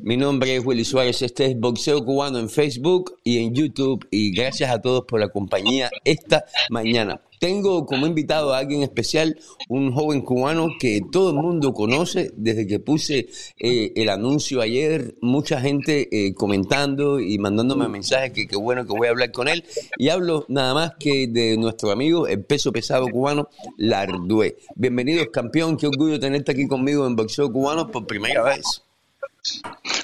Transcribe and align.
Mi 0.00 0.16
nombre 0.16 0.54
es 0.54 0.64
Willy 0.64 0.84
Suárez. 0.84 1.22
Este 1.22 1.46
es 1.46 1.58
Boxeo 1.58 2.04
Cubano 2.04 2.38
en 2.38 2.48
Facebook 2.48 3.18
y 3.24 3.38
en 3.38 3.52
YouTube. 3.52 4.06
Y 4.12 4.32
gracias 4.32 4.70
a 4.70 4.80
todos 4.80 5.04
por 5.04 5.18
la 5.18 5.28
compañía 5.28 5.90
esta 6.04 6.44
mañana. 6.70 7.20
Tengo 7.40 7.84
como 7.84 8.06
invitado 8.06 8.54
a 8.54 8.58
alguien 8.58 8.82
especial, 8.82 9.38
un 9.68 9.92
joven 9.92 10.22
cubano 10.22 10.68
que 10.78 11.00
todo 11.10 11.30
el 11.30 11.36
mundo 11.36 11.72
conoce 11.72 12.30
desde 12.36 12.66
que 12.66 12.78
puse 12.78 13.28
eh, 13.58 13.92
el 13.96 14.08
anuncio 14.08 14.60
ayer. 14.60 15.16
Mucha 15.20 15.60
gente 15.60 16.08
eh, 16.12 16.32
comentando 16.34 17.18
y 17.18 17.38
mandándome 17.38 17.88
mensajes 17.88 18.32
que 18.32 18.46
qué 18.46 18.56
bueno 18.56 18.86
que 18.86 18.96
voy 18.96 19.08
a 19.08 19.10
hablar 19.10 19.32
con 19.32 19.48
él. 19.48 19.64
Y 19.98 20.10
hablo 20.10 20.44
nada 20.48 20.74
más 20.74 20.92
que 20.98 21.26
de 21.26 21.56
nuestro 21.56 21.90
amigo, 21.90 22.28
el 22.28 22.44
peso 22.44 22.70
pesado 22.70 23.08
cubano, 23.08 23.48
Lardué. 23.76 24.58
Bienvenidos, 24.76 25.26
campeón. 25.32 25.76
Qué 25.76 25.88
orgullo 25.88 26.20
tenerte 26.20 26.52
aquí 26.52 26.68
conmigo 26.68 27.04
en 27.06 27.16
Boxeo 27.16 27.52
Cubano 27.52 27.90
por 27.90 28.06
primera 28.06 28.42
vez. 28.42 28.87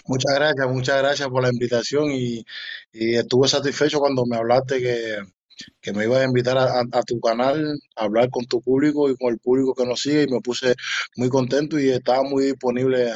Muchas 0.07 0.34
gracias, 0.34 0.69
muchas 0.69 0.98
gracias 0.98 1.29
por 1.29 1.43
la 1.43 1.51
invitación 1.51 2.11
y, 2.12 2.45
estuve 2.93 3.48
satisfecho 3.48 3.98
cuando 3.98 4.25
me 4.27 4.37
hablaste 4.37 4.80
que 4.80 5.19
que 5.80 5.93
me 5.93 6.05
ibas 6.05 6.20
a 6.20 6.25
invitar 6.25 6.59
a, 6.59 7.03
tu 7.03 7.20
canal 7.20 7.79
a 7.97 8.05
hablar 8.05 8.29
con 8.30 8.45
tu 8.47 8.61
público 8.61 9.11
y 9.11 9.17
con 9.17 9.33
el 9.33 9.39
público 9.39 9.75
que 9.75 9.87
nos 9.87 10.00
sigue 10.00 10.25
y 10.25 10.33
me 10.33 10.41
puse 10.41 10.75
muy 11.17 11.28
contento 11.28 11.78
y 11.78 11.91
estaba 11.91 12.22
muy 12.22 12.47
disponible 12.47 13.12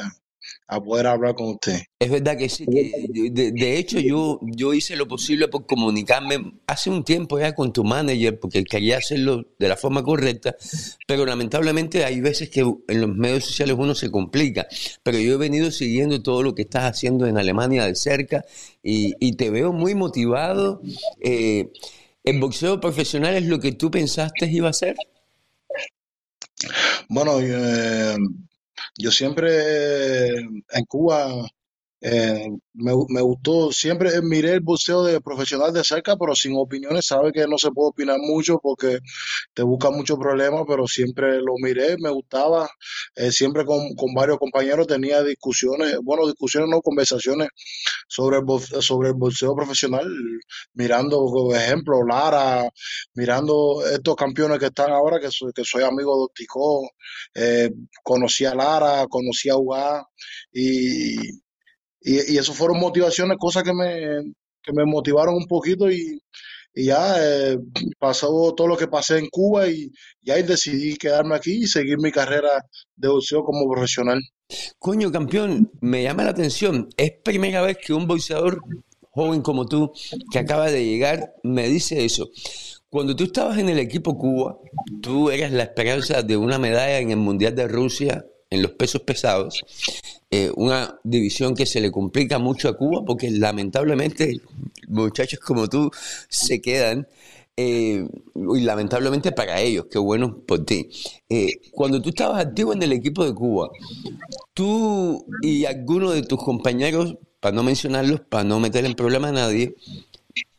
a, 0.67 0.81
poder 0.81 1.07
hablar 1.07 1.35
con 1.35 1.49
usted. 1.49 1.81
Es 1.99 2.09
verdad 2.09 2.37
que 2.37 2.49
sí, 2.49 2.65
de, 2.65 3.77
hecho 3.77 3.99
yo, 3.99 4.39
yo 4.41 4.73
hice 4.73 4.95
lo 4.95 5.07
posible 5.07 5.47
por 5.47 5.65
comunicarme 5.65 6.53
hace 6.67 6.89
un 6.89 7.03
tiempo 7.03 7.39
ya 7.39 7.53
con 7.53 7.73
tu 7.73 7.83
manager 7.83 8.39
porque 8.39 8.63
quería 8.63 8.97
hacerlo 8.97 9.45
de 9.57 9.67
la 9.67 9.75
forma 9.75 10.03
correcta, 10.03 10.55
pero 11.07 11.25
lamentablemente 11.25 12.05
hay 12.05 12.21
veces 12.21 12.49
que 12.49 12.61
en 12.61 13.01
los 13.01 13.09
medios 13.09 13.45
sociales 13.45 13.75
uno 13.77 13.95
se 13.95 14.11
complica, 14.11 14.67
pero 15.03 15.19
yo 15.19 15.33
he 15.33 15.37
venido 15.37 15.71
siguiendo 15.71 16.21
todo 16.21 16.43
lo 16.43 16.55
que 16.55 16.63
estás 16.63 16.83
haciendo 16.83 17.27
en 17.27 17.37
Alemania 17.37 17.85
de 17.85 17.95
cerca 17.95 18.45
y, 18.83 19.15
y 19.19 19.33
te 19.33 19.49
veo 19.49 19.73
muy 19.73 19.95
motivado. 19.95 20.81
Eh, 21.21 21.71
¿El 22.23 22.39
boxeo 22.39 22.79
profesional 22.79 23.35
es 23.35 23.45
lo 23.45 23.59
que 23.59 23.71
tú 23.71 23.89
pensaste 23.89 24.45
iba 24.51 24.69
a 24.69 24.73
ser? 24.73 24.95
Bueno, 27.07 27.39
eh, 27.41 28.17
yo 28.97 29.11
siempre 29.11 30.35
en 30.37 30.85
Cuba 30.87 31.27
eh, 32.01 32.47
me, 32.73 32.93
me, 33.09 33.21
gustó, 33.21 33.71
siempre 33.73 34.21
miré 34.21 34.53
el 34.53 34.61
boxeo 34.61 35.03
de 35.03 35.19
profesional 35.19 35.73
de 35.73 35.83
cerca, 35.83 36.15
pero 36.15 36.33
sin 36.33 36.55
opiniones, 36.55 37.05
sabe 37.05 37.31
que 37.33 37.45
no 37.47 37.57
se 37.57 37.71
puede 37.71 37.89
opinar 37.89 38.17
mucho 38.19 38.59
porque 38.61 38.99
te 39.53 39.63
busca 39.63 39.89
muchos 39.89 40.17
problemas, 40.17 40.63
pero 40.67 40.87
siempre 40.87 41.41
lo 41.41 41.55
miré, 41.61 41.97
me 41.99 42.09
gustaba, 42.09 42.69
eh, 43.15 43.31
siempre 43.31 43.65
con, 43.65 43.95
con, 43.95 44.13
varios 44.13 44.37
compañeros 44.39 44.87
tenía 44.87 45.21
discusiones, 45.23 45.97
bueno, 46.03 46.25
discusiones, 46.27 46.69
no, 46.69 46.81
conversaciones 46.81 47.49
sobre 48.07 48.37
el, 48.37 48.81
sobre 48.81 49.09
el 49.09 49.15
boxeo 49.15 49.55
profesional, 49.55 50.07
mirando, 50.73 51.19
por 51.25 51.55
ejemplo, 51.55 52.03
Lara, 52.05 52.69
mirando 53.13 53.83
estos 53.85 54.15
campeones 54.15 54.59
que 54.59 54.67
están 54.67 54.91
ahora, 54.91 55.19
que 55.19 55.31
soy, 55.31 55.51
que 55.53 55.63
soy 55.65 55.83
amigo 55.83 56.15
de 56.17 56.23
Oticó, 56.23 56.89
eh, 57.35 57.71
conocí 58.03 58.45
a 58.45 58.55
Lara, 58.55 59.05
conocí 59.07 59.49
a 59.49 59.57
Ugá, 59.57 60.05
y 60.53 61.41
y, 62.01 62.33
y 62.33 62.37
eso 62.37 62.53
fueron 62.53 62.79
motivaciones, 62.79 63.37
cosas 63.37 63.63
que 63.63 63.73
me, 63.73 64.33
que 64.61 64.73
me 64.73 64.85
motivaron 64.85 65.35
un 65.35 65.47
poquito 65.47 65.89
y, 65.89 66.21
ya 66.75 67.15
eh, 67.19 67.57
pasó 67.97 68.53
todo 68.55 68.67
lo 68.67 68.77
que 68.77 68.87
pasé 68.87 69.17
en 69.17 69.27
Cuba 69.29 69.67
y, 69.67 69.91
ya 70.21 70.35
decidí 70.35 70.95
quedarme 70.95 71.35
aquí 71.35 71.63
y 71.63 71.67
seguir 71.67 71.97
mi 71.97 72.11
carrera 72.11 72.65
de 72.95 73.07
boxeo 73.09 73.43
como 73.43 73.69
profesional. 73.69 74.21
Coño, 74.77 75.11
campeón, 75.11 75.71
me 75.81 76.03
llama 76.03 76.23
la 76.23 76.29
atención. 76.29 76.87
Es 76.95 77.11
primera 77.23 77.61
vez 77.61 77.77
que 77.77 77.91
un 77.91 78.07
boxeador 78.07 78.61
joven 79.11 79.41
como 79.41 79.65
tú, 79.65 79.91
que 80.31 80.39
acaba 80.39 80.71
de 80.71 80.85
llegar, 80.85 81.33
me 81.43 81.67
dice 81.67 82.05
eso. 82.05 82.29
Cuando 82.89 83.15
tú 83.15 83.25
estabas 83.25 83.57
en 83.57 83.69
el 83.69 83.79
equipo 83.79 84.17
Cuba, 84.17 84.57
tú 85.01 85.31
eras 85.31 85.51
la 85.51 85.63
esperanza 85.63 86.23
de 86.23 86.37
una 86.37 86.59
medalla 86.59 86.99
en 86.99 87.11
el 87.11 87.17
Mundial 87.17 87.55
de 87.55 87.67
Rusia 87.67 88.25
en 88.49 88.61
los 88.61 88.71
pesos 88.71 89.01
pesados, 89.03 89.63
eh, 90.31 90.51
una 90.55 90.99
división 91.03 91.55
que 91.55 91.65
se 91.65 91.81
le 91.81 91.91
complica 91.91 92.39
mucho 92.39 92.69
a 92.69 92.77
Cuba 92.77 93.03
porque 93.05 93.29
lamentablemente 93.29 94.41
muchachos 94.87 95.39
como 95.39 95.67
tú 95.67 95.91
se 96.27 96.61
quedan. 96.61 97.07
Eh, 97.61 98.07
y 98.35 98.61
lamentablemente 98.61 99.33
para 99.33 99.59
ellos, 99.59 99.87
qué 99.91 99.99
bueno 99.99 100.37
por 100.47 100.63
ti. 100.63 100.89
Eh, 101.27 101.59
cuando 101.71 102.01
tú 102.01 102.09
estabas 102.09 102.45
activo 102.45 102.71
en 102.71 102.81
el 102.81 102.93
equipo 102.93 103.25
de 103.25 103.33
Cuba, 103.33 103.69
tú 104.53 105.25
y 105.41 105.65
algunos 105.65 106.13
de 106.13 106.21
tus 106.21 106.41
compañeros, 106.41 107.17
para 107.41 107.53
no 107.53 107.63
mencionarlos, 107.63 108.21
para 108.21 108.45
no 108.45 108.61
meter 108.61 108.85
en 108.85 108.93
problema 108.93 109.27
a 109.27 109.33
nadie, 109.33 109.75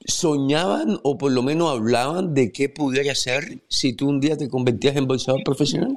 soñaban 0.05 0.99
o 1.03 1.17
por 1.17 1.33
lo 1.33 1.43
menos 1.43 1.71
hablaban 1.71 2.35
de 2.35 2.53
qué 2.53 2.69
pudiera 2.69 3.15
ser 3.15 3.63
si 3.69 3.95
tú 3.95 4.09
un 4.09 4.21
día 4.21 4.37
te 4.37 4.51
convertías 4.51 4.97
en 4.97 5.07
bolsador 5.07 5.43
profesional? 5.43 5.97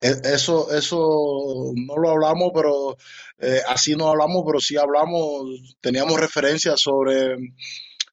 E, 0.00 0.10
eso, 0.24 0.70
eso 0.72 1.72
no 1.74 1.96
lo 1.96 2.10
hablamos, 2.10 2.50
pero 2.54 2.96
eh, 3.38 3.60
así 3.68 3.96
no 3.96 4.08
hablamos, 4.08 4.42
pero 4.46 4.60
sí 4.60 4.76
hablamos, 4.76 5.76
teníamos 5.80 6.20
referencias 6.20 6.80
sobre 6.80 7.36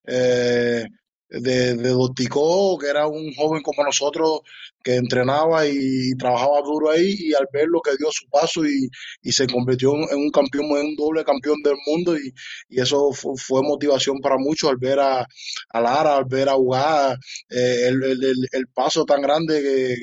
eh, 0.06 0.86
de, 1.28 1.74
Doticó, 1.74 2.78
que 2.78 2.88
era 2.88 3.06
un 3.06 3.32
joven 3.34 3.62
como 3.62 3.84
nosotros 3.84 4.40
que 4.82 4.94
entrenaba 4.96 5.66
y 5.66 6.14
trabajaba 6.16 6.60
duro 6.62 6.90
ahí 6.90 7.14
y 7.18 7.34
al 7.34 7.48
ver 7.52 7.66
lo 7.68 7.80
que 7.80 7.96
dio 7.98 8.08
su 8.12 8.28
paso 8.28 8.64
y, 8.64 8.88
se 9.32 9.46
convirtió 9.48 9.94
en 9.94 10.18
un 10.18 10.30
campeón, 10.30 10.66
en 10.78 10.86
un 10.86 10.96
doble 10.96 11.24
campeón 11.24 11.60
del 11.62 11.76
mundo 11.86 12.16
y, 12.16 12.32
eso 12.70 13.10
fue, 13.12 13.62
motivación 13.62 14.20
para 14.20 14.36
muchos 14.38 14.70
al 14.70 14.76
ver 14.76 15.00
a, 15.00 15.26
Lara, 15.74 16.16
al 16.16 16.24
ver 16.26 16.48
a 16.48 16.56
Ugá, 16.56 17.16
eh, 17.50 17.88
el, 17.88 18.66
paso 18.74 19.04
tan 19.04 19.22
grande 19.22 19.62
que, 19.62 19.96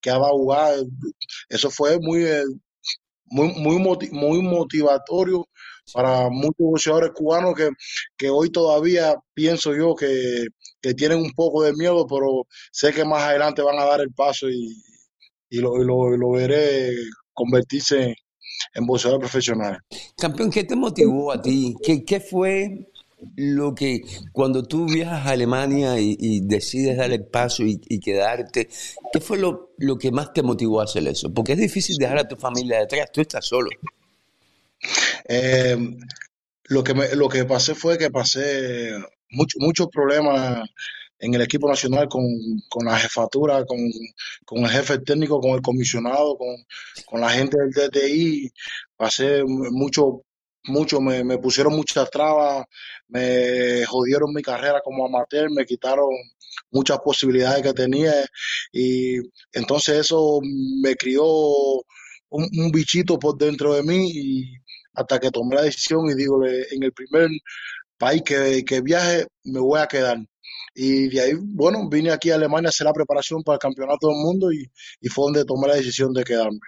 que 0.00 0.10
ha 0.10 0.18
dado 0.18 0.34
Ugá, 0.34 0.70
eso 1.48 1.70
fue 1.70 1.98
muy, 2.00 2.24
eh, 2.24 2.44
muy, 3.26 3.78
muy, 3.78 4.10
muy 4.10 4.42
motivatorio 4.42 5.46
para 5.92 6.28
muchos 6.30 6.54
boxeadores 6.58 7.10
cubanos 7.14 7.54
que, 7.54 7.68
que 8.16 8.30
hoy 8.30 8.50
todavía 8.50 9.14
pienso 9.34 9.74
yo 9.74 9.94
que, 9.94 10.46
tienen 10.96 11.18
un 11.18 11.32
poco 11.32 11.62
de 11.62 11.74
miedo, 11.74 12.06
pero 12.06 12.46
sé 12.72 12.92
que 12.92 13.04
más 13.04 13.22
adelante 13.22 13.60
van 13.60 13.78
a 13.78 13.84
dar 13.84 14.00
el 14.00 14.12
paso 14.12 14.48
y, 14.48 14.82
y, 15.50 15.58
lo, 15.58 15.76
lo, 15.76 16.30
veré 16.30 16.94
convertirse 17.34 18.14
en 18.74 18.86
boxeador 18.86 19.20
profesional. 19.20 19.78
Campeón, 20.16 20.50
¿qué 20.50 20.64
te 20.64 20.76
motivó 20.76 21.32
a 21.32 21.42
ti? 21.42 21.74
¿Qué, 21.82 22.02
qué 22.04 22.18
fue 22.18 22.89
lo 23.36 23.74
que 23.74 24.02
cuando 24.32 24.62
tú 24.62 24.86
viajas 24.86 25.26
a 25.26 25.30
Alemania 25.30 25.98
y, 25.98 26.40
decides 26.40 26.96
dar 26.96 27.12
el 27.12 27.26
paso 27.26 27.62
y, 27.64 28.00
quedarte, 28.00 28.68
¿qué 29.12 29.20
fue 29.20 29.38
lo, 29.38 29.72
lo, 29.78 29.98
que 29.98 30.10
más 30.10 30.32
te 30.32 30.42
motivó 30.42 30.80
a 30.80 30.84
hacer 30.84 31.06
eso? 31.08 31.32
Porque 31.32 31.52
es 31.52 31.58
difícil 31.58 31.96
dejar 31.96 32.18
a 32.18 32.28
tu 32.28 32.36
familia 32.36 32.80
detrás, 32.80 33.10
tú 33.12 33.20
estás 33.20 33.46
solo. 33.46 33.70
Eh, 35.28 35.76
lo, 36.64 36.84
que 36.84 36.94
me, 36.94 37.14
lo 37.14 37.28
que 37.28 37.44
pasé 37.44 37.74
fue 37.74 37.98
que 37.98 38.10
pasé 38.10 38.92
muchos 39.28 39.88
problemas 39.88 40.68
en 41.20 41.34
el 41.34 41.42
equipo 41.42 41.68
nacional 41.68 42.08
con, 42.08 42.24
con 42.68 42.86
la 42.86 42.98
jefatura, 42.98 43.64
con, 43.64 43.78
con, 44.44 44.64
el 44.64 44.70
jefe 44.70 44.98
técnico, 44.98 45.40
con 45.40 45.50
el 45.52 45.62
comisionado, 45.62 46.36
con, 46.36 46.48
con 47.04 47.20
la 47.20 47.28
gente 47.28 47.58
del 47.58 47.70
DTI. 47.70 48.50
Pasé 48.96 49.42
mucho, 49.44 50.22
mucho, 50.64 51.00
me, 51.00 51.24
me, 51.24 51.38
pusieron 51.38 51.74
muchas 51.74 52.10
trabas, 52.10 52.64
me 53.08 53.84
jodieron 53.86 54.32
mi 54.34 54.42
carrera 54.42 54.80
como 54.84 55.06
amateur, 55.06 55.50
me 55.50 55.64
quitaron 55.64 56.08
muchas 56.70 56.98
posibilidades 57.00 57.62
que 57.62 57.72
tenía 57.72 58.12
y 58.72 59.18
entonces 59.52 60.00
eso 60.00 60.40
me 60.82 60.94
crió 60.96 61.24
un, 61.24 62.48
un 62.58 62.70
bichito 62.72 63.18
por 63.18 63.36
dentro 63.36 63.74
de 63.74 63.82
mí 63.82 64.10
y 64.12 64.54
hasta 64.94 65.18
que 65.18 65.30
tomé 65.30 65.56
la 65.56 65.62
decisión 65.62 66.08
y 66.10 66.14
digo, 66.14 66.44
en 66.46 66.82
el 66.82 66.92
primer 66.92 67.30
país 67.98 68.22
que, 68.24 68.64
que 68.64 68.80
viaje 68.80 69.26
me 69.44 69.60
voy 69.60 69.80
a 69.80 69.86
quedar. 69.86 70.18
Y 70.74 71.08
de 71.08 71.20
ahí, 71.20 71.32
bueno, 71.38 71.88
vine 71.88 72.10
aquí 72.12 72.30
a 72.30 72.36
Alemania 72.36 72.68
a 72.68 72.70
hacer 72.70 72.86
la 72.86 72.92
preparación 72.92 73.42
para 73.42 73.56
el 73.56 73.60
Campeonato 73.60 74.08
del 74.08 74.16
Mundo 74.16 74.52
y, 74.52 74.70
y 75.00 75.08
fue 75.08 75.24
donde 75.26 75.44
tomé 75.44 75.68
la 75.68 75.76
decisión 75.76 76.12
de 76.12 76.24
quedarme. 76.24 76.58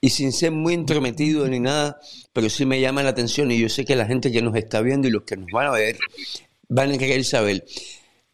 Y 0.00 0.10
sin 0.10 0.32
ser 0.32 0.52
muy 0.52 0.74
intrometido 0.74 1.46
ni 1.48 1.60
nada, 1.60 2.00
pero 2.32 2.48
sí 2.50 2.66
me 2.66 2.80
llama 2.80 3.02
la 3.02 3.10
atención 3.10 3.50
y 3.50 3.58
yo 3.58 3.68
sé 3.68 3.84
que 3.84 3.96
la 3.96 4.06
gente 4.06 4.32
que 4.32 4.42
nos 4.42 4.56
está 4.56 4.80
viendo 4.80 5.08
y 5.08 5.10
los 5.10 5.22
que 5.22 5.36
nos 5.36 5.48
van 5.52 5.68
a 5.68 5.72
ver 5.72 5.96
van 6.68 6.92
a 6.92 6.98
querer 6.98 7.24
saber 7.24 7.64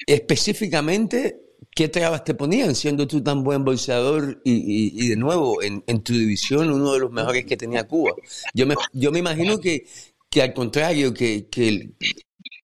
específicamente 0.06 1.46
¿Qué 1.76 1.88
trabas 1.88 2.24
te 2.24 2.32
ponían 2.32 2.74
siendo 2.74 3.06
tú 3.06 3.22
tan 3.22 3.44
buen 3.44 3.62
bolseador 3.62 4.40
y, 4.44 5.08
de 5.08 5.16
nuevo 5.16 5.62
en, 5.62 5.82
tu 6.02 6.14
división 6.14 6.72
uno 6.72 6.94
de 6.94 7.00
los 7.00 7.12
mejores 7.12 7.44
que 7.44 7.58
tenía 7.58 7.86
Cuba? 7.86 8.14
Yo 8.54 8.66
me, 8.66 8.76
yo 8.94 9.12
me 9.12 9.18
imagino 9.18 9.58
que, 9.58 9.86
que 10.30 10.40
al 10.40 10.54
contrario, 10.54 11.12
que, 11.12 11.48
que, 11.50 11.92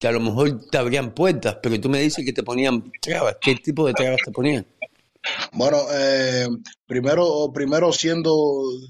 a 0.02 0.12
lo 0.12 0.20
mejor 0.20 0.66
te 0.70 0.78
abrían 0.78 1.12
puertas, 1.12 1.58
pero 1.62 1.78
tú 1.78 1.90
me 1.90 2.00
dices 2.00 2.24
que 2.24 2.32
te 2.32 2.42
ponían 2.42 2.90
trabas. 3.02 3.36
¿Qué 3.38 3.54
tipo 3.56 3.86
de 3.86 3.92
trabas 3.92 4.20
te 4.24 4.32
ponían? 4.32 4.66
Bueno, 5.52 5.78
eh, 5.92 6.48
primero, 6.86 7.50
primero 7.52 7.92
siendo 7.92 8.32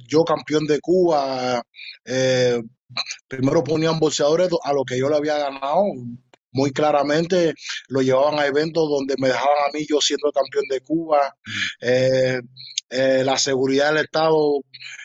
yo 0.06 0.24
campeón 0.24 0.66
de 0.66 0.80
Cuba, 0.80 1.62
eh, 2.04 2.60
primero 3.28 3.62
ponían 3.64 3.98
boxeadores 3.98 4.50
a 4.62 4.72
lo 4.72 4.84
que 4.84 4.98
yo 4.98 5.08
le 5.08 5.16
había 5.16 5.38
ganado. 5.38 5.84
Muy 6.54 6.70
claramente 6.72 7.54
lo 7.88 8.02
llevaban 8.02 8.38
a 8.38 8.46
eventos 8.46 8.88
donde 8.88 9.14
me 9.18 9.28
dejaban 9.28 9.56
a 9.68 9.72
mí 9.72 9.86
yo 9.88 10.00
siendo 10.00 10.30
campeón 10.32 10.64
de 10.68 10.80
Cuba. 10.80 11.34
Eh, 11.80 12.40
eh, 12.92 13.22
la 13.24 13.38
seguridad 13.38 13.92
del 13.92 14.04
Estado 14.04 14.60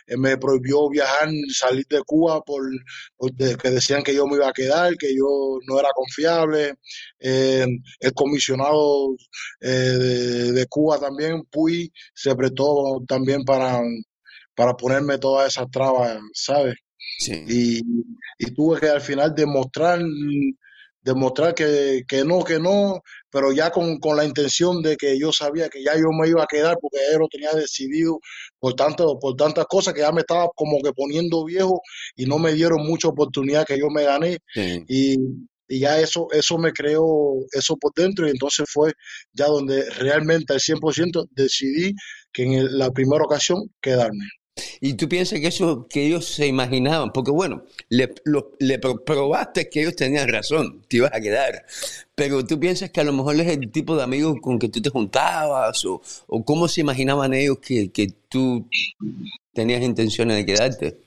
eh, 0.07 0.17
me 0.17 0.37
prohibió 0.37 0.89
viajar, 0.89 1.29
salir 1.53 1.85
de 1.89 2.01
Cuba 2.03 2.41
por, 2.41 2.61
que 3.61 3.69
decían 3.69 4.03
que 4.03 4.13
yo 4.13 4.27
me 4.27 4.35
iba 4.35 4.49
a 4.49 4.53
quedar, 4.53 4.95
que 4.97 5.15
yo 5.15 5.57
no 5.67 5.79
era 5.79 5.89
confiable. 5.95 6.75
el 7.19 8.13
comisionado 8.13 9.15
de, 9.59 10.65
Cuba 10.69 10.99
también, 10.99 11.43
Puy, 11.51 11.91
se 12.13 12.35
prestó 12.35 13.01
también 13.07 13.43
para, 13.43 13.81
para 14.55 14.73
ponerme 14.75 15.17
todas 15.17 15.47
esas 15.53 15.69
trabas, 15.71 16.19
¿sabes? 16.33 16.75
Y, 17.47 17.81
y 18.37 18.53
tuve 18.53 18.79
que 18.79 18.89
al 18.89 19.01
final 19.01 19.33
demostrar 19.33 19.99
demostrar 21.07 21.55
que, 21.55 22.03
que 22.07 22.23
no, 22.25 22.43
que 22.43 22.59
no, 22.59 23.01
pero 23.31 23.51
ya 23.51 23.71
con, 23.71 23.99
con, 23.99 24.17
la 24.17 24.25
intención 24.25 24.81
de 24.81 24.95
que 24.95 25.19
yo 25.19 25.31
sabía 25.31 25.69
que 25.69 25.83
ya 25.83 25.95
yo 25.95 26.07
me 26.11 26.27
iba 26.29 26.43
a 26.43 26.47
quedar 26.47 26.77
porque 26.81 26.97
ya 27.11 27.17
lo 27.17 27.27
tenía 27.27 27.51
decidido 27.53 28.19
por, 28.59 28.73
tanto, 28.73 29.19
por 29.19 29.35
tantas 29.35 29.65
cosas 29.65 29.93
que 29.93 30.01
ya 30.01 30.11
me 30.11 30.21
estaba 30.21 30.47
como 30.55 30.81
que 30.81 30.93
poniendo 30.93 31.43
viejo 31.45 31.81
y 32.15 32.25
no 32.25 32.39
me 32.39 32.53
dieron 32.53 32.85
mucha 32.85 33.09
oportunidad 33.09 33.65
que 33.65 33.79
yo 33.79 33.89
me 33.89 34.03
gané. 34.03 34.37
Y, 34.87 35.17
y 35.67 35.79
ya 35.79 35.99
eso, 35.99 36.27
eso 36.31 36.57
me 36.57 36.71
creó 36.71 37.05
eso 37.51 37.75
por 37.77 37.91
dentro 37.93 38.27
y 38.27 38.31
entonces 38.31 38.65
fue 38.71 38.93
ya 39.33 39.47
donde 39.47 39.89
realmente 39.91 40.53
al 40.53 40.59
100% 40.59 41.27
decidí 41.31 41.93
que 42.31 42.43
en 42.43 42.77
la 42.77 42.91
primera 42.91 43.23
ocasión 43.23 43.69
quedarme. 43.81 44.25
Y 44.81 44.93
tú 44.93 45.07
piensas 45.07 45.39
que 45.39 45.47
eso 45.47 45.87
que 45.89 46.05
ellos 46.05 46.25
se 46.25 46.47
imaginaban, 46.47 47.11
porque 47.11 47.31
bueno, 47.31 47.63
le, 47.89 48.07
probaste 49.05 49.69
que 49.69 49.81
ellos 49.81 49.95
tenían 49.95 50.27
razón, 50.29 50.81
te 50.87 50.97
ibas 50.97 51.13
a 51.13 51.21
quedar, 51.21 51.65
pero 52.15 52.45
tú 52.45 52.59
piensas 52.59 52.91
que 52.91 53.01
a 53.01 53.03
lo 53.03 53.13
mejor 53.13 53.39
es 53.39 53.47
el 53.47 53.71
tipo 53.71 53.95
de 53.95 54.03
amigos 54.03 54.37
con 54.41 54.59
que 54.59 54.69
tú 54.69 54.81
te 54.81 54.89
juntabas 54.89 55.83
o, 55.85 56.01
o 56.27 56.43
cómo 56.43 56.67
se 56.67 56.81
imaginaban 56.81 57.33
ellos 57.33 57.59
que, 57.59 58.13
tú 58.29 58.67
tenías 59.53 59.81
intenciones 59.81 60.37
de 60.37 60.45
quedarte. 60.45 60.97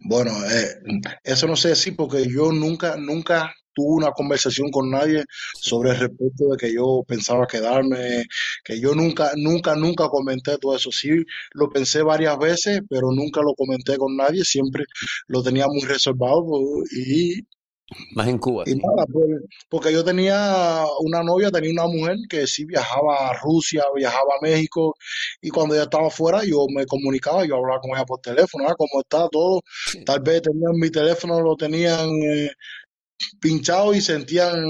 Bueno, 0.00 0.32
eh, 0.50 1.00
eso 1.24 1.46
no 1.46 1.56
sé 1.56 1.68
decir 1.68 1.94
porque 1.96 2.28
yo 2.28 2.52
nunca, 2.52 2.96
nunca 2.96 3.54
tuve 3.80 3.96
una 3.96 4.12
conversación 4.12 4.70
con 4.70 4.90
nadie 4.90 5.24
sobre 5.54 5.90
el 5.90 5.98
respecto 6.00 6.48
de 6.50 6.56
que 6.58 6.74
yo 6.74 7.02
pensaba 7.06 7.46
quedarme, 7.46 8.24
que 8.64 8.80
yo 8.80 8.94
nunca, 8.94 9.32
nunca, 9.36 9.74
nunca 9.74 10.08
comenté 10.08 10.58
todo 10.58 10.76
eso. 10.76 10.90
Sí, 10.92 11.10
lo 11.52 11.70
pensé 11.70 12.02
varias 12.02 12.38
veces, 12.38 12.82
pero 12.88 13.10
nunca 13.12 13.40
lo 13.42 13.54
comenté 13.54 13.96
con 13.96 14.16
nadie, 14.16 14.44
siempre 14.44 14.84
lo 15.28 15.42
tenía 15.42 15.66
muy 15.66 15.82
reservado 15.82 16.44
y 16.92 17.40
más 18.14 18.28
en 18.28 18.38
Cuba. 18.38 18.64
Y 18.66 18.74
nada, 18.76 19.04
pues, 19.12 19.42
porque 19.68 19.92
yo 19.92 20.04
tenía 20.04 20.84
una 21.00 21.22
novia, 21.22 21.50
tenía 21.50 21.72
una 21.72 21.86
mujer 21.86 22.16
que 22.28 22.46
sí 22.46 22.64
viajaba 22.64 23.30
a 23.30 23.40
Rusia, 23.40 23.84
viajaba 23.94 24.34
a 24.38 24.42
México, 24.42 24.94
y 25.40 25.50
cuando 25.50 25.74
ella 25.74 25.84
estaba 25.84 26.06
afuera, 26.06 26.42
yo 26.44 26.66
me 26.74 26.86
comunicaba, 26.86 27.44
yo 27.44 27.56
hablaba 27.56 27.80
con 27.80 27.90
ella 27.90 28.04
por 28.04 28.20
teléfono, 28.20 28.66
¿ah? 28.68 28.74
¿cómo 28.76 29.00
está 29.00 29.28
todo? 29.28 29.62
Tal 30.06 30.20
vez 30.20 30.42
tenían 30.42 30.72
mi 30.74 30.90
teléfono, 30.90 31.40
lo 31.40 31.56
tenían 31.56 32.08
eh, 32.22 32.50
pinchado 33.40 33.94
y 33.94 34.00
sentían 34.00 34.64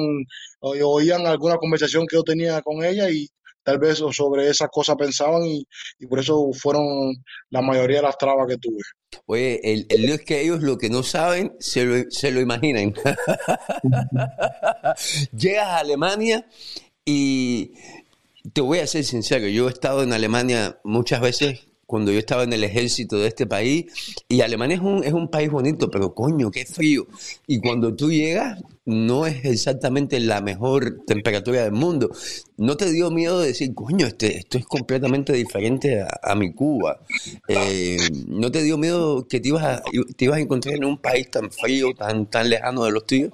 o 0.61 0.71
oían 0.71 1.27
alguna 1.27 1.57
conversación 1.57 2.07
que 2.07 2.17
yo 2.17 2.23
tenía 2.23 2.61
con 2.63 2.85
ella 2.85 3.11
y 3.11 3.29
tal 3.63 3.79
vez 3.79 4.03
sobre 4.13 4.49
esas 4.49 4.69
cosas 4.71 4.97
pensaban 4.97 5.43
y, 5.45 5.67
por 6.09 6.21
eso 6.21 6.51
fueron 6.53 7.15
la 7.51 7.63
mayoría 7.63 7.99
de 7.99 8.05
las 8.05 8.19
trabas 8.19 8.47
que 8.49 8.57
tuve. 8.57 8.81
Oye, 9.27 9.61
el, 9.63 9.87
el 9.89 10.03
lío 10.03 10.15
es 10.15 10.23
que 10.23 10.41
ellos 10.41 10.63
lo 10.63 10.79
que 10.79 10.91
no 10.91 11.03
saben 11.03 11.53
se 11.59 11.85
lo, 11.85 12.11
se 12.11 12.31
lo 12.31 12.41
imaginan. 12.41 12.95
Llegas 15.37 15.67
a 15.67 15.79
Alemania 15.79 16.47
y 17.05 17.73
te 18.53 18.61
voy 18.61 18.79
a 18.79 18.87
ser 18.87 19.05
sincero, 19.05 19.47
yo 19.49 19.69
he 19.69 19.73
estado 19.73 20.03
en 20.03 20.13
Alemania 20.13 20.79
muchas 20.85 21.21
veces 21.21 21.70
cuando 21.91 22.13
yo 22.13 22.21
estaba 22.21 22.45
en 22.45 22.53
el 22.53 22.63
ejército 22.63 23.19
de 23.19 23.27
este 23.27 23.49
país. 23.49 23.87
Y 24.29 24.43
Alemania 24.43 24.77
es 24.77 24.83
un, 24.83 25.03
es 25.03 25.13
un 25.13 25.27
país 25.29 25.51
bonito, 25.51 25.91
pero 25.91 26.15
coño, 26.15 26.49
qué 26.53 26.65
frío. 26.65 27.09
Y 27.49 27.59
cuando 27.59 27.97
tú 27.97 28.13
llegas, 28.13 28.63
no 28.85 29.27
es 29.27 29.45
exactamente 29.45 30.21
la 30.21 30.41
mejor 30.41 31.01
temperatura 31.05 31.65
del 31.65 31.73
mundo. 31.73 32.09
¿No 32.57 32.77
te 32.77 32.93
dio 32.93 33.11
miedo 33.11 33.41
de 33.41 33.49
decir, 33.49 33.75
coño, 33.75 34.07
este, 34.07 34.39
esto 34.39 34.57
es 34.57 34.67
completamente 34.67 35.33
diferente 35.33 36.07
a, 36.23 36.35
mi 36.37 36.53
Cuba? 36.55 37.01
Eh, 37.49 37.97
¿No 38.29 38.53
te 38.53 38.63
dio 38.63 38.79
miedo 38.79 39.27
que 39.27 39.41
te 39.41 39.49
ibas, 39.49 39.65
a, 39.65 39.83
te 40.17 40.27
ibas 40.27 40.39
a 40.39 40.43
encontrar 40.43 40.77
en 40.77 40.85
un 40.85 40.97
país 40.97 41.29
tan 41.29 41.51
frío, 41.51 41.93
tan, 41.93 42.31
tan 42.31 42.49
lejano 42.49 42.85
de 42.85 42.93
los 42.93 43.05
tuyos? 43.05 43.33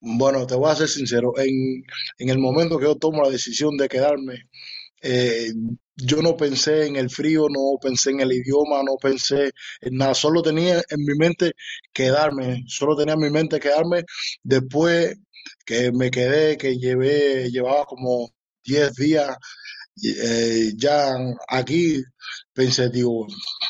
Bueno, 0.00 0.46
te 0.46 0.54
voy 0.54 0.70
a 0.70 0.76
ser 0.76 0.88
sincero. 0.88 1.32
En, 1.36 1.84
en 2.18 2.28
el 2.28 2.38
momento 2.38 2.78
que 2.78 2.84
yo 2.84 2.94
tomo 2.94 3.24
la 3.24 3.30
decisión 3.30 3.76
de 3.76 3.88
quedarme, 3.88 4.46
eh, 5.02 5.52
yo 5.98 6.22
no 6.22 6.36
pensé 6.36 6.86
en 6.86 6.96
el 6.96 7.10
frío, 7.10 7.48
no 7.48 7.78
pensé 7.80 8.10
en 8.10 8.20
el 8.20 8.32
idioma, 8.32 8.82
no 8.82 8.96
pensé 8.96 9.52
en 9.80 9.96
nada, 9.96 10.14
solo 10.14 10.42
tenía 10.42 10.76
en 10.88 11.04
mi 11.04 11.14
mente 11.16 11.52
quedarme, 11.92 12.64
solo 12.68 12.96
tenía 12.96 13.14
en 13.14 13.20
mi 13.20 13.30
mente 13.30 13.60
quedarme. 13.60 14.04
Después 14.42 15.16
que 15.66 15.92
me 15.92 16.10
quedé, 16.10 16.56
que 16.56 16.76
llevé, 16.78 17.50
llevaba 17.50 17.84
como 17.84 18.30
10 18.64 18.94
días 18.94 19.36
eh, 20.02 20.72
ya 20.76 21.16
aquí 21.48 22.02
pensé, 22.52 22.88
digo, 22.90 23.26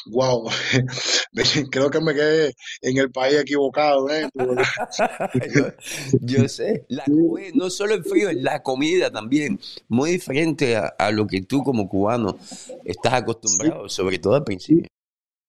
wow, 0.07 0.49
creo 1.71 1.91
que 1.91 2.01
me 2.01 2.15
quedé 2.15 2.55
en 2.83 2.99
el 2.99 3.11
país 3.11 3.39
equivocado. 3.39 4.09
¿eh? 4.11 4.29
yo, 6.21 6.49
sé, 6.49 6.87
no 7.55 7.71
solo 7.71 7.95
el 7.95 8.05
frío, 8.05 8.33
la 8.33 8.63
comida 8.63 9.11
también, 9.11 9.61
muy 9.89 10.13
diferente 10.13 10.77
a, 10.77 11.11
lo 11.11 11.27
que 11.27 11.43
tú 11.43 11.63
como 11.63 11.89
cubano 11.89 12.39
estás 12.85 13.15
acostumbrado, 13.15 13.89
sobre 13.89 14.19
todo 14.19 14.35
al 14.35 14.45
principio. 14.45 14.89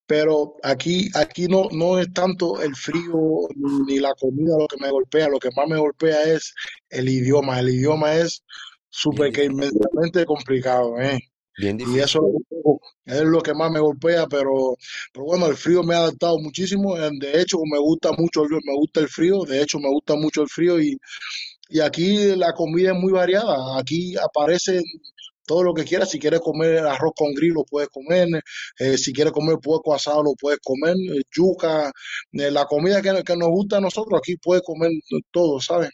Pero 0.06 0.56
aquí, 0.64 1.08
aquí 1.14 1.48
no, 1.48 1.70
no 1.72 2.00
es 2.00 2.12
tanto 2.12 2.60
el 2.64 2.76
frío 2.76 3.48
ni 3.86 4.00
la 4.00 4.16
comida 4.16 4.58
lo 4.58 4.68
que 4.68 4.78
me 4.78 4.90
golpea, 4.90 5.30
lo 5.30 5.38
que 5.38 5.52
más 5.56 5.68
me 5.70 5.78
golpea 5.78 6.24
es 6.24 6.56
el 6.90 7.08
idioma. 7.10 7.60
El 7.60 7.70
idioma 7.70 8.16
es 8.16 8.44
súper 8.90 9.32
que 9.32 9.46
inmensamente 9.46 10.26
complicado, 10.26 11.00
¿eh? 11.00 11.20
y 11.62 12.00
eso 12.00 12.22
es 13.06 13.22
lo 13.22 13.42
que 13.42 13.54
más 13.54 13.72
me 13.72 13.80
golpea, 13.80 14.28
pero, 14.28 14.78
pero 15.12 15.26
bueno, 15.26 15.48
el 15.48 15.58
frío 15.58 15.84
me 15.84 15.96
ha 15.96 16.00
adaptado 16.00 16.40
muchísimo. 16.40 16.96
De 16.96 17.42
hecho, 17.42 17.58
me 17.70 17.80
gusta 17.80 18.12
mucho, 18.14 18.44
me 18.44 18.76
gusta 18.76 19.02
el 19.02 19.10
frío, 19.10 19.44
de 19.44 19.62
hecho, 19.62 19.80
me 19.80 19.90
gusta 19.90 20.16
mucho 20.16 20.44
el 20.44 20.50
frío 20.50 20.80
y, 20.80 20.98
y 21.70 21.82
aquí 21.82 22.36
la 22.36 22.54
comida 22.54 22.92
es 22.92 22.98
muy 22.98 23.12
variada. 23.12 23.78
Aquí 23.78 24.16
aparece 24.18 24.82
todo 25.46 25.64
lo 25.64 25.74
que 25.74 25.84
quieras. 25.84 26.10
Si 26.12 26.20
quieres 26.20 26.42
comer 26.42 26.80
arroz 26.80 27.14
con 27.16 27.34
gris, 27.34 27.54
lo 27.54 27.64
puedes 27.66 27.90
comer. 27.90 28.28
Eh, 28.80 28.98
si 28.98 29.14
quieres 29.14 29.34
comer 29.34 29.58
puerco 29.62 29.94
asado, 29.94 30.24
lo 30.24 30.34
puedes 30.40 30.60
comer. 30.64 30.96
Eh, 30.96 31.24
yuca, 31.32 31.92
eh, 32.34 32.52
la 32.52 32.66
comida 32.66 33.02
que, 33.02 33.24
que, 33.24 33.36
nos 33.36 33.50
gusta 33.50 33.78
a 33.78 33.82
nosotros, 33.82 34.20
aquí 34.20 34.38
puedes 34.38 34.64
comer 34.64 34.92
todo, 35.32 35.60
¿sabes? 35.60 35.90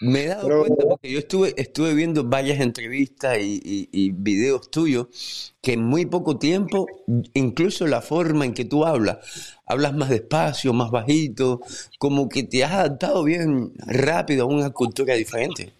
Me 0.00 0.24
he 0.24 0.26
dado 0.28 0.60
cuenta 0.60 0.84
porque 0.88 1.10
yo 1.10 1.18
estuve, 1.18 1.54
estuve 1.56 1.94
viendo 1.94 2.24
varias 2.24 2.60
entrevistas 2.60 3.38
y, 3.40 3.88
y, 3.90 4.10
videos 4.12 4.70
tuyos 4.70 5.54
que 5.62 5.74
en 5.74 5.82
muy 5.82 6.06
poco 6.06 6.38
tiempo, 6.38 6.86
incluso 7.34 7.86
la 7.86 8.02
forma 8.02 8.44
en 8.44 8.54
que 8.54 8.64
tú 8.64 8.84
hablas, 8.84 9.18
hablas 9.66 9.94
más 9.94 10.10
despacio, 10.10 10.72
más 10.72 10.90
bajito, 10.90 11.60
como 11.98 12.28
que 12.28 12.42
te 12.42 12.64
has 12.64 12.72
adaptado 12.72 13.24
bien 13.24 13.72
rápido 13.78 14.44
a 14.44 14.46
una 14.46 14.70
cultura 14.70 15.14
diferente. 15.14 15.72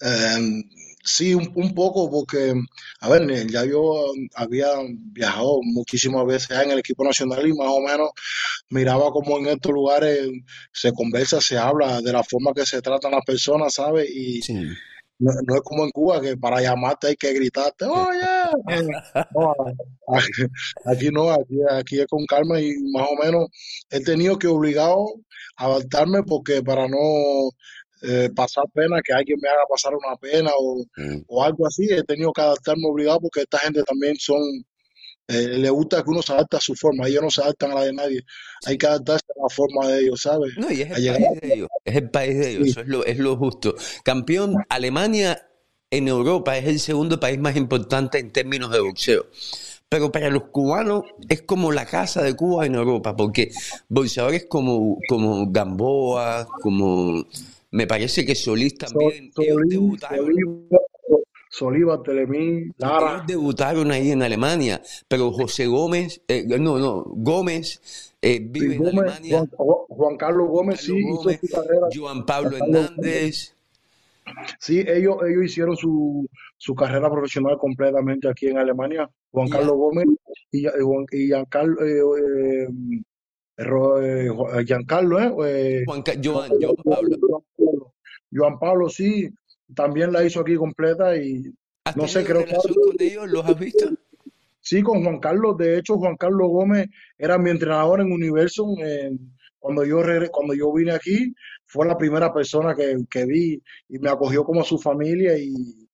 Em, 0.00 0.64
Sí, 1.02 1.34
un, 1.34 1.50
un, 1.54 1.74
poco, 1.74 2.10
porque, 2.10 2.52
a 3.00 3.08
ver, 3.08 3.46
ya 3.48 3.64
yo 3.64 4.12
había 4.34 4.66
viajado 5.12 5.60
muchísimas 5.62 6.26
veces 6.26 6.50
en 6.50 6.72
el 6.72 6.78
equipo 6.78 7.04
nacional 7.04 7.46
y 7.46 7.54
más 7.54 7.68
o 7.68 7.80
menos 7.80 8.10
miraba 8.68 9.10
como 9.10 9.38
en 9.38 9.46
estos 9.46 9.72
lugares 9.72 10.28
se 10.72 10.92
conversa, 10.92 11.40
se 11.40 11.56
habla 11.56 12.02
de 12.02 12.12
la 12.12 12.22
forma 12.22 12.52
que 12.54 12.66
se 12.66 12.82
tratan 12.82 13.12
las 13.12 13.24
personas, 13.24 13.74
¿sabes? 13.74 14.10
Y 14.10 14.42
no, 15.20 15.54
es 15.54 15.60
como 15.62 15.84
en 15.84 15.90
Cuba 15.90 16.20
que 16.20 16.36
para 16.36 16.62
llamarte 16.62 17.08
hay 17.08 17.16
que 17.16 17.32
gritarte, 17.34 17.84
oye, 17.84 18.20
aquí, 20.86 21.08
no, 21.12 21.30
aquí, 21.30 21.58
aquí 21.70 22.00
es 22.00 22.06
con 22.06 22.24
calma 22.24 22.60
y 22.60 22.72
más 22.92 23.06
o 23.10 23.16
menos 23.22 23.48
he 23.90 24.00
tenido 24.00 24.38
que 24.38 24.46
obligado 24.46 25.04
a 25.56 25.66
adaptarme 25.66 26.22
porque 26.22 26.62
para 26.62 26.88
no 26.88 27.50
eh, 28.02 28.30
pasar 28.34 28.64
pena, 28.72 29.00
que 29.04 29.12
alguien 29.12 29.38
me 29.42 29.48
haga 29.48 29.62
pasar 29.68 29.92
una 29.94 30.16
pena 30.16 30.50
o, 30.58 30.84
mm. 30.96 31.24
o, 31.26 31.44
algo 31.44 31.66
así. 31.66 31.86
He 31.90 32.02
tenido 32.04 32.32
que 32.32 32.40
adaptarme 32.40 32.86
obligado 32.86 33.20
porque 33.20 33.40
esta 33.40 33.58
gente 33.58 33.82
también 33.82 34.16
son, 34.16 34.40
eh, 35.28 35.58
le 35.58 35.70
gusta 35.70 36.02
que 36.02 36.10
uno 36.10 36.22
se 36.22 36.32
adapte 36.32 36.56
a 36.56 36.60
su 36.60 36.74
forma. 36.74 37.06
Ellos 37.06 37.22
no 37.22 37.30
se 37.30 37.42
adaptan 37.42 37.72
a 37.72 37.74
la 37.74 37.84
de 37.84 37.92
nadie. 37.92 38.24
Hay 38.66 38.78
que 38.78 38.86
adaptarse 38.86 39.26
a 39.36 39.42
la 39.42 39.48
forma 39.48 39.88
de 39.88 40.00
ellos, 40.00 40.22
¿sabes? 40.22 40.52
No, 40.56 40.70
y 40.70 40.82
es 40.82 40.90
el 40.90 41.04
país 41.04 41.40
de 41.40 41.54
ellos. 41.54 41.68
Es 41.84 41.96
el 41.96 42.10
país 42.10 42.38
de 42.38 42.50
ellos. 42.50 42.68
Eso 42.68 42.80
es 42.80 42.88
lo, 42.88 43.04
es 43.04 43.18
lo 43.18 43.36
justo. 43.36 43.74
Campeón, 44.02 44.54
Alemania 44.68 45.46
en 45.90 46.08
Europa 46.08 46.56
es 46.56 46.66
el 46.66 46.78
segundo 46.78 47.18
país 47.18 47.38
más 47.38 47.56
importante 47.56 48.18
en 48.18 48.30
términos 48.30 48.70
de 48.70 48.80
boxeo. 48.80 49.26
Pero 49.88 50.12
para 50.12 50.30
los 50.30 50.44
cubanos 50.44 51.02
es 51.28 51.42
como 51.42 51.72
la 51.72 51.84
casa 51.84 52.22
de 52.22 52.36
Cuba 52.36 52.64
en 52.64 52.76
Europa, 52.76 53.16
porque 53.16 53.50
boxeadores 53.88 54.46
como, 54.48 54.98
como 55.08 55.50
Gamboa, 55.50 56.46
como 56.62 57.26
me 57.70 57.86
parece 57.86 58.24
que 58.24 58.34
Solís 58.34 58.76
también, 58.76 59.30
ellos 59.38 59.60
debutaron. 59.68 60.68
Soliva, 61.52 62.00
Telemín, 62.00 62.72
Lara. 62.78 63.14
Ellos 63.14 63.26
debutaron 63.26 63.90
ahí 63.90 64.12
en 64.12 64.22
Alemania, 64.22 64.80
pero 65.08 65.32
José 65.32 65.66
Gómez, 65.66 66.22
eh, 66.28 66.44
no, 66.46 66.78
no, 66.78 67.02
Gómez 67.08 68.14
eh, 68.22 68.38
vive 68.40 68.76
en 68.76 68.86
Alemania. 68.86 69.44
Juan, 69.56 70.16
Carlos 70.16 70.48
Gómez, 70.48 70.80
sí, 70.80 70.96
hizo 70.96 71.22
su 71.22 71.48
carrera. 71.48 71.88
Juan 71.92 72.24
Pablo 72.24 72.56
Hernández. 72.56 73.54
Sí, 74.58 74.80
ellos, 74.86 75.16
ellos 75.28 75.44
hicieron 75.44 75.76
su, 75.76 76.28
su 76.56 76.74
carrera 76.74 77.10
profesional 77.10 77.58
completamente 77.58 78.28
aquí 78.28 78.46
en 78.46 78.58
Alemania. 78.58 79.10
Juan 79.32 79.48
Carlos 79.48 79.76
Gómez 79.76 80.06
y, 80.52 80.64
Juan, 80.64 81.06
y 81.10 81.26
Giancarlo, 81.26 81.84
eh, 81.84 82.00
eh, 82.00 82.68
Giancarlo, 84.64 85.46
eh, 85.46 85.84
Juan, 85.86 86.02
Joan, 86.22 86.50
Joan 86.60 86.76
Pablo. 86.84 87.94
Joan 88.32 88.58
Pablo, 88.58 88.88
sí, 88.88 89.28
también 89.74 90.12
la 90.12 90.24
hizo 90.24 90.40
aquí 90.40 90.56
completa 90.56 91.16
y 91.16 91.52
no 91.96 92.06
sé, 92.06 92.24
creo 92.24 92.44
que... 92.44 92.54
con 92.54 92.96
ellos? 92.98 93.28
¿Los 93.28 93.44
has 93.44 93.58
visto? 93.58 93.88
Sí, 94.60 94.82
con 94.82 95.02
Juan 95.02 95.18
Carlos. 95.18 95.56
De 95.56 95.78
hecho, 95.78 95.96
Juan 95.96 96.16
Carlos 96.16 96.48
Gómez 96.48 96.88
era 97.18 97.38
mi 97.38 97.50
entrenador 97.50 98.00
en 98.00 98.12
Universo. 98.12 98.66
cuando, 99.58 99.84
yo 99.84 100.00
cuando 100.30 100.54
yo 100.54 100.72
vine 100.72 100.92
aquí, 100.92 101.34
fue 101.66 101.86
la 101.86 101.96
primera 101.96 102.32
persona 102.32 102.74
que, 102.74 102.96
que, 103.10 103.24
vi 103.26 103.62
y 103.88 103.98
me 103.98 104.10
acogió 104.10 104.44
como 104.44 104.62
su 104.62 104.78
familia. 104.78 105.36
Y 105.38 105.88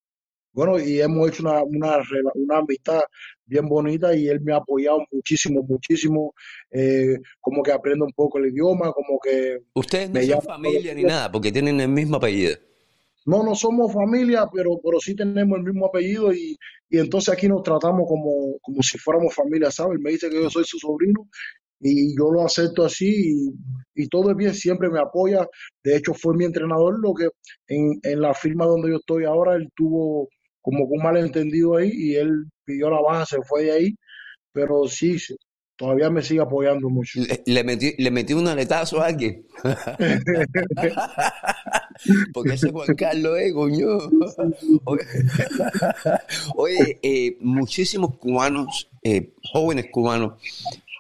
bueno, 0.56 0.80
y 0.80 1.02
hemos 1.02 1.28
hecho 1.28 1.42
una, 1.42 1.62
una, 1.62 2.02
una 2.34 2.56
amistad 2.56 3.02
bien 3.44 3.68
bonita 3.68 4.16
y 4.16 4.26
él 4.26 4.40
me 4.40 4.54
ha 4.54 4.56
apoyado 4.56 5.04
muchísimo, 5.12 5.62
muchísimo. 5.62 6.32
Eh, 6.70 7.18
como 7.42 7.62
que 7.62 7.72
aprendo 7.72 8.06
un 8.06 8.12
poco 8.12 8.38
el 8.38 8.46
idioma, 8.46 8.90
como 8.90 9.20
que. 9.22 9.58
Ustedes 9.74 10.08
no 10.08 10.22
son 10.22 10.40
familia 10.40 10.94
ni 10.94 11.02
nada, 11.02 11.30
porque 11.30 11.52
tienen 11.52 11.78
el 11.78 11.90
mismo 11.90 12.16
apellido. 12.16 12.56
No, 13.26 13.42
no 13.42 13.54
somos 13.54 13.92
familia, 13.92 14.48
pero, 14.50 14.80
pero 14.82 14.98
sí 14.98 15.14
tenemos 15.14 15.58
el 15.58 15.64
mismo 15.64 15.88
apellido 15.88 16.32
y, 16.32 16.56
y 16.88 16.98
entonces 16.98 17.34
aquí 17.34 17.48
nos 17.48 17.62
tratamos 17.62 18.08
como, 18.08 18.58
como 18.62 18.82
si 18.82 18.96
fuéramos 18.96 19.34
familia, 19.34 19.70
¿sabes? 19.70 20.00
Me 20.00 20.12
dice 20.12 20.30
que 20.30 20.42
yo 20.42 20.48
soy 20.48 20.64
su 20.64 20.78
sobrino 20.78 21.28
y 21.80 22.16
yo 22.16 22.30
lo 22.30 22.46
acepto 22.46 22.82
así 22.82 23.52
y, 23.94 24.08
todo 24.08 24.30
es 24.30 24.36
bien, 24.36 24.54
siempre 24.54 24.88
me 24.88 25.00
apoya. 25.00 25.46
De 25.84 25.96
hecho, 25.96 26.14
fue 26.14 26.34
mi 26.34 26.46
entrenador, 26.46 26.98
lo 26.98 27.12
que 27.12 27.28
en, 27.68 28.00
en 28.04 28.20
la 28.22 28.32
firma 28.32 28.64
donde 28.64 28.88
yo 28.88 28.96
estoy 28.96 29.24
ahora, 29.24 29.56
él 29.56 29.68
tuvo 29.76 30.28
como 30.66 30.84
un 30.84 31.00
malentendido 31.00 31.76
ahí 31.76 31.92
y 31.94 32.16
él 32.16 32.46
pidió 32.64 32.90
la 32.90 33.00
baja, 33.00 33.24
se 33.24 33.40
fue 33.42 33.66
de 33.66 33.70
ahí, 33.70 33.94
pero 34.52 34.88
sí, 34.88 35.16
todavía 35.76 36.10
me 36.10 36.22
sigue 36.22 36.40
apoyando 36.40 36.90
mucho. 36.90 37.20
Le, 37.44 37.62
metí, 37.62 37.94
le 37.98 38.10
metí 38.10 38.32
un 38.32 38.48
aletazo 38.48 39.00
a 39.00 39.06
alguien. 39.06 39.46
Porque 42.34 42.54
ese 42.54 42.72
Juan 42.72 42.94
Carlos 42.96 43.38
es, 43.38 43.52
coño. 43.52 43.86
Oye, 46.56 46.98
eh, 47.00 47.36
muchísimos 47.38 48.18
cubanos, 48.18 48.90
eh, 49.04 49.34
jóvenes 49.52 49.86
cubanos, 49.92 50.42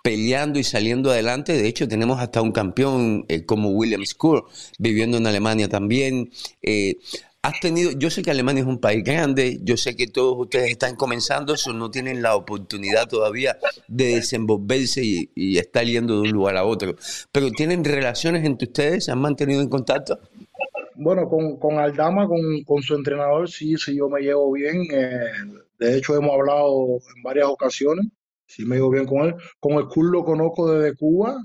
peleando 0.04 0.60
y 0.60 0.64
saliendo 0.64 1.10
adelante. 1.10 1.54
De 1.54 1.66
hecho, 1.66 1.88
tenemos 1.88 2.20
hasta 2.20 2.40
un 2.40 2.52
campeón 2.52 3.24
eh, 3.26 3.44
como 3.44 3.70
William 3.70 4.06
School, 4.06 4.44
viviendo 4.78 5.16
en 5.16 5.26
Alemania 5.26 5.68
también. 5.68 6.30
Has 7.46 7.60
tenido, 7.60 7.92
yo 7.92 8.10
sé 8.10 8.22
que 8.22 8.32
Alemania 8.32 8.62
es 8.62 8.68
un 8.68 8.80
país 8.80 9.04
grande, 9.04 9.60
yo 9.62 9.76
sé 9.76 9.94
que 9.94 10.08
todos 10.08 10.36
ustedes 10.36 10.68
están 10.72 10.96
comenzando, 10.96 11.54
eso 11.54 11.72
no 11.72 11.92
tienen 11.92 12.20
la 12.20 12.34
oportunidad 12.34 13.06
todavía 13.06 13.56
de 13.86 14.16
desenvolverse 14.16 15.00
y, 15.04 15.56
estar 15.56 15.84
yendo 15.84 16.14
de 16.16 16.22
un 16.22 16.32
lugar 16.32 16.56
a 16.56 16.64
otro. 16.64 16.96
Pero 17.30 17.50
tienen 17.50 17.84
relaciones 17.84 18.44
entre 18.44 18.66
ustedes, 18.66 19.04
¿se 19.04 19.12
han 19.12 19.20
mantenido 19.20 19.62
en 19.62 19.68
contacto? 19.68 20.18
Bueno, 20.96 21.28
con, 21.28 21.56
con 21.58 21.78
Aldama, 21.78 22.26
con, 22.26 22.40
con, 22.64 22.82
su 22.82 22.96
entrenador, 22.96 23.48
sí, 23.48 23.76
sí, 23.76 23.96
yo 23.96 24.08
me 24.08 24.22
llevo 24.22 24.50
bien. 24.50 24.82
Eh, 24.90 25.20
de 25.78 25.96
hecho, 25.96 26.16
hemos 26.16 26.32
hablado 26.32 26.98
en 27.14 27.22
varias 27.22 27.46
ocasiones. 27.46 28.06
Sí, 28.46 28.64
me 28.64 28.76
llevo 28.76 28.90
bien 28.90 29.06
con 29.06 29.26
él. 29.26 29.34
Con 29.60 29.74
el 29.74 29.86
club 29.86 30.12
lo 30.12 30.24
conozco 30.24 30.72
desde 30.72 30.96
Cuba. 30.96 31.36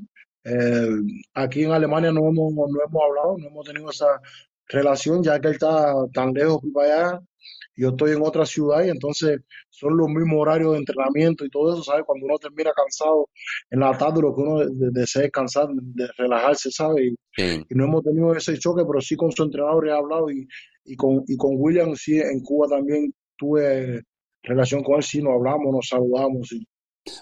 Eh, 0.44 0.90
aquí 1.36 1.64
en 1.64 1.72
Alemania 1.72 2.12
no 2.12 2.22
hemos, 2.22 2.54
no 2.54 2.66
hemos 2.66 3.04
hablado, 3.04 3.38
no 3.38 3.48
hemos 3.48 3.68
tenido 3.68 3.92
esa 3.92 4.20
relación, 4.72 5.24
ya 5.24 5.40
que 5.40 5.50
él 5.50 5.54
está 5.54 5.94
tan 6.14 6.34
lejos 6.34 6.62
para 6.74 7.10
allá 7.10 7.22
yo 7.76 7.90
estoy 7.90 8.12
en 8.12 8.22
otra 8.22 8.46
ciudad 8.46 8.84
y 8.86 8.90
entonces 8.90 9.40
son 9.70 9.98
los 9.98 10.08
mismos 10.08 10.42
horarios 10.42 10.74
de 10.74 10.80
entrenamiento 10.80 11.46
y 11.46 11.50
todo 11.50 11.74
eso, 11.74 11.84
¿sabes? 11.84 12.04
Cuando 12.06 12.26
uno 12.26 12.38
termina 12.38 12.72
cansado 12.76 13.30
en 13.70 13.80
la 13.80 13.98
tarde, 13.98 14.22
lo 14.22 14.36
que 14.36 14.42
uno 14.42 14.60
desea 14.92 15.24
descansar, 15.24 15.68
de 15.74 16.08
relajarse, 16.18 16.70
¿sabes? 16.72 17.14
Y, 17.38 17.74
no 17.76 17.86
hemos 17.86 18.04
tenido 18.04 18.36
ese 18.36 18.58
choque, 18.60 18.84
pero 18.86 19.02
sí 19.02 19.16
con 19.16 19.32
su 19.32 19.44
entrenador 19.44 19.88
he 19.88 19.92
hablado 19.92 20.30
y, 20.30 20.48
y, 20.86 20.96
con, 20.96 21.24
y 21.28 21.38
con 21.38 21.52
William, 21.56 21.96
sí, 21.96 22.20
en 22.20 22.42
Cuba 22.42 22.68
también 22.68 23.14
tuve 23.38 24.04
relación 24.44 24.84
con 24.84 24.98
él, 24.98 25.04
sí, 25.04 25.22
nos 25.22 25.34
hablamos, 25.34 25.74
nos 25.74 25.88
saludamos. 25.88 26.52
Y, 26.52 26.68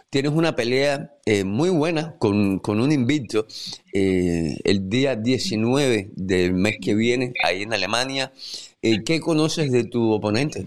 Tienes 0.10 0.34
una 0.34 0.56
pelea 0.56 1.14
eh, 1.26 1.46
muy 1.46 1.70
buena 1.70 2.18
con, 2.18 2.60
con 2.60 2.82
un 2.82 2.92
invicto 2.92 3.48
eh, 3.94 4.58
el 4.66 4.90
día 4.90 5.16
19 5.16 6.10
del 6.16 6.54
mes 6.54 6.78
que 6.82 6.96
viene, 6.96 7.32
ahí 7.46 7.62
en 7.62 7.74
Alemania. 7.74 8.34
Eh, 8.82 9.04
¿Qué 9.06 9.22
conoces 9.22 9.72
de 9.72 9.86
tu 9.86 10.12
oponente? 10.12 10.66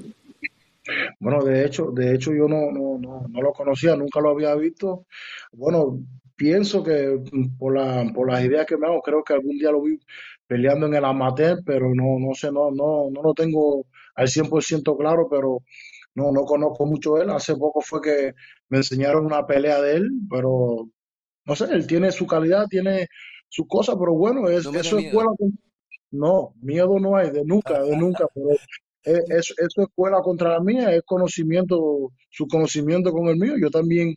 Bueno, 1.21 1.45
de 1.45 1.67
hecho, 1.67 1.91
de 1.91 2.15
hecho 2.15 2.33
yo 2.33 2.49
no, 2.49 2.73
no, 2.73 2.99
no, 2.99 3.43
lo 3.43 3.53
conocía, 3.53 3.97
nunca 3.97 4.21
lo 4.21 4.31
había 4.31 4.55
visto. 4.55 5.05
Bueno, 5.53 5.99
pienso 6.35 6.83
que 6.83 7.21
por, 7.59 7.75
la, 7.75 8.11
por 8.15 8.31
las 8.31 8.43
ideas 8.43 8.67
que 8.67 8.79
me 8.79 8.87
hago, 8.87 9.03
creo 9.03 9.23
que 9.23 9.35
algún 9.35 9.59
día 9.59 9.71
lo 9.71 9.83
vi 9.83 10.01
peleando 10.47 10.87
en 10.87 10.95
el 10.95 11.05
amateur, 11.05 11.63
pero 11.67 11.95
no, 11.95 12.19
no 12.19 12.35
sé, 12.35 12.51
no, 12.51 12.71
no, 12.71 13.11
no 13.11 13.23
lo 13.23 13.35
tengo 13.35 13.87
al 14.15 14.29
100% 14.29 14.97
claro, 14.97 15.29
pero 15.31 15.63
no, 16.15 16.33
no 16.33 16.45
conozco 16.45 16.87
mucho 16.87 17.21
él. 17.21 17.31
Hace 17.31 17.57
poco 17.57 17.81
fue 17.81 18.01
que 18.01 18.35
me 18.73 18.79
enseñaron 18.79 19.27
una 19.27 19.47
pelea 19.47 19.83
de 19.83 19.97
él, 19.97 20.11
pero 20.31 20.89
no 21.45 21.55
sé, 21.55 21.67
él 21.73 21.87
tiene 21.87 22.11
su 22.11 22.27
calidad, 22.27 22.67
tiene 22.71 23.07
sus 23.51 23.67
cosas, 23.69 23.97
pero 24.01 24.15
bueno, 24.15 24.49
es, 24.49 24.65
eso 24.65 24.97
es 24.97 25.05
escuela. 25.05 25.29
No, 26.11 26.55
miedo 26.63 26.99
no 26.99 27.15
hay, 27.15 27.31
de 27.31 27.45
nunca, 27.45 27.83
de 27.83 27.95
nunca, 27.95 28.25
pero 28.35 28.53
es, 28.53 29.25
es, 29.29 29.55
es 29.59 29.77
escuela 29.77 30.23
contra 30.23 30.49
la 30.49 30.61
mía, 30.61 30.91
es 30.91 31.03
conocimiento, 31.05 32.13
su 32.31 32.47
conocimiento 32.47 33.13
con 33.13 33.29
el 33.29 33.37
mío. 33.37 33.57
Yo 33.61 33.69
también 33.69 34.15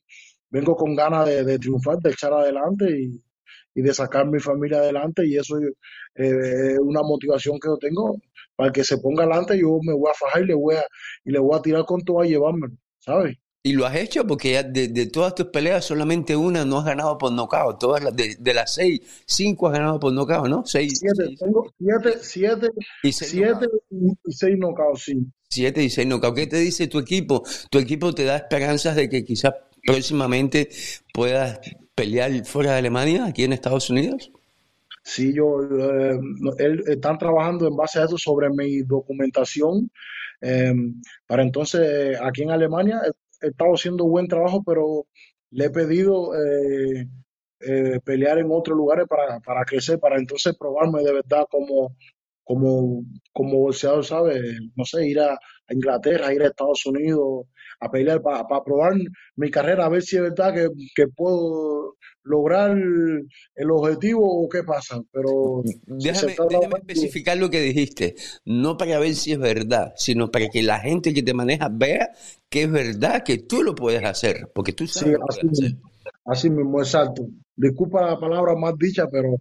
vengo 0.50 0.74
con 0.78 0.96
ganas 0.96 1.26
de, 1.26 1.60
triunfar, 1.60 1.98
de 1.98 2.12
echar 2.12 2.32
adelante 2.32 2.86
y, 2.98 3.82
de 3.82 3.94
sacar 3.94 4.26
mi 4.26 4.40
familia 4.40 4.78
adelante 4.78 5.28
y 5.28 5.36
eso 5.36 5.58
eh, 5.60 5.74
es 6.16 6.80
una 6.80 7.02
motivación 7.04 7.60
que 7.60 7.68
yo 7.68 7.78
tengo 7.78 8.16
para 8.56 8.72
que 8.72 8.86
se 8.86 9.00
ponga 9.00 9.24
adelante 9.24 9.60
yo 9.60 9.80
me 9.84 9.92
voy 9.92 10.10
a 10.10 10.14
fajar 10.14 10.44
y 10.44 10.46
le 10.46 10.54
voy 10.54 10.76
a, 10.76 10.86
y 11.26 11.32
le 11.32 11.40
voy 11.40 11.58
a 11.58 11.62
tirar 11.62 11.84
con 11.84 12.02
todo 12.06 12.22
a 12.22 12.26
llevarme, 12.26 12.70
¿sabes? 13.00 13.36
Y 13.66 13.74
lo 13.74 13.88
has 13.88 13.96
hecho 13.96 14.28
porque 14.28 14.52
ya 14.52 14.62
de, 14.62 15.08
todas 15.08 15.34
tus 15.34 15.48
peleas 15.48 15.84
solamente 15.84 16.36
una 16.36 16.64
no 16.64 16.78
has 16.78 16.86
ganado 16.86 17.18
por 17.18 17.32
nocaut. 17.32 17.80
Todas 17.80 18.04
las 18.04 18.16
de, 18.16 18.54
las 18.54 18.76
seis, 18.76 19.02
cinco 19.26 19.66
has 19.66 19.74
ganado 19.74 20.00
por 20.00 20.14
nocaut, 20.14 20.48
¿no? 20.48 20.64
Seis, 20.68 21.00
siete, 21.00 21.36
tengo 21.36 21.74
siete, 21.80 22.20
siete, 22.22 22.68
y 23.02 23.12
seis 23.12 23.32
siete 23.32 23.68
y, 23.90 24.32
seis 24.32 24.56
knockouts, 24.56 25.06
sí. 25.06 25.26
Siete 25.50 25.84
y 25.84 25.90
seis 25.90 26.06
knockouts. 26.06 26.40
¿Qué 26.40 26.46
te 26.46 26.58
dice 26.58 26.86
tu 26.86 27.00
equipo? 27.00 27.44
¿Tu 27.72 27.80
equipo 27.80 28.14
te 28.14 28.26
da 28.26 28.38
esperanzas 28.38 28.96
de 28.96 29.10
que 29.10 29.26
quizás 29.26 29.56
próximamente 29.84 30.70
puedas 31.12 31.60
pelear 31.96 32.46
fuera 32.46 32.74
de 32.74 32.78
Alemania, 32.78 33.26
aquí 33.26 33.46
en 33.46 33.54
Estados 33.54 33.90
Unidos? 33.90 34.32
Sí, 35.02 35.34
yo, 35.34 35.64
eh, 35.64 36.20
están 36.86 37.18
trabajando 37.18 37.68
en 37.68 37.76
base 37.76 37.98
a 37.98 38.06
eso 38.06 38.20
sobre 38.20 38.48
mi 38.52 38.84
documentación. 38.84 39.90
Eh, 40.40 40.72
para 41.26 41.42
entonces, 41.42 42.16
aquí 42.22 42.44
en 42.44 42.52
Alemania, 42.52 43.02
estado 43.50 43.74
haciendo 43.74 44.06
buen 44.06 44.28
trabajo, 44.28 44.64
pero 44.66 45.06
le 45.52 45.66
he 45.66 45.70
pedido 45.70 46.34
eh, 46.36 47.08
eh, 47.62 48.00
pelear 48.04 48.40
en 48.40 48.48
otros 48.52 48.78
lugares 48.78 49.08
para, 49.08 49.40
para 49.40 49.66
crecer, 49.66 50.00
para 50.00 50.18
entonces 50.18 50.56
probarme 50.58 51.04
de 51.04 51.14
verdad 51.14 51.46
como, 51.50 51.96
como, 52.44 53.04
como 53.34 53.60
boxeador, 53.60 54.06
¿sabe? 54.06 54.40
No 54.76 54.86
sé, 54.86 55.08
ir 55.08 55.20
a, 55.20 55.38
Inglaterra, 55.70 56.34
ir 56.34 56.44
a 56.44 56.48
Estados 56.48 56.86
Unidos 56.86 57.48
a 57.80 57.90
pelear 57.90 58.22
para, 58.22 58.46
probar 58.64 58.94
mi 59.36 59.50
carrera, 59.50 59.86
a 59.86 59.90
ver 59.90 60.04
si 60.04 60.16
es 60.16 60.22
verdad 60.22 60.54
que, 60.96 61.08
puedo 61.08 61.96
lograr 62.26 62.78
el 63.56 63.72
objetivo 63.72 64.44
o 64.44 64.50
qué 64.50 64.64
pasa. 64.64 65.02
Pero 65.12 65.64
déjame, 65.86 66.36
especificar 66.80 67.38
lo 67.38 67.50
que 67.50 67.62
dijiste, 67.62 68.16
no 68.44 68.78
para 68.78 69.00
ver 69.00 69.16
si 69.16 69.32
es 69.32 69.40
verdad, 69.40 69.94
sino 69.96 70.30
para 70.30 70.50
que 70.50 70.62
la 70.64 70.80
gente 70.80 71.14
que 71.14 71.24
te 71.24 71.34
maneja 71.34 71.70
vea 71.72 72.12
que 72.50 72.64
es 72.64 72.72
verdad 72.72 73.24
que 73.24 73.38
tú 73.38 73.64
lo 73.64 73.74
puedes 73.76 74.04
hacer, 74.04 74.52
porque 74.54 74.74
tú 74.74 74.88
sabes 74.88 75.18
sí, 75.18 75.22
así, 75.30 75.48
mismo, 75.48 75.92
así 76.26 76.50
mismo, 76.50 76.80
exacto. 76.80 77.28
Disculpa 77.56 78.06
la 78.06 78.20
palabra 78.20 78.56
más 78.56 78.74
dicha, 78.78 79.08
pero 79.10 79.40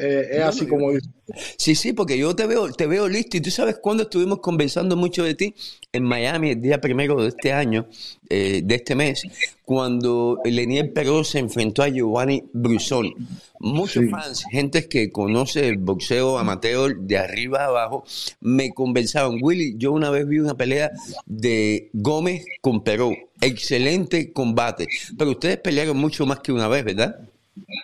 eh, 0.00 0.28
es 0.32 0.42
así 0.42 0.66
como 0.66 0.92
dice. 0.92 1.08
Sí, 1.56 1.74
sí, 1.74 1.92
porque 1.92 2.18
yo 2.18 2.34
te 2.34 2.46
veo, 2.46 2.72
te 2.72 2.86
veo 2.86 3.06
listo 3.06 3.36
y 3.36 3.40
tú 3.40 3.50
sabes 3.50 3.78
cuándo 3.78 4.04
estuvimos 4.04 4.40
conversando 4.40 4.96
mucho 4.96 5.22
de 5.22 5.34
ti 5.34 5.54
en 5.92 6.04
Miami 6.04 6.50
el 6.50 6.62
día 6.62 6.80
primero 6.80 7.20
de 7.20 7.28
este 7.28 7.52
año, 7.52 7.86
eh, 8.28 8.62
de 8.64 8.74
este 8.74 8.94
mes, 8.94 9.22
cuando 9.64 10.40
Lenier 10.44 10.92
Peró 10.92 11.22
se 11.22 11.38
enfrentó 11.38 11.82
a 11.82 11.88
Giovanni 11.88 12.44
Brusón. 12.52 13.12
Muchos 13.60 14.08
fans, 14.10 14.44
gente 14.50 14.88
que 14.88 15.12
conoce 15.12 15.68
el 15.68 15.76
boxeo 15.76 16.38
amateur 16.38 16.96
de 16.96 17.18
arriba 17.18 17.64
a 17.64 17.66
abajo, 17.66 18.04
me 18.40 18.72
conversaban, 18.72 19.38
Willy, 19.40 19.74
yo 19.76 19.92
una 19.92 20.10
vez 20.10 20.26
vi 20.26 20.38
una 20.38 20.54
pelea 20.54 20.90
de 21.26 21.90
Gómez 21.92 22.44
con 22.62 22.82
Peró, 22.82 23.12
excelente 23.40 24.32
combate, 24.32 24.86
pero 25.18 25.32
ustedes 25.32 25.58
pelearon 25.58 25.98
mucho 25.98 26.24
más 26.24 26.40
que 26.40 26.52
una 26.52 26.68
vez, 26.68 26.84
¿verdad? 26.84 27.20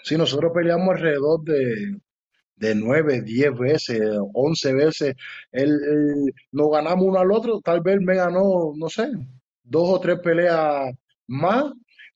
Sí, 0.03 0.17
nosotros 0.17 0.53
peleamos 0.55 0.95
alrededor 0.95 1.43
de, 1.45 1.99
de 2.57 2.75
9, 2.75 3.23
10 3.23 3.59
veces, 3.59 4.01
11 4.33 4.75
veces. 4.75 5.15
Él, 5.53 5.79
nos 6.53 6.71
ganamos 6.71 7.05
uno 7.07 7.19
al 7.19 7.31
otro, 7.33 7.61
tal 7.61 7.81
vez 7.81 7.99
me 8.01 8.17
ganó, 8.17 8.73
no 8.77 8.89
sé, 8.89 9.09
dos 9.63 9.89
o 9.89 10.01
tres 10.01 10.19
peleas 10.21 10.95
más, 11.27 11.73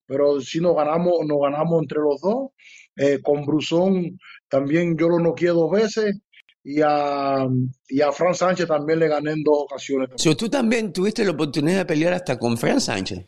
pero 0.07 0.41
sí 0.41 0.61
nos 0.61 0.75
ganamos, 0.77 1.15
nos 1.27 1.41
ganamos 1.41 1.83
entre 1.83 1.99
los 2.01 2.21
dos. 2.21 2.51
Eh, 2.97 3.21
con 3.23 3.47
Brusón 3.47 4.19
también 4.49 4.97
yo 4.99 5.09
lo 5.09 5.21
noqueé 5.21 5.49
dos 5.49 5.71
veces 5.71 6.21
y 6.63 6.81
a, 6.83 7.47
y 7.89 8.01
a 8.01 8.13
Fran 8.13 8.35
Sánchez 8.35 8.67
también 8.67 8.99
le 8.99 9.09
gané 9.09 9.33
en 9.33 9.43
dos 9.43 9.63
ocasiones. 9.63 10.11
So, 10.17 10.37
¿Tú 10.37 10.49
también 10.49 10.93
tuviste 10.93 11.25
la 11.25 11.31
oportunidad 11.31 11.79
de 11.79 11.87
pelear 11.87 12.15
hasta 12.15 12.39
con 12.39 12.59
Fran 12.59 12.81
Sánchez? 12.81 13.25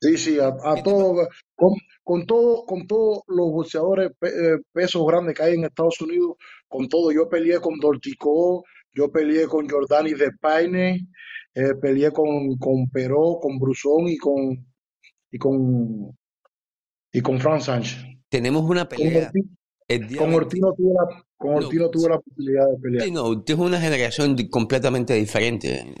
Sí, 0.00 0.18
sí, 0.18 0.38
a, 0.38 0.52
todos, 0.82 1.28
con, 1.54 1.72
con 2.02 2.26
todos 2.26 2.64
con 2.66 2.86
todos 2.86 3.22
los 3.26 3.50
boxeadores 3.50 4.10
eh, 4.20 4.58
pesos 4.70 5.02
grandes 5.06 5.34
que 5.34 5.42
hay 5.42 5.54
en 5.54 5.64
Estados 5.64 5.98
Unidos, 6.02 6.36
con 6.68 6.88
todo. 6.88 7.12
Yo 7.12 7.28
peleé 7.28 7.60
con 7.60 7.78
Dortico, 7.78 8.64
yo 8.92 9.10
peleé 9.10 9.46
con 9.46 9.68
Jordani 9.68 10.14
de 10.14 10.32
Paine, 10.40 11.08
eh, 11.54 11.74
peleé 11.80 12.10
con, 12.10 12.56
con 12.58 12.88
Peró, 12.90 13.38
con 13.40 13.58
Brusón 13.58 14.08
y 14.08 14.16
con 14.16 14.66
y 15.30 15.38
con 15.38 16.16
y 17.12 17.20
con 17.20 17.38
Fran 17.40 17.60
Sánchez. 17.60 18.04
Tenemos 18.28 18.68
una 18.68 18.88
pelea. 18.88 19.30
Con 20.16 20.32
Ortino, 20.32 20.72
tuve 20.72 20.94
la, 20.94 21.24
con 21.36 21.56
Ortino 21.56 21.90
tuve 21.90 22.08
la 22.08 22.18
posibilidad 22.18 22.66
de 22.70 22.78
pelear. 22.78 23.12
No, 23.12 23.28
usted 23.28 23.52
es 23.52 23.60
una 23.60 23.78
generación 23.78 24.34
completamente 24.48 25.12
diferente. 25.12 25.94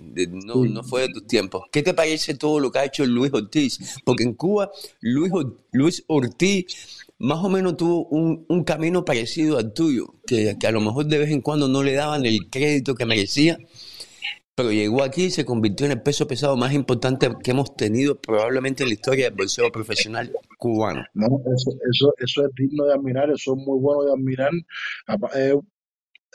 No, 0.46 0.64
no 0.64 0.82
fue 0.82 1.02
de 1.02 1.08
tus 1.08 1.26
tiempos. 1.26 1.64
¿Qué 1.70 1.82
te 1.82 1.92
parece 1.92 2.34
todo 2.34 2.60
lo 2.60 2.72
que 2.72 2.78
ha 2.78 2.84
hecho 2.86 3.04
Luis 3.04 3.32
Ortiz? 3.34 4.00
Porque 4.04 4.22
en 4.22 4.34
Cuba, 4.34 4.70
Luis, 5.00 5.30
Luis 5.72 6.02
Ortiz 6.08 7.03
más 7.18 7.38
o 7.44 7.48
menos 7.48 7.76
tuvo 7.76 8.06
un, 8.06 8.44
un 8.48 8.64
camino 8.64 9.04
parecido 9.04 9.58
al 9.58 9.72
tuyo, 9.72 10.14
que, 10.26 10.56
que, 10.58 10.66
a 10.66 10.72
lo 10.72 10.80
mejor 10.80 11.06
de 11.06 11.18
vez 11.18 11.30
en 11.30 11.40
cuando 11.40 11.68
no 11.68 11.82
le 11.82 11.94
daban 11.94 12.26
el 12.26 12.50
crédito 12.50 12.94
que 12.94 13.06
merecía, 13.06 13.58
pero 14.54 14.70
llegó 14.70 15.02
aquí 15.02 15.24
y 15.24 15.30
se 15.30 15.44
convirtió 15.44 15.86
en 15.86 15.92
el 15.92 16.02
peso 16.02 16.26
pesado 16.26 16.56
más 16.56 16.72
importante 16.72 17.28
que 17.42 17.50
hemos 17.50 17.76
tenido 17.76 18.20
probablemente 18.20 18.84
en 18.84 18.90
la 18.90 18.94
historia 18.94 19.24
del 19.26 19.34
boxeo 19.34 19.70
profesional 19.72 20.32
cubano. 20.58 21.04
No, 21.14 21.26
eso, 21.54 21.72
eso, 21.90 22.14
eso 22.18 22.46
es 22.46 22.54
digno 22.56 22.84
de 22.84 22.94
admirar, 22.94 23.30
eso 23.30 23.56
es 23.56 23.66
muy 23.66 23.78
bueno 23.80 24.04
de 24.04 24.12
admirar. 24.12 24.50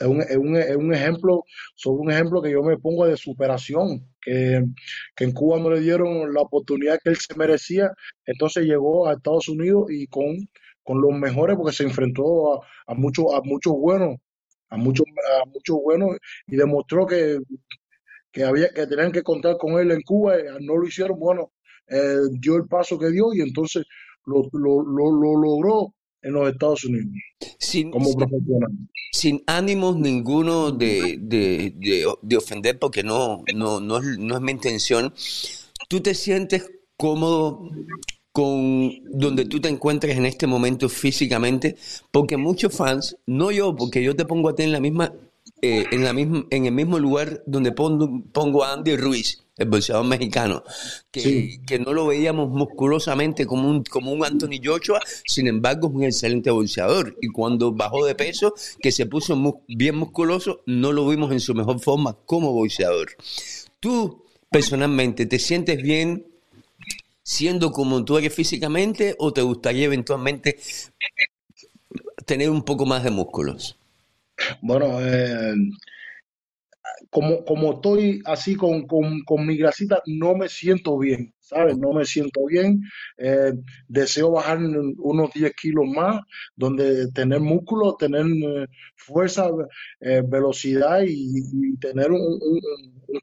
Es 0.00 0.06
un, 0.06 0.22
es, 0.22 0.36
un, 0.36 0.56
es 0.56 0.76
un, 0.76 0.94
ejemplo, 0.94 1.44
sobre 1.74 2.02
un 2.02 2.10
ejemplo 2.10 2.42
que 2.42 2.50
yo 2.50 2.62
me 2.62 2.78
pongo 2.78 3.06
de 3.06 3.16
superación, 3.16 4.06
que, 4.20 4.64
que, 5.16 5.24
en 5.24 5.32
Cuba 5.32 5.58
no 5.58 5.70
le 5.70 5.80
dieron 5.80 6.32
la 6.32 6.40
oportunidad 6.40 6.98
que 7.02 7.10
él 7.10 7.16
se 7.16 7.34
merecía, 7.36 7.90
entonces 8.24 8.64
llegó 8.64 9.08
a 9.08 9.14
Estados 9.14 9.48
Unidos 9.48 9.90
y 9.90 10.06
con, 10.06 10.48
con 10.90 11.00
los 11.00 11.12
mejores, 11.12 11.56
porque 11.56 11.72
se 11.72 11.84
enfrentó 11.84 12.54
a, 12.54 12.66
a 12.88 12.94
muchos 12.94 13.26
a 13.32 13.40
muchos 13.44 13.74
buenos, 13.74 14.16
a 14.70 14.76
muchos 14.76 15.06
a 15.40 15.46
muchos 15.46 15.76
buenos 15.84 16.16
y 16.48 16.56
demostró 16.56 17.06
que 17.06 17.38
que 18.32 18.42
había 18.42 18.70
que 18.70 18.88
tenían 18.88 19.12
que 19.12 19.22
contar 19.22 19.56
con 19.56 19.78
él 19.78 19.92
en 19.92 20.02
Cuba, 20.02 20.36
eh, 20.36 20.46
no 20.60 20.76
lo 20.76 20.88
hicieron, 20.88 21.16
bueno, 21.16 21.52
eh, 21.86 22.16
dio 22.40 22.56
el 22.56 22.66
paso 22.66 22.98
que 22.98 23.08
dio 23.10 23.32
y 23.32 23.40
entonces 23.40 23.84
lo, 24.26 24.48
lo, 24.52 24.82
lo, 24.82 25.36
logró 25.40 25.94
en 26.22 26.32
los 26.32 26.50
Estados 26.50 26.84
Unidos 26.84 27.06
sin, 27.60 27.92
como 27.92 28.12
profesional. 28.12 28.72
Sin 29.12 29.44
ánimos 29.46 29.96
ninguno 29.96 30.72
de, 30.72 31.18
de, 31.20 31.72
de, 32.20 32.36
ofender, 32.36 32.80
porque 32.80 33.04
no, 33.04 33.44
no, 33.54 33.80
no, 33.80 33.98
es, 33.98 34.18
no 34.18 34.34
es 34.34 34.40
mi 34.40 34.50
intención. 34.50 35.14
¿Tú 35.88 36.00
te 36.00 36.14
sientes 36.16 36.68
cómodo 36.96 37.70
con 38.32 38.92
donde 39.04 39.44
tú 39.44 39.60
te 39.60 39.68
encuentres 39.68 40.16
en 40.16 40.26
este 40.26 40.46
momento 40.46 40.88
físicamente? 40.88 41.76
Porque 42.10 42.36
muchos 42.36 42.74
fans, 42.74 43.16
no 43.26 43.50
yo, 43.50 43.74
porque 43.76 44.02
yo 44.02 44.16
te 44.16 44.24
pongo 44.24 44.48
a 44.48 44.54
ti 44.54 44.62
en 44.64 44.72
la 44.72 44.80
misma 44.80 45.12
eh, 45.62 45.86
en, 45.90 46.04
la 46.04 46.14
misma, 46.14 46.46
en 46.48 46.64
el 46.64 46.72
mismo 46.72 46.98
lugar 46.98 47.42
donde 47.46 47.72
pongo, 47.72 48.22
pongo 48.32 48.64
a 48.64 48.72
Andy 48.72 48.96
Ruiz, 48.96 49.42
el 49.58 49.68
boxeador 49.68 50.06
mexicano, 50.06 50.64
que, 51.10 51.60
que, 51.66 51.78
no 51.78 51.92
lo 51.92 52.06
veíamos 52.06 52.48
musculosamente 52.48 53.44
como 53.44 53.68
un, 53.68 53.84
como 53.84 54.10
un 54.10 54.24
Anthony 54.24 54.58
Joshua, 54.64 55.00
sin 55.26 55.48
embargo 55.48 55.88
es 55.88 55.94
un 55.94 56.04
excelente 56.04 56.50
boxeador. 56.50 57.14
Y 57.20 57.28
cuando 57.28 57.72
bajó 57.72 58.06
de 58.06 58.14
peso, 58.14 58.54
que 58.80 58.90
se 58.90 59.04
puso 59.04 59.62
bien 59.68 59.96
musculoso, 59.96 60.62
no 60.64 60.92
lo 60.92 61.06
vimos 61.06 61.30
en 61.30 61.40
su 61.40 61.54
mejor 61.54 61.78
forma 61.78 62.16
como 62.24 62.52
boxeador. 62.52 63.10
¿Tú 63.80 64.24
personalmente 64.50 65.26
te 65.26 65.38
sientes 65.38 65.82
bien 65.82 66.26
siendo 67.30 67.70
como 67.70 68.04
tú 68.04 68.18
eres 68.18 68.34
físicamente 68.34 69.14
o 69.16 69.32
te 69.32 69.40
gustaría 69.40 69.84
eventualmente 69.84 70.58
tener 72.26 72.50
un 72.50 72.64
poco 72.64 72.84
más 72.86 73.04
de 73.04 73.10
músculos? 73.12 73.78
Bueno, 74.60 75.00
eh, 75.00 75.54
como, 77.08 77.44
como 77.44 77.74
estoy 77.74 78.20
así 78.24 78.56
con, 78.56 78.84
con, 78.88 79.46
mi 79.46 79.56
grasita, 79.56 80.02
no 80.06 80.34
me 80.34 80.48
siento 80.48 80.98
bien, 80.98 81.32
¿sabes? 81.50 81.76
No 81.78 81.92
me 81.92 82.04
siento 82.04 82.44
bien. 82.46 82.80
Eh, 83.18 83.52
deseo 83.88 84.30
bajar 84.32 84.58
unos 84.58 85.32
10 85.32 85.52
kilos 85.54 85.86
más, 85.88 86.20
donde 86.56 87.10
tener 87.12 87.40
músculo, 87.40 87.96
tener 87.96 88.26
eh, 88.26 88.66
fuerza, 88.96 89.50
velocidad 90.28 91.02
y, 91.06 91.76
tener 91.78 92.10
un, 92.12 92.38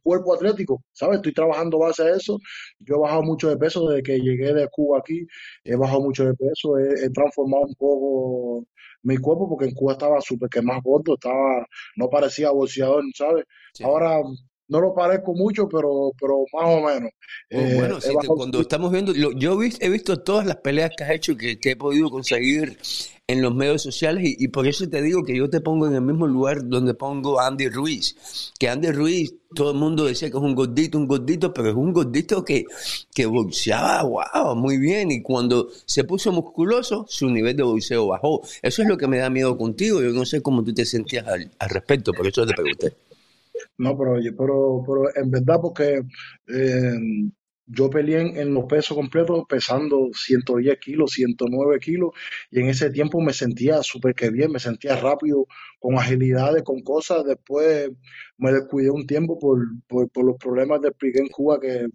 cuerpo 0.03 0.35
atlético, 0.35 0.83
¿sabes? 0.91 1.17
Estoy 1.17 1.33
trabajando 1.33 1.79
base 1.79 2.03
a 2.03 2.15
eso. 2.15 2.39
Yo 2.79 2.95
he 2.95 2.99
bajado 2.99 3.23
mucho 3.23 3.49
de 3.49 3.57
peso 3.57 3.87
desde 3.89 4.03
que 4.03 4.19
llegué 4.19 4.53
de 4.53 4.67
Cuba 4.69 4.99
aquí. 4.99 5.25
He 5.63 5.75
bajado 5.75 6.01
mucho 6.01 6.25
de 6.25 6.33
peso, 6.33 6.77
he 6.77 7.09
transformado 7.11 7.63
un 7.67 7.75
poco 7.75 8.67
mi 9.03 9.17
cuerpo 9.17 9.49
porque 9.49 9.65
en 9.65 9.73
Cuba 9.75 9.93
estaba 9.93 10.21
súper 10.21 10.49
que 10.49 10.61
más 10.61 10.81
gordo, 10.83 11.13
estaba, 11.15 11.65
no 11.95 12.09
parecía 12.09 12.51
boxeador, 12.51 13.03
¿sabes? 13.15 13.45
Ahora 13.83 14.19
no 14.67 14.81
lo 14.81 14.93
parezco 14.93 15.33
mucho, 15.33 15.67
pero, 15.69 16.11
pero 16.19 16.45
más 16.53 16.65
o 16.65 16.81
menos. 16.81 17.11
Oh, 17.51 17.57
eh, 17.57 17.75
bueno, 17.75 17.97
cuando 18.27 18.61
estamos 18.61 18.91
viendo, 18.91 19.13
yo 19.13 19.59
he 19.61 19.89
visto 19.89 20.19
todas 20.21 20.45
las 20.45 20.57
peleas 20.57 20.91
que 20.97 21.03
has 21.03 21.11
hecho 21.11 21.35
que, 21.37 21.59
que 21.59 21.71
he 21.71 21.75
podido 21.75 22.09
conseguir 22.09 22.77
en 23.29 23.41
los 23.41 23.53
medios 23.53 23.81
sociales 23.81 24.23
y, 24.25 24.47
por 24.47 24.67
eso 24.67 24.89
te 24.89 25.01
digo 25.01 25.23
que 25.23 25.35
yo 25.35 25.49
te 25.49 25.59
pongo 25.59 25.85
en 25.85 25.93
el 25.93 26.01
mismo 26.01 26.27
lugar 26.27 26.65
donde 26.67 26.93
pongo 26.93 27.41
a 27.41 27.47
Andy 27.47 27.67
Ruiz. 27.67 28.53
Que 28.57 28.69
Andy 28.69 28.91
Ruiz, 28.91 29.33
todo 29.53 29.71
el 29.71 29.77
mundo 29.77 30.05
decía 30.05 30.31
que 30.31 30.37
es 30.37 30.43
un 30.43 30.55
gordito, 30.55 30.97
un 30.97 31.07
gordito, 31.07 31.53
pero 31.53 31.69
es 31.69 31.75
un 31.75 31.91
gordito 31.91 32.45
que, 32.45 32.63
que 33.13 33.25
boxeaba, 33.25 34.03
wow, 34.03 34.55
muy 34.55 34.77
bien. 34.77 35.11
Y 35.11 35.21
cuando 35.21 35.67
se 35.85 36.05
puso 36.05 36.31
musculoso, 36.31 37.05
su 37.09 37.29
nivel 37.29 37.57
de 37.57 37.63
boxeo 37.63 38.07
bajó. 38.07 38.41
Eso 38.61 38.81
es 38.81 38.87
lo 38.87 38.97
que 38.97 39.07
me 39.07 39.17
da 39.17 39.29
miedo 39.29 39.57
contigo. 39.57 40.01
Yo 40.01 40.11
no 40.11 40.25
sé 40.25 40.41
cómo 40.41 40.63
tú 40.63 40.73
te 40.73 40.85
sentías 40.85 41.27
al, 41.27 41.69
respecto, 41.69 42.13
por 42.13 42.27
eso 42.27 42.45
te 42.45 42.53
pregunté. 42.53 42.93
No, 43.77 43.97
pero, 43.97 44.13
pero, 44.37 44.83
pero 44.85 45.15
en 45.15 45.31
verdad 45.31 45.59
porque 45.61 46.01
eh, 46.47 46.97
yo 47.67 47.89
peleé 47.89 48.41
en, 48.41 48.53
los 48.53 48.65
pesos 48.65 48.95
completos 48.95 49.43
pesando 49.47 50.09
110 50.13 50.79
kilos, 50.79 51.11
109 51.11 51.79
kilos, 51.79 52.11
y 52.49 52.61
en 52.61 52.69
ese 52.69 52.89
tiempo 52.89 53.21
me 53.21 53.33
sentía 53.33 53.83
súper 53.83 54.15
que 54.15 54.29
bien, 54.29 54.51
me 54.51 54.59
sentía 54.59 54.95
rápido, 54.95 55.45
con 55.79 55.97
agilidades, 55.97 56.63
con 56.63 56.81
cosas. 56.81 57.25
Después 57.25 57.91
me 58.37 58.53
descuidé 58.53 58.89
un 58.89 59.05
tiempo 59.05 59.37
por, 59.37 59.59
los 60.23 60.37
problemas 60.37 60.81
del 60.81 60.93
pique 60.93 61.19
en 61.19 61.27
Cuba, 61.27 61.59
que 61.59 61.87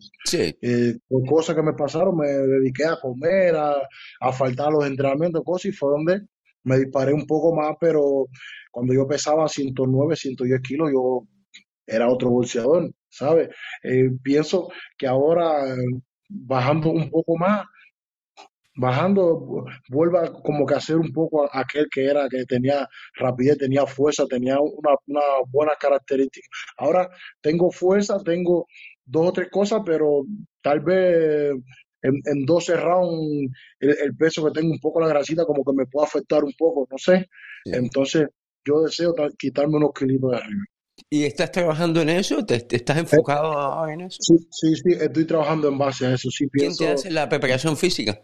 eh, 0.61 0.99
por 1.09 1.25
cosas 1.27 1.57
que 1.57 1.63
me 1.63 1.73
pasaron, 1.73 2.17
me 2.17 2.29
dediqué 2.29 2.85
a 2.85 3.01
comer, 3.01 3.57
a, 3.57 3.75
a 4.21 4.33
faltar 4.33 4.71
los 4.73 4.87
entrenamientos, 4.87 5.43
cosas, 5.45 5.67
y 5.67 5.73
fue 5.73 5.91
donde 5.91 6.21
me 6.65 6.79
disparé 6.79 7.13
un 7.15 7.27
poco 7.27 7.55
más, 7.55 7.77
pero 7.81 8.27
cuando 8.71 8.95
yo 8.95 9.07
pesaba 9.07 9.49
109, 9.49 10.17
110 10.17 10.61
kilos, 10.61 10.91
yo 10.93 11.27
era 11.95 12.09
otro 12.09 12.31
bolseador, 12.31 12.93
¿sabes? 13.09 13.51
Eh, 13.83 14.11
pienso 14.23 14.69
que 14.99 15.07
ahora, 15.07 15.77
bajando 16.29 16.91
un 16.91 17.11
poco 17.11 17.37
más, 17.37 17.67
bajando, 18.75 19.65
vuelva 19.89 20.33
como 20.43 20.65
que 20.67 20.75
a 20.75 20.81
ser 20.81 20.97
un 20.97 21.13
poco 21.13 21.49
aquel 21.53 21.89
que 21.91 22.07
era, 22.07 22.29
que 22.29 22.45
tenía 22.47 22.89
rapidez, 23.17 23.59
tenía 23.59 23.87
fuerza, 23.87 24.27
tenía 24.27 24.59
una, 24.61 24.97
una 25.07 25.21
buena 25.49 25.73
característica. 25.79 26.47
Ahora 26.79 27.11
tengo 27.41 27.71
fuerza, 27.71 28.19
tengo 28.25 28.67
dos 29.05 29.29
o 29.29 29.33
tres 29.33 29.49
cosas, 29.51 29.83
pero 29.85 30.25
tal 30.63 30.81
vez 30.81 31.55
en, 32.03 32.21
en 32.25 32.45
12 32.47 32.77
rounds 32.77 33.53
el, 33.81 34.17
peso 34.17 34.45
que 34.45 34.53
tengo 34.53 34.73
un 34.73 34.81
poco 34.81 35.01
la 35.01 35.09
grasita 35.09 35.45
como 35.45 35.65
que 35.65 35.73
me 35.77 35.87
puede 35.87 36.07
afectar 36.07 36.45
un 36.45 36.53
poco, 36.59 36.87
no 36.91 36.99
sé. 36.99 37.29
Entonces, 37.65 38.27
yo 38.65 38.83
deseo 38.83 39.15
quitarme 39.39 39.77
unos 39.77 39.93
kilitos 39.93 40.31
de 40.31 40.37
arriba. 40.39 40.65
¿Y 41.11 41.25
estás 41.25 41.53
trabajando 41.53 42.01
en 42.01 42.09
eso? 42.11 42.45
¿Te, 42.45 42.67
estás 42.71 42.99
enfocado 42.99 43.89
en 43.89 44.03
eso? 44.03 44.19
Sí, 44.21 44.35
sí, 44.51 44.77
sí, 44.77 44.97
estoy 45.01 45.25
trabajando 45.27 45.69
en 45.69 45.79
base 45.79 46.07
a 46.07 46.15
eso. 46.15 46.31
Sí, 46.31 46.47
¿Quién 46.53 46.75
te 46.77 46.89
hace 46.89 47.11
la 47.11 47.29
preparación 47.29 47.77
física? 47.77 48.21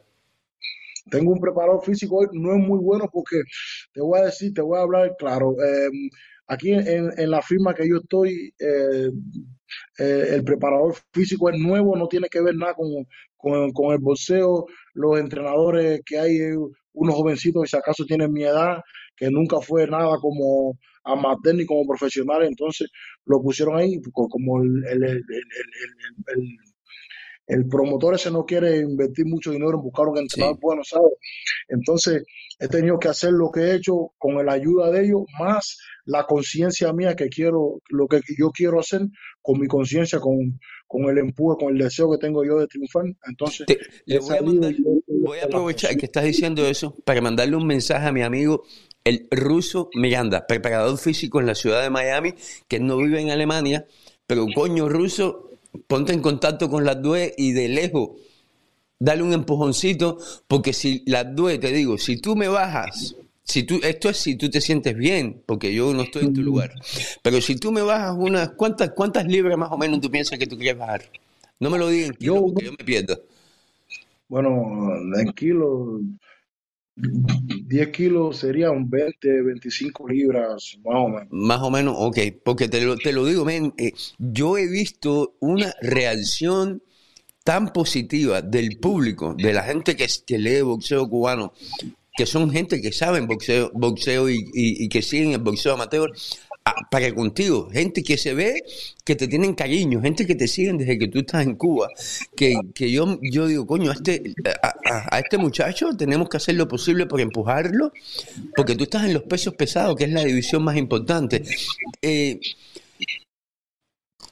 Tengo 1.10 1.32
un 1.32 1.40
preparador 1.40 1.82
físico 1.82 2.16
hoy, 2.16 2.26
no 2.32 2.52
es 2.52 2.58
muy 2.58 2.78
bueno 2.78 3.08
porque 3.12 3.42
te 3.92 4.00
voy 4.00 4.20
a 4.20 4.24
decir, 4.24 4.52
te 4.52 4.60
voy 4.60 4.78
a 4.78 4.82
hablar 4.82 5.14
claro. 5.18 5.54
Em, 5.62 6.10
aquí 6.46 6.72
en, 6.72 7.10
en, 7.16 7.30
la 7.30 7.40
firma 7.40 7.74
que 7.74 7.88
yo 7.88 7.96
estoy, 7.98 8.54
eh, 8.58 9.10
eh, 9.98 10.26
el 10.30 10.44
preparador 10.44 10.94
físico 11.12 11.50
es 11.50 11.58
nuevo, 11.58 11.96
no 11.96 12.08
tiene 12.08 12.28
que 12.28 12.40
ver 12.40 12.56
nada 12.56 12.74
con, 12.74 13.06
con, 13.72 13.92
el 13.92 13.98
boxeo. 13.98 14.66
Los 14.94 15.18
entrenadores 15.18 16.02
que 16.04 16.18
hay, 16.18 16.38
unos 16.98 17.14
jovencitos 17.14 17.62
que 17.62 17.68
si 17.68 17.76
acaso 17.76 18.04
tienen 18.04 18.32
mi 18.32 18.44
edad, 18.44 18.80
que 19.16 19.30
nunca 19.30 19.60
fue 19.60 19.86
nada 19.86 20.18
como 20.20 20.78
amateur 21.04 21.54
ni 21.54 21.64
como 21.64 21.86
profesional, 21.86 22.44
entonces 22.44 22.88
lo 23.24 23.40
pusieron 23.42 23.76
ahí 23.76 24.00
como 24.12 24.62
el, 24.62 24.84
el, 24.86 25.04
el, 25.04 25.22
el 27.48 27.66
promotor 27.66 28.14
ese 28.14 28.30
no 28.30 28.44
quiere 28.44 28.78
invertir 28.78 29.26
mucho 29.26 29.50
dinero 29.50 29.74
en 29.74 29.82
buscar 29.82 30.06
un 30.06 30.18
entrenador 30.18 30.58
bueno, 30.60 30.82
¿sabes? 30.84 31.12
Entonces 31.68 32.24
he 32.58 32.68
tenido 32.68 32.98
que 32.98 33.08
hacer 33.08 33.32
lo 33.32 33.50
que 33.50 33.60
he 33.60 33.74
hecho 33.74 34.12
con 34.18 34.44
la 34.44 34.52
ayuda 34.52 34.90
de 34.90 35.04
ellos, 35.04 35.22
más 35.38 35.78
la 36.04 36.24
conciencia 36.26 36.92
mía 36.92 37.16
que 37.16 37.28
quiero, 37.28 37.80
lo 37.88 38.06
que 38.06 38.20
yo 38.36 38.50
quiero 38.50 38.80
hacer 38.80 39.02
con 39.40 39.60
mi 39.60 39.66
conciencia, 39.66 40.20
con, 40.20 40.58
con 40.86 41.04
el 41.04 41.18
empuje, 41.18 41.56
con 41.58 41.72
el 41.72 41.78
deseo 41.78 42.10
que 42.10 42.18
tengo 42.18 42.44
yo 42.44 42.58
de 42.58 42.66
triunfar. 42.66 43.04
Entonces, 43.26 43.66
voy, 44.06 44.36
a 44.36 44.40
aprovechar 45.42 45.96
que 45.96 46.06
estás 46.06 46.24
diciendo 46.24 46.66
eso 46.66 46.94
para 47.04 47.20
mandarle 47.20 47.56
un 47.56 47.66
mensaje 47.66 48.06
a 48.06 48.12
mi 48.12 48.22
amigo 48.22 48.64
el 49.04 49.26
ruso 49.30 49.88
Miranda, 49.94 50.46
preparador 50.46 50.98
físico 50.98 51.40
en 51.40 51.46
la 51.46 51.54
ciudad 51.54 51.82
de 51.82 51.90
Miami, 51.90 52.34
que 52.66 52.78
no 52.78 52.98
vive 52.98 53.20
en 53.20 53.30
Alemania, 53.30 53.86
pero 54.26 54.46
coño 54.54 54.88
ruso, 54.88 55.52
ponte 55.86 56.12
en 56.12 56.20
contacto 56.20 56.68
con 56.68 56.84
las 56.84 57.00
DUE 57.00 57.34
y 57.38 57.52
de 57.52 57.68
lejos 57.68 58.10
dale 58.98 59.22
un 59.22 59.32
empujoncito, 59.32 60.18
porque 60.46 60.72
si 60.72 61.02
las 61.06 61.34
DUE, 61.34 61.58
te 61.58 61.72
digo, 61.72 61.98
si 61.98 62.16
tú 62.16 62.36
me 62.36 62.48
bajas, 62.48 63.14
si 63.44 63.62
tú, 63.62 63.80
esto 63.82 64.10
es 64.10 64.16
si 64.18 64.34
tú 64.34 64.50
te 64.50 64.60
sientes 64.60 64.96
bien, 64.96 65.42
porque 65.46 65.72
yo 65.72 65.94
no 65.94 66.02
estoy 66.02 66.24
en 66.24 66.34
tu 66.34 66.42
lugar, 66.42 66.74
pero 67.22 67.40
si 67.40 67.56
tú 67.56 67.72
me 67.72 67.82
bajas 67.82 68.14
unas, 68.18 68.50
¿cuántas, 68.50 68.90
cuántas 68.90 69.26
libras 69.26 69.56
más 69.56 69.70
o 69.70 69.78
menos 69.78 70.00
tú 70.00 70.10
piensas 70.10 70.38
que 70.38 70.46
tú 70.46 70.58
quieres 70.58 70.78
bajar? 70.78 71.02
No 71.60 71.70
me 71.70 71.78
lo 71.78 71.88
digan, 71.88 72.14
yo, 72.20 72.46
yo 72.60 72.72
me 72.72 72.84
pierdo. 72.84 73.22
Bueno, 74.28 74.92
en 75.18 75.32
kilos, 75.32 76.00
10 76.96 77.88
kilos 77.88 78.38
serían 78.38 78.88
20, 78.88 79.42
25 79.42 80.08
libras, 80.08 80.76
más 80.84 80.96
o 80.96 81.08
menos. 81.08 81.28
Más 81.30 81.60
o 81.60 81.70
menos, 81.70 81.94
ok, 81.98 82.18
porque 82.44 82.68
te 82.68 82.80
lo, 82.82 82.96
te 82.96 83.12
lo 83.12 83.24
digo, 83.24 83.44
men, 83.44 83.72
eh, 83.78 83.92
yo 84.18 84.58
he 84.58 84.66
visto 84.66 85.36
una 85.40 85.72
reacción 85.80 86.82
tan 87.44 87.72
positiva 87.72 88.42
del 88.42 88.78
público, 88.78 89.34
de 89.34 89.52
la 89.52 89.62
gente 89.62 89.96
que, 89.96 90.06
que 90.26 90.38
lee 90.38 90.60
boxeo 90.60 91.08
cubano, 91.08 91.52
que 92.18 92.26
son 92.26 92.50
gente 92.50 92.82
que 92.82 92.92
saben 92.92 93.28
boxeo, 93.28 93.70
boxeo 93.72 94.28
y, 94.28 94.88
que 94.88 95.02
siguen 95.02 95.32
el 95.32 95.38
boxeo 95.38 95.74
amateur, 95.74 96.10
para 96.90 97.14
contigo, 97.14 97.68
gente 97.70 98.02
que 98.02 98.16
se 98.16 98.34
ve 98.34 98.62
que 99.04 99.16
te 99.16 99.28
tienen 99.28 99.54
cariño, 99.54 100.00
gente 100.00 100.26
que 100.26 100.34
te 100.34 100.48
siguen 100.48 100.78
desde 100.78 100.98
que 100.98 101.08
tú 101.08 101.20
estás 101.20 101.46
en 101.46 101.56
Cuba, 101.56 101.88
que, 102.36 102.54
que 102.74 102.90
yo, 102.90 103.18
yo 103.22 103.46
digo, 103.46 103.66
coño, 103.66 103.90
a 103.90 103.94
este, 103.94 104.34
a, 104.62 105.18
este 105.18 105.38
muchacho 105.38 105.96
tenemos 105.96 106.28
que 106.28 106.36
hacer 106.36 106.54
lo 106.56 106.68
posible 106.68 107.06
por 107.06 107.20
empujarlo, 107.20 107.92
porque 108.54 108.74
tú 108.76 108.84
estás 108.84 109.04
en 109.04 109.14
los 109.14 109.22
pesos 109.22 109.54
pesados, 109.54 109.96
que 109.96 110.04
es 110.04 110.12
la 110.12 110.24
división 110.24 110.62
más 110.62 110.76
importante. 110.76 111.42
Eh, 112.02 112.40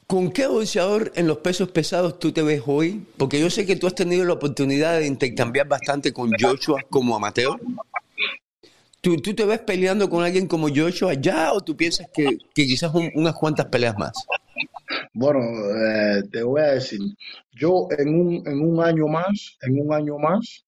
¿Con 0.07 0.31
qué 0.31 0.47
boxeador 0.47 1.11
en 1.15 1.27
los 1.27 1.39
pesos 1.39 1.69
pesados 1.69 2.17
tú 2.17 2.31
te 2.31 2.41
ves 2.41 2.61
hoy? 2.65 3.05
Porque 3.17 3.41
yo 3.41 3.49
sé 3.49 3.65
que 3.65 3.75
tú 3.75 3.87
has 3.87 3.95
tenido 3.95 4.23
la 4.23 4.33
oportunidad 4.33 4.99
de 4.99 5.05
intercambiar 5.05 5.67
bastante 5.67 6.13
con 6.13 6.31
Joshua 6.39 6.81
como 6.89 7.13
amateur. 7.13 7.59
¿Tú, 9.07 9.15
¿Tú, 9.21 9.33
te 9.33 9.45
ves 9.45 9.59
peleando 9.59 10.09
con 10.09 10.21
alguien 10.21 10.47
como 10.47 10.67
Joshua 10.67 11.13
ya 11.13 11.53
o 11.53 11.61
tú 11.61 11.77
piensas 11.77 12.09
que, 12.13 12.39
quizás 12.53 12.91
unas 13.15 13.33
cuantas 13.35 13.67
peleas 13.67 13.97
más? 13.97 14.11
Bueno, 15.13 15.39
eh, 15.39 16.23
te 16.29 16.43
voy 16.43 16.59
a 16.59 16.73
decir, 16.73 16.99
yo 17.53 17.87
en 17.97 18.09
un, 18.13 18.45
en 18.45 18.59
un 18.59 18.83
año 18.83 19.07
más, 19.07 19.57
en 19.61 19.79
un 19.79 19.93
año 19.93 20.17
más, 20.17 20.65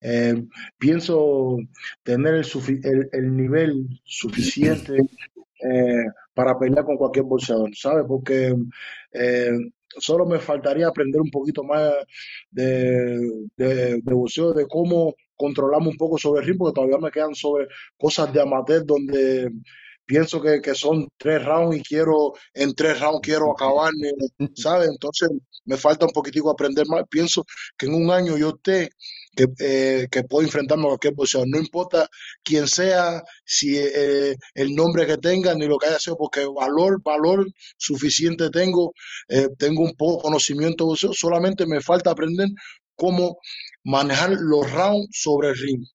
eh, 0.00 0.42
pienso 0.78 1.58
tener 2.02 2.36
el, 2.36 3.08
el, 3.12 3.36
nivel 3.36 3.86
suficiente 4.04 4.96
eh, 4.96 6.06
para 6.32 6.58
pelear 6.58 6.86
con 6.86 6.96
cualquier 6.96 7.26
boxeador, 7.26 7.76
¿sabes? 7.76 8.06
Porque 8.08 8.56
solo 9.98 10.24
me 10.24 10.38
faltaría 10.38 10.88
aprender 10.88 11.20
un 11.20 11.30
poquito 11.30 11.62
más 11.62 11.92
de, 12.50 13.18
de, 13.54 14.00
de 14.00 14.14
boxeo, 14.14 14.54
de 14.54 14.66
cómo 14.66 15.14
controlamos 15.42 15.88
un 15.88 15.96
poco 15.96 16.18
sobre 16.18 16.40
el 16.40 16.46
ritmo, 16.46 16.66
porque 16.66 16.76
todavía 16.76 16.98
me 16.98 17.10
quedan 17.10 17.34
sobre 17.34 17.66
cosas 17.98 18.32
de 18.32 18.40
amateur 18.40 18.84
donde 18.86 19.50
pienso 20.06 20.40
que, 20.42 20.74
son 20.74 21.08
tres 21.16 21.44
rounds 21.44 21.76
y 21.78 21.82
quiero, 21.82 22.32
en 22.54 22.74
tres 22.74 23.00
rounds 23.00 23.20
quiero 23.22 23.50
acabarme, 23.52 24.12
¿sabes? 24.54 24.88
Entonces 24.90 25.30
me 25.64 25.76
falta 25.76 26.06
un 26.06 26.12
poquitico 26.12 26.50
aprender 26.50 26.86
más. 26.88 27.04
Pienso 27.08 27.44
que 27.76 27.86
en 27.86 27.94
un 27.94 28.10
año 28.10 28.36
yo 28.36 28.50
esté 28.50 28.90
que, 29.34 29.46
eh, 29.60 30.08
que 30.10 30.24
puedo 30.24 30.44
enfrentarme 30.44 30.84
a 30.84 30.88
cualquier 30.88 31.14
posición. 31.14 31.50
No 31.50 31.58
importa 31.58 32.08
quién 32.42 32.68
sea, 32.68 33.22
si 33.44 33.78
eh, 33.78 34.36
el 34.54 34.74
nombre 34.74 35.06
que 35.06 35.16
tenga, 35.18 35.54
ni 35.54 35.66
lo 35.66 35.78
que 35.78 35.86
haya 35.86 35.98
sido, 35.98 36.16
porque 36.16 36.44
valor, 36.46 37.02
valor 37.02 37.46
suficiente 37.78 38.50
tengo, 38.50 38.92
eh, 39.28 39.48
tengo 39.58 39.82
un 39.82 39.94
poco 39.96 40.22
conocimiento 40.22 40.88
de 40.88 40.94
eso, 40.94 41.12
solamente 41.12 41.66
me 41.66 41.80
falta 41.80 42.10
aprender 42.10 42.48
cómo 42.96 43.38
manejar 43.84 44.30
los 44.30 44.70
rounds 44.70 45.08
sobre 45.12 45.50
el 45.50 45.56
ring. 45.56 45.86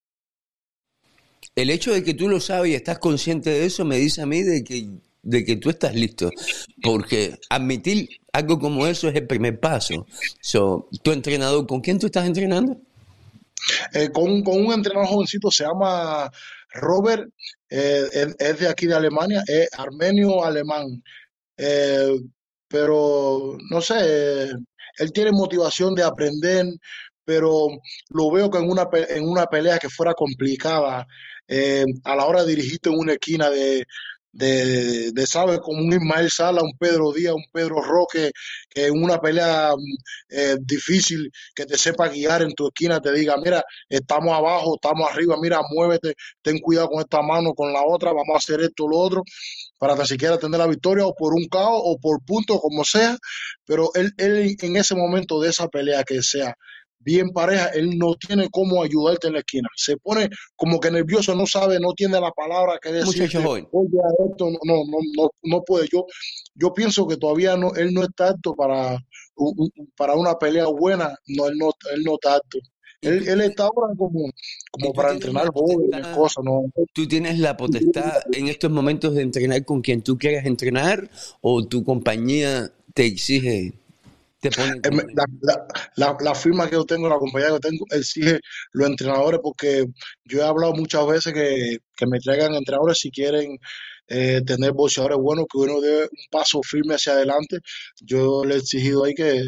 El 1.56 1.70
hecho 1.70 1.92
de 1.92 2.04
que 2.04 2.14
tú 2.14 2.30
lo 2.30 2.40
sabes 2.40 2.72
y 2.72 2.76
estás 2.76 3.00
consciente 3.00 3.50
de 3.50 3.66
eso 3.66 3.84
me 3.84 3.98
dice 3.98 4.22
a 4.22 4.26
mí 4.26 4.44
de 4.44 4.64
que, 4.64 4.90
de 5.24 5.44
que 5.44 5.56
tú 5.56 5.70
estás 5.70 5.96
listo, 5.96 6.30
porque 6.84 7.40
admitir 7.50 8.10
algo 8.32 8.60
como 8.60 8.86
eso 8.86 9.10
es 9.10 9.16
el 9.16 9.26
primer 9.26 9.60
paso. 9.60 10.06
So, 10.40 10.88
¿Tu 11.02 11.12
entrenador, 11.12 11.66
con 11.66 11.82
quién 11.82 11.98
tú 11.98 12.06
estás 12.06 12.28
entrenando? 12.28 12.80
Eh, 13.94 14.10
con, 14.12 14.44
con, 14.44 14.66
un 14.66 14.74
entrenador 14.74 15.10
jovencito, 15.10 15.50
se 15.50 15.64
llama 15.64 16.32
Robert, 16.74 17.28
eh, 17.70 18.34
es, 18.38 18.60
de 18.60 18.68
aquí 18.70 18.86
de 18.86 18.96
Alemania, 18.96 19.44
es 19.48 19.68
armenio-alemán. 19.74 21.04
Eh, 21.58 22.20
pero 22.68 23.58
no 23.70 23.82
sé, 23.82 24.52
él 24.98 25.12
tiene 25.12 25.32
motivación 25.32 25.96
de 25.96 26.04
aprender, 26.04 26.66
pero 27.26 27.68
lo 28.10 28.32
veo 28.32 28.50
que 28.50 28.58
en 28.60 28.70
una, 28.70 28.88
en 29.10 29.28
una 29.28 29.46
pelea 29.48 29.80
que 29.80 29.90
fuera 29.90 30.14
complicada, 30.14 31.06
eh, 31.48 31.86
a 32.04 32.16
la 32.16 32.26
hora 32.26 32.44
de 32.44 32.56
dirigirte 32.56 32.90
en 32.90 33.00
una 33.00 33.14
esquina 33.14 33.50
de, 33.50 33.86
de, 34.32 35.12
de, 35.12 35.28
¿sabes? 35.28 35.60
Como 35.60 35.80
un 35.80 35.92
Ismael 35.94 36.30
Sala, 36.30 36.62
un 36.62 36.78
Pedro 36.78 37.12
Díaz, 37.12 37.34
un 37.34 37.46
Pedro 37.52 37.82
Roque, 37.82 38.32
que 38.70 38.86
en 38.88 39.02
una 39.04 39.20
pelea 39.20 39.72
eh, 40.30 40.58
difícil, 40.62 41.32
que 41.56 41.66
te 41.66 41.78
sepa 41.78 42.08
guiar 42.10 42.44
en 42.44 42.54
tu 42.54 42.68
esquina, 42.68 43.00
te 43.02 43.12
diga, 43.14 43.36
mira, 43.44 43.64
estamos 43.90 44.34
abajo, 44.34 44.76
estamos 44.76 45.10
arriba, 45.12 45.36
mira, 45.42 45.62
muévete, 45.72 46.14
ten 46.42 46.60
cuidado 46.60 46.90
con 46.90 47.02
esta 47.02 47.22
mano, 47.22 47.54
con 47.54 47.74
la 47.74 47.84
otra, 47.84 48.12
vamos 48.12 48.36
a 48.36 48.38
hacer 48.38 48.62
esto, 48.62 48.88
lo 48.88 48.98
otro, 48.98 49.24
para 49.78 49.96
que 49.96 50.06
siquiera 50.06 50.38
tener 50.38 50.60
la 50.60 50.68
victoria, 50.68 51.06
o 51.06 51.16
por 51.16 51.34
un 51.34 51.46
caos, 51.46 51.82
o 51.84 51.98
por 52.00 52.24
punto, 52.24 52.60
como 52.60 52.84
sea, 52.84 53.18
pero 53.66 53.92
él, 53.96 54.12
él 54.18 54.56
en 54.62 54.76
ese 54.76 54.96
momento 54.96 55.40
de 55.40 55.50
esa 55.50 55.68
pelea 55.68 56.04
que 56.04 56.22
sea, 56.22 56.56
bien 57.08 57.30
pareja, 57.30 57.68
él 57.68 57.98
no 57.98 58.16
tiene 58.16 58.50
cómo 58.52 58.84
ayudarte 58.84 59.28
en 59.28 59.34
la 59.34 59.40
esquina. 59.40 59.70
Se 59.78 59.96
pone 59.96 60.30
como 60.58 60.78
que 60.80 60.92
nervioso, 60.92 61.34
no 61.36 61.46
sabe, 61.46 61.80
no 61.80 61.94
tiene 61.94 62.20
la 62.20 62.32
palabra 62.32 62.80
que 62.82 62.92
decir. 62.92 63.24
Oye, 63.72 63.98
esto 64.30 64.50
no, 64.50 64.58
no, 64.66 65.00
no, 65.16 65.30
no 65.44 65.64
puede. 65.64 65.88
Yo, 65.92 66.06
yo 66.54 66.74
pienso 66.74 67.08
que 67.08 67.16
todavía 67.16 67.56
no, 67.56 67.74
él 67.76 67.94
no 67.94 68.04
está 68.04 68.30
apto 68.30 68.54
para, 68.56 68.98
para 69.96 70.16
una 70.16 70.36
pelea 70.36 70.66
buena. 70.66 71.16
No, 71.28 71.48
él 71.48 71.58
no, 71.58 71.70
él 71.94 72.04
no 72.04 72.16
está 72.16 72.36
apto. 72.36 72.60
Él, 73.02 73.28
él, 73.28 73.42
está 73.42 73.64
ahora 73.64 73.94
como, 73.96 74.32
como 74.72 74.94
para 74.94 75.14
entrenar 75.14 75.50
jóvenes, 75.54 76.08
cosas, 76.08 76.44
¿no? 76.44 76.64
¿Tú 76.94 77.08
tienes 77.08 77.38
la 77.38 77.56
potestad 77.56 78.24
en 78.34 78.48
estos 78.48 78.72
momentos 78.72 79.14
de 79.14 79.22
entrenar 79.22 79.64
con 79.66 79.82
quien 79.82 80.02
tú 80.02 80.18
quieras 80.18 80.46
entrenar 80.46 81.10
o 81.42 81.66
tu 81.66 81.84
compañía 81.84 82.72
te 82.94 83.06
exige 83.06 83.74
eh, 84.44 84.50
la, 85.96 86.36
firma 86.36 86.70
que 86.70 86.76
yo 86.76 86.86
tengo, 86.86 87.10
la 87.10 87.18
compañía 87.18 87.48
que 87.48 87.54
yo 87.54 87.60
tengo, 87.60 87.86
exige 87.90 88.40
los 88.72 88.88
entrenadores 88.88 89.40
porque 89.42 89.86
yo 90.26 90.40
he 90.40 90.44
hablado 90.44 90.74
muchas 90.74 91.06
veces 91.08 91.34
que, 91.34 92.06
me 92.06 92.20
traigan 92.20 92.54
entrenadores 92.54 93.00
si 93.00 93.10
quieren 93.10 93.58
eh, 94.08 94.42
tener 94.46 94.72
boxeadores 94.74 95.18
buenos, 95.18 95.46
que 95.52 95.58
uno 95.60 95.82
dé 95.82 96.04
un 96.04 96.26
paso 96.32 96.62
firme 96.64 96.96
hacia 96.96 97.14
adelante. 97.14 97.60
Yo 98.02 98.44
le 98.46 98.56
he 98.56 98.58
exigido 98.60 99.04
ahí 99.06 99.14
que, 99.14 99.44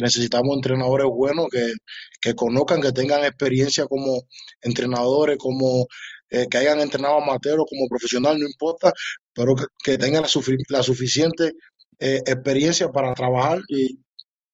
necesitamos 0.00 0.54
entrenadores 0.54 1.06
buenos, 1.08 1.48
que, 1.50 1.72
que 2.20 2.34
conozcan, 2.34 2.80
que 2.80 2.92
tengan 2.92 3.24
experiencia 3.24 3.86
como 3.86 4.22
entrenadores, 4.62 5.38
como 5.38 5.86
eh, 6.30 6.46
que 6.50 6.58
hayan 6.58 6.80
entrenado 6.80 7.16
amateur 7.16 7.58
o 7.60 7.64
como 7.66 7.88
profesional, 7.88 8.38
no 8.38 8.46
importa, 8.46 8.92
pero 9.32 9.54
que, 9.82 9.98
tengan 9.98 10.22
la, 10.68 10.82
suficiente 10.82 11.52
eh, 11.98 12.22
experiencia 12.26 12.90
para 12.90 13.14
trabajar 13.14 13.60
y, 13.68 13.98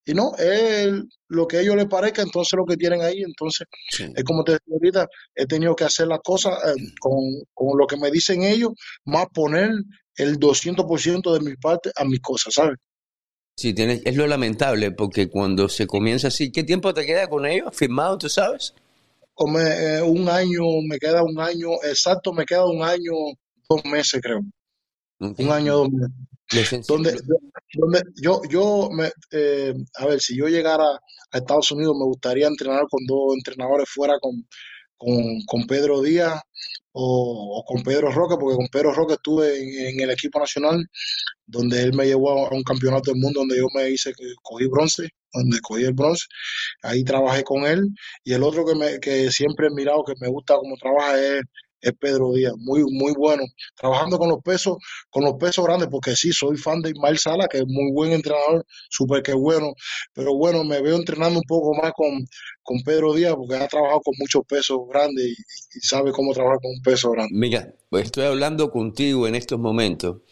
y 0.06 0.12
no, 0.12 0.32
es 0.36 0.92
lo 1.28 1.46
que 1.46 1.56
a 1.56 1.60
ellos 1.60 1.76
les 1.76 1.86
parezca, 1.86 2.22
entonces 2.22 2.56
lo 2.56 2.66
que 2.66 2.76
tienen 2.76 3.02
ahí, 3.02 3.22
entonces 3.22 3.66
es 3.98 4.24
como 4.24 4.44
te 4.44 4.52
decía 4.52 4.74
ahorita, 4.74 5.08
he 5.34 5.46
tenido 5.46 5.74
que 5.74 5.84
hacer 5.84 6.08
las 6.08 6.20
cosas 6.20 6.58
eh, 6.66 6.92
con, 7.00 7.22
con, 7.54 7.78
lo 7.78 7.86
que 7.86 7.96
me 7.96 8.10
dicen 8.10 8.42
ellos, 8.42 8.72
más 9.04 9.26
poner 9.32 9.70
el 10.16 10.38
200% 10.38 11.32
de 11.32 11.40
mi 11.40 11.56
parte 11.56 11.90
a 11.96 12.04
mis 12.04 12.20
cosas, 12.20 12.54
¿sabes? 12.54 12.76
Sí, 13.56 13.72
tienes, 13.72 14.02
es 14.04 14.16
lo 14.16 14.26
lamentable, 14.26 14.90
porque 14.90 15.28
cuando 15.28 15.68
se 15.68 15.86
comienza 15.86 16.28
así, 16.28 16.50
¿qué 16.50 16.64
tiempo 16.64 16.92
te 16.92 17.06
queda 17.06 17.28
con 17.28 17.46
ellos 17.46 17.68
firmado, 17.72 18.18
tú 18.18 18.28
sabes? 18.28 18.74
Como, 19.32 19.58
eh, 19.58 20.02
un 20.02 20.28
año, 20.28 20.62
me 20.86 20.98
queda 20.98 21.22
un 21.22 21.40
año, 21.40 21.68
exacto, 21.82 22.32
me 22.32 22.44
queda 22.44 22.66
un 22.66 22.82
año, 22.82 23.12
dos 23.68 23.84
meses 23.84 24.20
creo. 24.20 24.40
Un 25.18 25.50
año, 25.50 25.78
dos 25.78 25.90
meses. 26.52 26.86
Donde, 26.86 27.16
donde 27.76 28.02
yo, 28.20 28.40
yo 28.48 28.88
me, 28.90 29.10
eh, 29.30 29.74
a 29.96 30.06
ver, 30.06 30.20
si 30.20 30.37
yo 30.37 30.48
llegara 30.48 30.84
a 30.84 31.38
Estados 31.38 31.70
Unidos, 31.72 31.96
me 31.98 32.04
gustaría 32.04 32.46
entrenar 32.46 32.84
con 32.90 33.04
dos 33.06 33.34
entrenadores 33.37 33.88
fuera 33.88 34.18
con, 34.20 34.46
con, 35.46 35.66
Pedro 35.66 36.00
Díaz 36.02 36.40
o, 36.92 37.64
con 37.66 37.82
Pedro 37.82 38.10
Roque, 38.10 38.37
porque 38.38 38.56
con 38.56 38.68
Pedro 38.68 38.92
Roque 38.92 39.14
estuve 39.14 39.90
en, 39.90 40.00
el 40.00 40.10
equipo 40.10 40.38
nacional, 40.38 40.87
donde 41.46 41.82
él 41.82 41.92
me 41.94 42.06
llevó 42.06 42.46
a 42.46 42.54
un 42.54 42.62
campeonato 42.62 43.10
del 43.10 43.20
mundo 43.20 43.40
donde 43.40 43.58
yo 43.58 43.66
me 43.74 43.90
hice, 43.90 44.12
cogí 44.42 44.66
bronce, 44.68 45.08
donde 45.32 45.60
cogí 45.60 45.84
el 45.84 45.92
bronce, 45.94 46.26
ahí 46.82 47.04
trabajé 47.04 47.42
con 47.44 47.64
él, 47.66 47.82
y 48.24 48.32
el 48.32 48.42
otro 48.42 48.64
que, 48.64 48.74
me, 48.74 49.00
que 49.00 49.30
siempre 49.30 49.66
he 49.66 49.70
mirado, 49.70 50.04
que 50.04 50.14
me 50.20 50.28
gusta 50.28 50.56
cómo 50.56 50.76
trabaja 50.76 51.18
es 51.20 51.42
es 51.84 51.92
Pedro 52.00 52.32
Díaz, 52.32 52.54
muy, 52.56 52.82
muy 52.82 53.12
bueno, 53.12 53.44
trabajando 53.76 54.18
con 54.18 54.30
los 54.30 54.42
pesos, 54.42 54.78
con 55.10 55.22
los 55.22 55.34
pesos 55.34 55.64
grandes, 55.64 55.88
porque 55.88 56.16
sí, 56.16 56.32
soy 56.32 56.56
fan 56.56 56.80
de 56.80 56.90
Ismael 56.90 57.18
Sala, 57.18 57.46
que 57.46 57.58
es 57.58 57.66
muy 57.66 57.92
buen 57.92 58.12
entrenador, 58.12 58.64
súper 58.88 59.22
que 59.22 59.34
bueno, 59.34 59.74
pero 60.14 60.34
bueno, 60.34 60.64
me 60.64 60.80
veo 60.80 60.96
entrenando 60.96 61.38
un 61.38 61.44
poco 61.46 61.74
más 61.74 61.92
con, 61.92 62.26
con 62.62 62.80
Pedro 62.82 63.12
Díaz, 63.12 63.34
porque 63.34 63.56
ha 63.56 63.68
trabajado 63.68 64.00
con 64.00 64.14
muchos 64.18 64.42
pesos 64.46 64.78
grandes 64.88 65.26
y, 65.26 65.34
sabe 65.80 66.12
cómo 66.12 66.32
trabajar 66.32 66.58
con 66.62 66.70
un 66.70 66.82
peso 66.82 67.10
grande. 67.10 67.32
Mira, 67.34 67.74
estoy 67.92 68.24
hablando 68.24 68.70
contigo 68.70 69.28
en 69.28 69.34
estos 69.34 69.58
momentos, 69.58 70.22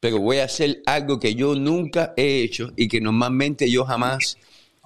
pero 0.00 0.18
voy 0.18 0.38
a 0.38 0.44
hacer 0.44 0.82
algo 0.86 1.20
que 1.20 1.34
yo 1.34 1.54
nunca 1.54 2.14
he 2.16 2.42
hecho 2.42 2.72
y 2.76 2.88
que 2.88 3.00
normalmente 3.00 3.70
yo 3.70 3.84
jamás 3.84 4.38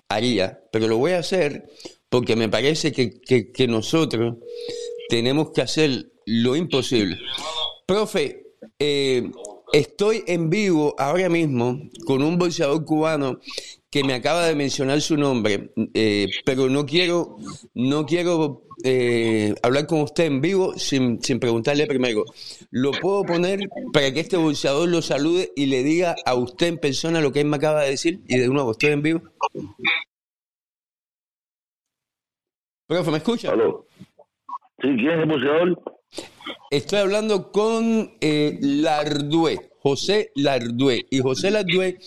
haría, 0.08 0.60
pero 0.72 0.88
lo 0.88 0.98
voy 0.98 1.12
a 1.12 1.18
hacer 1.18 1.70
porque 2.08 2.34
me 2.34 2.48
parece 2.48 2.92
que, 2.92 3.20
que 3.20 3.68
nosotros 3.68 4.36
tenemos 5.08 5.50
que 5.50 5.62
hacer 5.62 6.12
lo 6.26 6.56
imposible. 6.56 7.18
Profe, 7.86 8.46
eh, 8.78 9.30
estoy 9.72 10.24
en 10.26 10.50
vivo 10.50 10.94
ahora 10.98 11.28
mismo 11.28 11.80
con 12.04 12.22
un 12.22 12.36
boxeador 12.36 12.84
cubano 12.84 13.40
que 13.90 14.04
me 14.04 14.14
acaba 14.14 14.46
de 14.46 14.54
mencionar 14.54 15.00
su 15.00 15.16
nombre, 15.16 15.72
eh, 15.94 16.26
pero 16.44 16.68
no 16.68 16.84
quiero, 16.84 17.36
no 17.74 18.04
quiero 18.04 18.64
eh, 18.84 19.54
hablar 19.62 19.86
con 19.86 20.02
usted 20.02 20.24
en 20.24 20.40
vivo 20.40 20.74
sin, 20.76 21.22
sin, 21.22 21.38
preguntarle 21.38 21.86
primero. 21.86 22.24
¿Lo 22.70 22.90
puedo 22.90 23.22
poner 23.22 23.60
para 23.92 24.12
que 24.12 24.20
este 24.20 24.36
boxeador 24.36 24.88
lo 24.88 25.00
salude 25.00 25.52
y 25.56 25.66
le 25.66 25.82
diga 25.82 26.14
a 26.26 26.34
usted 26.34 26.66
en 26.66 26.78
persona 26.78 27.20
lo 27.20 27.32
que 27.32 27.40
él 27.40 27.46
me 27.46 27.56
acaba 27.56 27.84
de 27.84 27.90
decir? 27.90 28.20
Y 28.28 28.36
de 28.38 28.48
nuevo, 28.48 28.72
estoy 28.72 28.90
en 28.90 29.02
vivo. 29.02 29.22
Profe, 32.86 33.10
¿me 33.10 33.16
escucha? 33.16 33.52
Sí, 34.82 34.88
¿quién 34.96 35.10
es 35.10 35.20
el 35.20 35.26
boxeador? 35.26 35.95
Estoy 36.70 36.98
hablando 36.98 37.52
con 37.52 38.16
eh, 38.20 38.58
Lardué, 38.60 39.70
José 39.80 40.32
Lardué. 40.34 41.06
Y 41.10 41.20
José 41.20 41.50
Lardué 41.50 41.98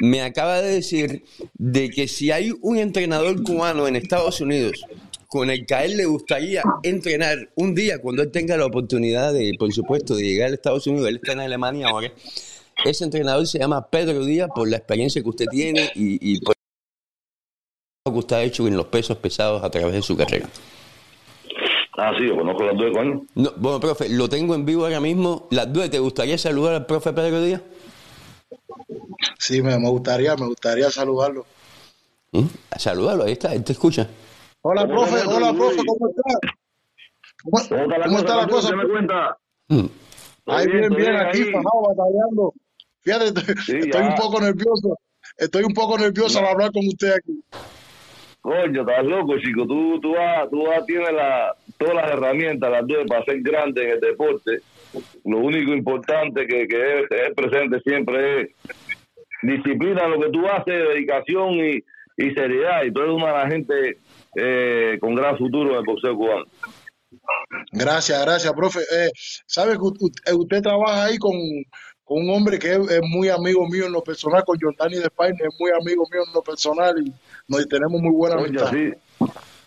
me 0.00 0.22
acaba 0.22 0.62
de 0.62 0.74
decir 0.74 1.24
de 1.54 1.90
que 1.90 2.08
si 2.08 2.30
hay 2.30 2.52
un 2.62 2.78
entrenador 2.78 3.42
cubano 3.42 3.86
en 3.86 3.96
Estados 3.96 4.40
Unidos 4.40 4.84
con 5.30 5.48
el 5.48 5.64
que 5.64 5.74
a 5.74 5.84
él 5.84 5.96
le 5.96 6.06
gustaría 6.06 6.62
entrenar 6.82 7.50
un 7.54 7.74
día 7.74 8.00
cuando 8.00 8.22
él 8.22 8.32
tenga 8.32 8.56
la 8.56 8.66
oportunidad 8.66 9.32
de, 9.32 9.52
por 9.58 9.72
supuesto, 9.72 10.16
de 10.16 10.24
llegar 10.24 10.50
a 10.50 10.54
Estados 10.54 10.86
Unidos, 10.88 11.08
él 11.08 11.16
está 11.16 11.32
en 11.32 11.40
Alemania 11.40 11.86
ahora, 11.88 12.12
ese 12.84 13.04
entrenador 13.04 13.46
se 13.46 13.60
llama 13.60 13.86
Pedro 13.90 14.24
Díaz 14.24 14.48
por 14.52 14.68
la 14.68 14.78
experiencia 14.78 15.22
que 15.22 15.28
usted 15.28 15.46
tiene 15.48 15.90
y, 15.94 16.32
y 16.32 16.40
por 16.40 16.56
lo 18.06 18.12
que 18.12 18.18
usted 18.18 18.36
ha 18.36 18.42
hecho 18.42 18.66
en 18.66 18.76
los 18.76 18.86
pesos 18.86 19.18
pesados 19.18 19.62
a 19.62 19.70
través 19.70 19.92
de 19.92 20.02
su 20.02 20.16
carrera. 20.16 20.48
Ah, 21.96 22.12
sí, 22.16 22.26
yo 22.26 22.36
conozco 22.36 22.64
las 22.64 22.76
dos 22.76 22.92
coño. 22.92 23.22
No, 23.34 23.52
bueno, 23.56 23.80
profe, 23.80 24.08
lo 24.08 24.28
tengo 24.28 24.54
en 24.54 24.64
vivo 24.64 24.84
ahora 24.84 25.00
mismo. 25.00 25.48
Las 25.50 25.72
dos, 25.72 25.90
¿te 25.90 25.98
gustaría 25.98 26.38
saludar 26.38 26.74
al 26.74 26.86
profe 26.86 27.12
Pedro 27.12 27.42
Díaz? 27.42 27.62
Sí, 29.38 29.62
me, 29.62 29.76
gustaría, 29.76 30.36
me 30.36 30.46
gustaría 30.46 30.90
saludarlo. 30.90 31.46
¿Mm? 32.32 32.46
Saludarlo, 32.78 33.24
ahí 33.24 33.32
está, 33.32 33.54
él 33.54 33.64
te 33.64 33.72
escucha. 33.72 34.08
Hola, 34.62 34.86
profe, 34.86 35.26
hola, 35.26 35.52
profe, 35.52 35.80
¿cómo 35.84 36.08
está? 36.08 36.38
¿Cómo, 37.42 38.02
¿Cómo 38.04 38.18
está 38.18 38.36
la 38.36 38.48
cosa? 38.48 38.76
me 38.76 38.88
cuenta? 38.88 39.36
Mm. 39.68 39.86
Ahí 40.46 40.66
bien, 40.66 40.90
bien, 40.90 41.16
aquí, 41.16 41.44
fajado, 41.44 41.82
batallando. 41.88 42.54
Fíjate, 43.02 43.52
estoy, 43.78 44.02
un 44.02 44.14
poco 44.14 44.40
nervioso. 44.40 44.98
Estoy 45.36 45.64
un 45.64 45.72
poco 45.72 45.98
nervioso 45.98 46.38
al 46.38 46.46
hablar 46.46 46.72
con 46.72 46.86
usted 46.86 47.14
aquí. 47.14 47.42
Coño, 48.40 48.80
estás 48.80 49.04
loco, 49.04 49.38
chico. 49.38 49.66
Tú, 49.66 50.00
tú, 50.00 50.12
vas, 50.12 50.48
tú 50.50 50.64
vas, 50.64 50.84
tienes 50.86 51.12
la, 51.12 51.54
todas 51.78 51.94
las 51.96 52.10
herramientas, 52.10 52.70
las 52.70 52.86
dos, 52.86 53.04
para 53.06 53.24
ser 53.24 53.40
grande 53.42 53.84
en 53.84 53.90
el 53.90 54.00
deporte. 54.00 54.60
Lo 55.24 55.38
único 55.38 55.72
importante 55.72 56.46
que, 56.46 56.66
que 56.66 57.00
es, 57.00 57.34
presente 57.34 57.80
siempre 57.80 58.40
es 58.40 58.48
disciplina, 59.42 60.08
lo 60.08 60.20
que 60.20 60.30
tú 60.30 60.46
haces, 60.46 60.88
dedicación 60.88 61.54
y, 61.54 61.84
y 62.16 62.34
seriedad. 62.34 62.84
Y 62.84 62.92
tú 62.92 63.00
eres 63.00 63.14
una 63.14 63.26
de 63.26 63.32
las 63.32 63.52
gente 63.52 63.98
eh, 64.36 64.98
con 65.00 65.14
gran 65.14 65.36
futuro 65.36 65.70
en 65.70 65.76
el 65.76 65.84
boxeo 65.84 66.16
cubano. 66.16 66.46
Gracias, 67.72 68.24
gracias, 68.24 68.52
profe. 68.52 68.80
Eh, 68.80 69.10
¿Sabe 69.46 69.72
que 69.72 69.82
usted, 69.82 70.32
usted 70.32 70.62
trabaja 70.62 71.04
ahí 71.04 71.18
con, 71.18 71.32
un 72.06 72.30
hombre 72.30 72.58
que 72.58 72.72
es, 72.72 73.00
muy 73.02 73.28
amigo 73.28 73.68
mío 73.68 73.86
en 73.86 73.92
lo 73.92 74.02
personal, 74.02 74.44
con 74.44 74.58
Jordani 74.60 74.96
de 74.96 75.04
España, 75.04 75.36
es 75.38 75.60
muy 75.60 75.70
amigo 75.70 76.04
mío 76.10 76.22
en 76.26 76.32
lo 76.32 76.42
personal 76.42 76.94
y 77.04 77.12
nos 77.50 77.68
tenemos 77.68 78.00
muy 78.00 78.12
buena 78.12 78.36
amistad. 78.36 78.70
Sí. 78.70 78.92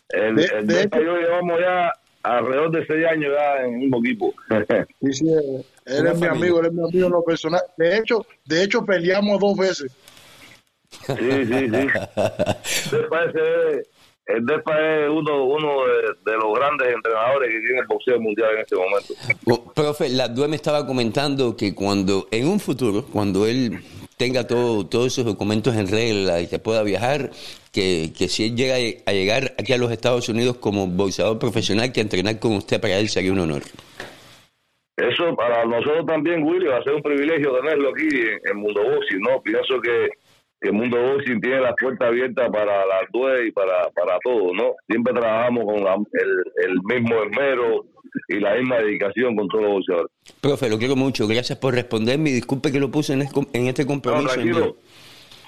El, 0.10 0.36
de, 0.36 0.46
el 0.46 0.68
de 0.68 0.90
yo 0.94 1.18
llevamos 1.18 1.60
ya 1.60 1.92
alrededor 2.24 2.72
de 2.72 2.86
seis 2.86 3.06
años 3.06 3.34
ya 3.36 3.66
en 3.66 3.94
un 3.94 4.06
equipo. 4.06 4.34
sí, 5.02 5.14
sí, 5.14 5.28
él 5.86 6.08
es 6.08 6.20
mi 6.20 6.28
amigo, 6.28 6.60
él 6.62 6.68
es 6.68 6.74
mi 6.74 6.84
amigo 6.84 7.08
en 7.08 7.12
lo 7.12 7.24
personal. 7.24 7.62
De 7.78 7.98
hecho, 7.98 8.26
de 8.46 8.64
hecho 8.64 8.86
peleamos 8.86 9.40
dos 9.40 9.58
veces. 9.58 9.92
Sí, 10.90 11.46
sí, 11.46 11.70
sí. 11.70 12.92
Después, 12.92 13.34
el 14.26 14.46
DEPA 14.46 15.04
es 15.04 15.10
uno, 15.10 15.46
uno 15.46 15.86
de, 16.24 16.34
los 16.34 16.54
grandes 16.56 16.94
entrenadores 16.94 17.50
que 17.50 17.60
tiene 17.60 17.80
el 17.80 17.88
boxeo 17.88 18.22
mundial 18.22 18.52
en 18.56 18.62
este 18.62 18.76
momento. 18.76 19.74
profe, 19.74 20.08
la 20.08 20.30
DUE 20.30 20.48
me 20.48 20.56
estaba 20.56 20.88
comentando 20.88 21.58
que 21.58 21.76
cuando, 21.76 22.28
en 22.32 22.48
un 22.48 22.60
futuro, 22.62 23.06
cuando 23.12 23.46
él 23.46 23.84
tenga 24.16 24.48
todo, 24.48 24.86
todos 24.86 25.08
esos 25.08 25.26
documentos 25.26 25.76
en 25.76 25.88
regla 25.88 26.40
y 26.40 26.48
que 26.48 26.60
pueda 26.60 26.84
viajar, 26.84 27.32
que, 27.74 28.14
que 28.18 28.30
si 28.30 28.46
él 28.46 28.56
llega 28.56 28.76
a 28.76 29.12
llegar 29.12 29.54
aquí 29.60 29.74
a 29.74 29.78
los 29.78 29.92
Estados 29.92 30.30
Unidos 30.30 30.58
como 30.58 30.88
boxeador 30.88 31.40
profesional, 31.40 31.92
que 31.92 32.02
entrenar 32.02 32.40
con 32.40 32.54
usted 32.54 32.80
para 32.80 32.98
él 32.98 33.10
sería 33.10 33.34
un 33.34 33.40
honor. 33.40 33.64
Eso 34.96 35.36
para 35.36 35.66
nosotros 35.66 36.06
también, 36.06 36.44
Willy, 36.44 36.68
va 36.68 36.78
a 36.78 36.84
ser 36.84 36.94
un 36.94 37.02
privilegio 37.02 37.52
tenerlo 37.60 37.90
aquí 37.90 38.08
en, 38.08 38.40
en 38.50 38.58
Mundo 38.58 38.84
Boxing, 38.84 39.20
¿no? 39.20 39.42
Pienso 39.42 39.82
que 39.82 40.10
que 40.64 40.70
el 40.70 40.76
mundo 40.76 40.98
boxing 40.98 41.42
tiene 41.42 41.60
las 41.60 41.76
puertas 41.80 42.08
abiertas 42.08 42.50
para 42.50 42.86
las 42.86 43.12
dues 43.12 43.50
y 43.50 43.52
para, 43.52 43.90
para 43.90 44.18
todo, 44.24 44.54
¿no? 44.54 44.74
Siempre 44.88 45.14
trabajamos 45.14 45.66
con 45.66 45.78
el, 45.78 46.70
el, 46.70 46.82
mismo 46.84 47.22
esmero 47.24 47.86
y 48.30 48.40
la 48.40 48.56
misma 48.56 48.78
dedicación 48.78 49.36
con 49.36 49.48
todos 49.50 49.64
los 49.64 49.74
boxeadores. 49.74 50.12
Profe, 50.40 50.70
lo 50.70 50.78
quiero 50.78 50.96
mucho. 50.96 51.28
Gracias 51.28 51.60
por 51.60 51.74
responderme 51.74 52.30
y 52.30 52.34
disculpe 52.34 52.72
que 52.72 52.80
lo 52.80 52.90
puse 52.90 53.14
en, 53.14 53.68
este 53.68 53.86
compromiso. 53.86 54.24
No, 54.24 54.34
tranquilo. 54.34 54.78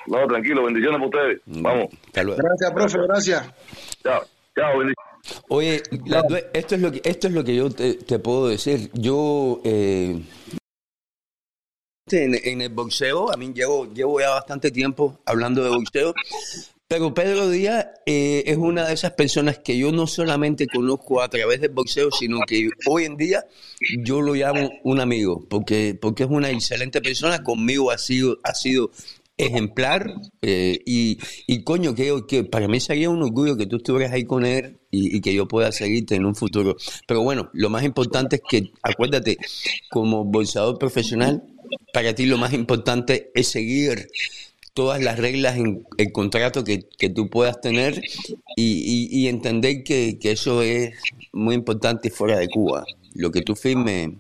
No, 0.08 0.28
tranquilo. 0.28 0.64
Bendiciones 0.64 1.00
para 1.00 1.06
ustedes. 1.06 1.42
Mm, 1.46 1.62
Vamos. 1.62 1.90
Gracias, 2.14 2.72
profe. 2.74 2.98
Gracias. 3.08 3.54
Chao. 4.04 4.22
Chao, 4.56 4.80
bendiciones. 4.80 5.06
Oye, 5.50 5.82
esto 6.54 6.76
es 6.76 6.82
lo 6.82 6.92
que 6.92 7.02
esto 7.04 7.28
es 7.28 7.34
lo 7.34 7.44
que 7.44 7.56
yo 7.56 7.70
te, 7.70 8.20
puedo 8.20 8.48
decir. 8.48 8.92
Yo 8.94 9.60
eh, 9.64 10.22
en, 12.12 12.62
el 12.62 12.70
boxeo, 12.70 13.34
a 13.34 13.38
mí 13.38 13.52
llevo, 13.54 13.92
llevo 13.92 14.20
ya 14.20 14.30
bastante 14.30 14.72
tiempo 14.72 15.20
hablando 15.26 15.64
de 15.64 15.70
boxeo, 15.70 16.14
pero 16.88 17.14
Pedro 17.16 17.50
Díaz 17.50 17.88
eh, 18.06 18.44
es 18.46 18.58
una 18.58 18.88
de 18.88 18.94
esas 18.94 19.14
personas 19.14 19.58
que 19.58 19.78
yo 19.78 19.92
no 19.92 20.06
solamente 20.06 20.68
conozco 20.68 21.22
a 21.22 21.30
través 21.30 21.62
del 21.62 21.72
boxeo, 21.72 22.12
sino 22.12 22.42
que 22.48 22.70
hoy 22.88 23.06
en 23.06 23.18
día 23.18 23.46
yo 24.04 24.22
lo 24.22 24.36
llamo 24.36 24.70
un 24.84 25.00
amigo, 25.00 25.44
porque, 25.50 25.98
porque 26.00 26.24
es 26.24 26.30
una 26.30 26.52
excelente 26.52 27.02
persona, 27.02 27.44
conmigo 27.44 27.90
ha 27.90 27.98
sido, 27.98 28.38
ha 28.44 28.54
sido 28.54 28.92
ejemplar 29.38 30.14
eh, 30.42 30.80
y, 30.86 31.18
y, 31.46 31.64
coño, 31.64 31.94
que, 31.94 32.44
para 32.44 32.68
mí 32.68 32.80
sería 32.80 33.10
un 33.10 33.22
orgullo 33.22 33.58
que 33.58 33.66
tú 33.66 33.78
estuvieras 33.78 34.14
ahí 34.14 34.26
con 34.26 34.46
él 34.46 34.78
y, 34.92 35.20
que 35.22 35.34
yo 35.34 35.48
pueda 35.48 35.72
seguirte 35.72 36.16
en 36.16 36.26
un 36.26 36.36
futuro. 36.36 36.78
Pero 37.08 37.22
bueno, 37.22 37.50
lo 37.54 37.70
más 37.70 37.84
importante 37.84 38.38
es 38.38 38.42
que, 38.48 38.72
acuérdate, 38.82 39.38
como 39.90 40.24
bolsador 40.24 40.78
profesional, 40.78 41.44
para 41.94 42.16
ti 42.16 42.26
lo 42.26 42.38
más 42.38 42.54
importante 42.54 43.32
es 43.36 43.48
seguir 43.50 44.08
todas 44.74 45.02
las 45.02 45.18
reglas 45.20 45.58
en 45.58 45.86
el 45.98 46.12
contrato 46.12 46.64
que, 46.64 46.88
que 46.98 47.10
tú 47.10 47.30
puedas 47.30 47.60
tener 47.62 48.02
y, 48.56 49.08
y 49.10 49.28
entender 49.28 49.84
que, 49.84 50.18
que, 50.20 50.32
eso 50.32 50.62
es 50.62 50.94
muy 51.34 51.56
importante 51.56 52.10
fuera 52.10 52.38
de 52.38 52.48
Cuba. 52.48 52.86
Lo 53.14 53.32
que 53.32 53.42
tú 53.42 53.56
firmes. 53.56 54.12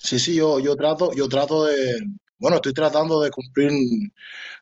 Sí, 0.00 0.18
sí, 0.18 0.34
yo, 0.34 0.58
yo 0.58 0.74
trato, 0.74 1.12
yo 1.14 1.28
trato 1.28 1.66
de, 1.66 1.98
bueno, 2.38 2.56
estoy 2.56 2.72
tratando 2.72 3.20
de 3.20 3.30
cumplir 3.30 3.70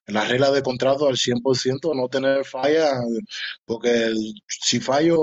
las 0.06 0.28
reglas 0.28 0.52
de 0.52 0.62
contrato 0.62 1.08
al 1.08 1.16
100%, 1.16 1.94
no 1.94 2.08
tener 2.08 2.44
falla, 2.44 2.92
porque 3.64 4.12
si 4.46 4.78
fallo 4.78 5.18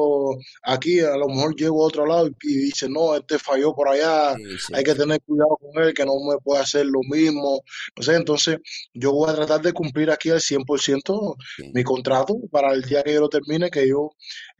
aquí, 0.63 0.99
a 0.99 1.15
lo 1.15 1.27
mejor 1.29 1.55
llego 1.55 1.83
a 1.83 1.87
otro 1.87 2.05
lado 2.05 2.29
y, 2.41 2.55
dice, 2.55 2.89
no, 2.89 3.15
este 3.15 3.39
falló 3.39 3.73
por 3.73 3.87
allá, 3.87 4.35
hay 4.73 4.83
que 4.83 4.95
tener 4.95 5.21
cuidado 5.21 5.57
con 5.57 5.83
él, 5.83 5.93
que 5.93 6.05
no 6.05 6.13
me 6.29 6.37
puede 6.43 6.61
hacer 6.61 6.85
lo 6.85 6.99
mismo. 7.09 7.61
No 7.95 8.03
sé, 8.03 8.15
entonces 8.15 8.57
yo 8.93 9.13
voy 9.13 9.29
a 9.29 9.35
tratar 9.35 9.61
de 9.61 9.73
cumplir 9.73 10.11
aquí 10.11 10.29
al 10.29 10.39
100% 10.41 11.35
mi 11.73 11.83
contrato 11.83 12.35
para 12.51 12.73
el 12.73 12.81
día 12.83 13.03
que 13.03 13.13
yo 13.13 13.21
lo 13.21 13.29
termine, 13.29 13.71
que 13.71 13.87
yo 13.87 14.11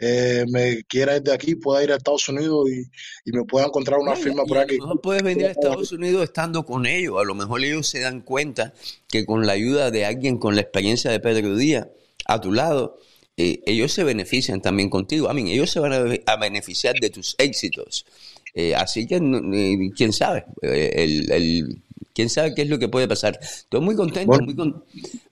eh, 0.06 0.46
me 0.50 0.84
quiera 0.84 1.16
ir 1.16 1.24
de 1.24 1.34
aquí, 1.34 1.56
pueda 1.56 1.84
ir 1.84 1.92
a 1.92 1.96
Estados 1.96 2.28
Unidos 2.28 2.70
y, 2.70 3.32
me 3.32 3.44
pueda 3.46 3.68
encontrar 3.68 4.00
una 4.00 4.16
firma 4.16 4.44
por 4.44 4.58
aquí. 4.58 4.76
A 4.76 4.78
lo 4.78 4.84
mejor 4.84 5.02
puedes 5.02 5.24
venir 5.24 5.46
a 5.46 5.52
Estados 5.52 5.92
Unidos 5.92 6.24
estando 6.24 6.66
con 6.66 6.86
ellos, 6.86 7.20
a 7.20 7.24
lo 7.24 7.36
mejor 7.36 7.64
ellos 7.64 7.88
se 7.88 8.02
dan 8.02 8.22
cuenta 8.22 8.74
que 9.08 9.26
con 9.26 9.48
la 9.48 9.54
ayuda 9.54 9.92
de 9.92 10.06
alguien 10.06 10.38
con 10.38 10.56
la 10.56 10.62
experiencia 10.62 11.10
de 11.10 11.20
Pedro 11.20 11.56
Díaz 11.56 11.88
a 12.26 12.42
tu 12.42 12.52
lado, 12.52 13.00
eh, 13.38 13.62
ellos 13.66 13.92
se 13.92 14.04
benefician 14.04 14.62
también 14.62 14.90
contigo. 14.90 15.30
A 15.30 15.34
mí, 15.34 15.52
ellos 15.52 15.72
se 15.72 15.80
van 15.80 15.94
a, 15.94 16.36
beneficiar 16.38 16.96
de 17.00 17.10
tus 17.10 17.36
éxitos. 17.38 18.06
Eh, 18.54 18.76
así 18.76 19.08
que, 19.08 19.16
eh, 19.16 19.90
quién 19.96 20.14
sabe, 20.14 20.46
el, 20.62 21.82
quién 22.14 22.30
sabe 22.30 22.54
qué 22.54 22.62
es 22.62 22.70
lo 22.70 22.78
que 22.78 22.90
puede 22.90 23.08
pasar. 23.08 23.40
Estoy 23.42 23.82
muy 23.82 23.96
contento, 23.96 24.40
muy, 24.40 24.56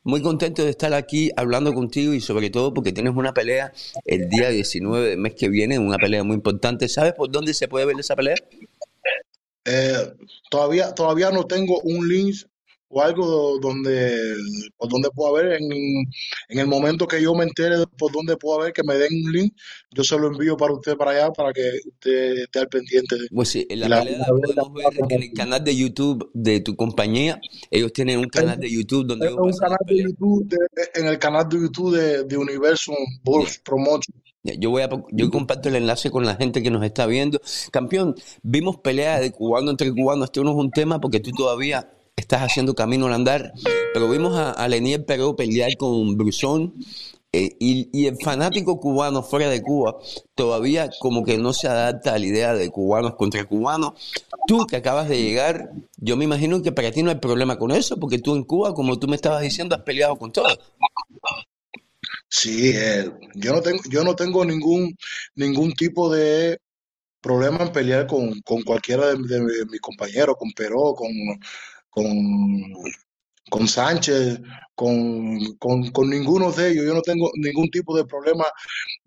muy 0.03 0.21
contento 0.21 0.63
de 0.63 0.71
estar 0.71 0.93
aquí 0.93 1.31
hablando 1.35 1.73
contigo 1.73 2.13
y 2.13 2.21
sobre 2.21 2.49
todo 2.49 2.73
porque 2.73 2.91
tienes 2.91 3.15
una 3.15 3.33
pelea 3.33 3.71
el 4.05 4.29
día 4.29 4.49
19 4.49 5.09
del 5.09 5.19
mes 5.19 5.35
que 5.35 5.49
viene, 5.49 5.77
una 5.79 5.97
pelea 5.97 6.23
muy 6.23 6.35
importante. 6.35 6.87
¿Sabes 6.87 7.13
por 7.13 7.31
dónde 7.31 7.53
se 7.53 7.67
puede 7.67 7.85
ver 7.85 7.99
esa 7.99 8.15
pelea? 8.15 8.35
todavía, 10.49 10.93
todavía 10.95 11.29
no 11.29 11.45
tengo 11.45 11.79
un 11.81 12.07
link 12.07 12.35
o 12.91 13.01
algo 13.01 13.58
donde, 13.60 14.36
por 14.77 14.89
donde 14.89 15.10
pueda 15.12 15.41
ver, 15.41 15.62
en, 15.62 15.71
en, 15.71 16.60
el 16.60 16.67
momento 16.67 17.08
que 17.08 17.21
yo 17.21 17.34
me 17.34 17.43
entere 17.43 17.75
por 17.97 18.12
donde 18.12 18.38
pueda 18.38 18.65
ver, 18.65 18.73
que 18.73 18.84
me 18.84 18.95
den 18.95 19.25
un 19.25 19.32
link, 19.32 19.54
yo 19.91 20.04
se 20.04 20.17
lo 20.17 20.27
envío 20.27 20.58
para 20.58 20.73
usted 20.73 20.95
para 20.97 21.12
allá 21.12 21.32
para 21.32 21.54
que 21.54 21.62
usted 21.88 22.38
esté 22.43 22.60
al 22.60 22.67
pendiente. 22.67 23.15
Pues 23.34 23.49
sí, 23.49 23.65
en 23.69 23.80
la, 23.82 24.04
pelea 24.04 24.25
podemos 24.25 24.73
ver 24.73 24.86
en 25.10 25.23
el 25.23 25.34
canal 25.34 25.63
de 25.63 25.75
YouTube 25.75 26.30
de 26.34 26.60
tu 26.60 26.75
compañía. 26.75 27.39
Ellos 27.69 27.93
tienen 27.93 28.19
un 28.19 28.27
canal 28.27 28.60
de 28.60 28.69
YouTube 28.69 29.08
donde... 29.08 29.34
un 29.34 29.54
canal 29.54 29.80
de 29.88 30.04
YouTube 30.04 30.56
en 30.93 31.06
el 31.08 31.17
canal 31.19 31.47
de 31.49 31.62
YouTube 31.62 31.95
de, 31.95 32.23
de 32.23 32.38
Universum 32.38 32.95
Promotion. 33.63 34.21
Yo 34.43 34.71
voy 34.71 34.82
a 34.82 34.89
yo 35.12 35.30
comparto 35.30 35.69
el 35.69 35.75
enlace 35.75 36.10
con 36.10 36.25
la 36.25 36.36
gente 36.36 36.63
que 36.63 36.71
nos 36.71 36.84
está 36.84 37.06
viendo. 37.06 37.39
Campeón, 37.71 38.15
vimos 38.41 38.77
peleas 38.77 39.21
de 39.21 39.32
cubano 39.32 39.69
entre 39.69 39.93
cubanos. 39.93 40.25
Este 40.25 40.41
no 40.43 40.51
es 40.51 40.58
un 40.58 40.71
tema 40.71 40.99
porque 40.99 41.19
tú 41.19 41.32
todavía 41.32 41.91
estás 42.21 42.41
haciendo 42.41 42.73
camino 42.73 43.07
al 43.07 43.13
andar. 43.13 43.53
Pero 43.93 44.10
vimos 44.10 44.38
a, 44.38 44.51
a 44.51 44.67
Lenier 44.67 45.05
Perú 45.05 45.36
pelear 45.36 45.75
con 45.77 46.17
Brusón. 46.17 46.73
Eh, 47.34 47.55
y, 47.60 48.07
el 48.07 48.17
fanático 48.21 48.77
cubano 48.77 49.23
fuera 49.23 49.49
de 49.49 49.62
Cuba 49.62 49.97
todavía 50.36 50.89
como 50.99 51.23
que 51.23 51.38
no 51.38 51.53
se 51.53 51.69
adapta 51.69 52.13
a 52.13 52.19
la 52.19 52.25
idea 52.25 52.53
de 52.53 52.69
cubanos 52.69 53.15
contra 53.15 53.45
cubanos. 53.45 53.93
Tú 54.47 54.65
que 54.67 54.75
acabas 54.75 55.07
de 55.07 55.21
llegar, 55.21 55.71
yo 55.95 56.17
me 56.17 56.25
imagino 56.25 56.62
que 56.62 56.73
para 56.73 56.91
ti 56.91 57.03
no 57.03 57.10
hay 57.10 57.19
problema 57.19 57.57
con 57.57 57.71
eso, 57.71 57.97
porque 57.97 58.19
tú 58.19 58.36
en 58.36 58.43
Cuba, 58.43 58.73
como 58.73 58.99
tú 58.99 59.07
me 59.07 59.15
estabas 59.15 59.41
diciendo, 59.41 59.75
has 59.75 59.84
peleado 59.84 60.17
con 60.17 60.34
todos. 60.34 60.60
Sí, 62.27 62.71
eh, 62.75 63.10
yo 63.36 63.53
no 63.53 63.62
tengo, 63.62 63.79
yo 63.89 64.03
no 64.03 64.13
tengo 64.13 64.43
ningún, 64.43 64.97
ningún 65.36 65.71
tipo 65.73 66.13
de 66.13 66.60
problema 67.21 67.63
en 67.63 67.71
pelear 67.71 68.07
con, 68.07 68.41
cualquiera 68.65 69.07
de, 69.07 69.15
de 69.15 69.65
mis 69.69 69.79
compañeros, 69.79 70.36
con 70.38 70.51
Peró, 70.51 70.95
con, 70.95 71.10
con, 71.91 72.10
con 73.49 73.67
Sánchez, 73.67 74.39
con, 74.75 75.58
con, 75.60 76.10
ninguno 76.10 76.51
de 76.51 76.71
ellos. 76.71 76.86
Yo 76.86 76.93
no 76.95 77.01
tengo 77.01 77.30
ningún 77.36 77.69
tipo 77.69 77.95
de 77.95 78.06
problema 78.06 78.45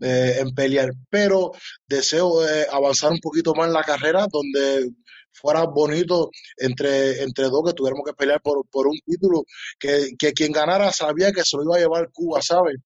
eh, 0.01 0.37
en 0.41 0.55
pelear, 0.55 0.91
pero 1.11 1.53
deseo 1.89 2.47
eh, 2.47 2.67
avanzar 2.71 3.13
un 3.13 3.21
poquito 3.21 3.55
más 3.55 3.69
en 3.69 3.73
la 3.75 3.83
carrera 3.83 4.27
donde 4.31 4.91
fuera 5.33 5.65
bonito 5.65 6.31
entre, 6.59 7.23
entre 7.23 7.45
dos 7.47 7.63
que 7.67 7.73
tuviéramos 7.73 8.05
que 8.07 8.15
pelear 8.15 8.41
por, 8.41 8.65
por 8.71 8.87
un 8.87 8.99
título 9.05 9.45
que, 9.79 10.11
que, 10.19 10.33
quien 10.33 10.53
ganara 10.53 10.93
sabía 10.93 11.33
que 11.33 11.45
se 11.45 11.57
lo 11.57 11.65
iba 11.65 11.77
a 11.77 11.81
llevar 11.81 12.11
Cuba, 12.13 12.41
¿sabes? 12.41 12.77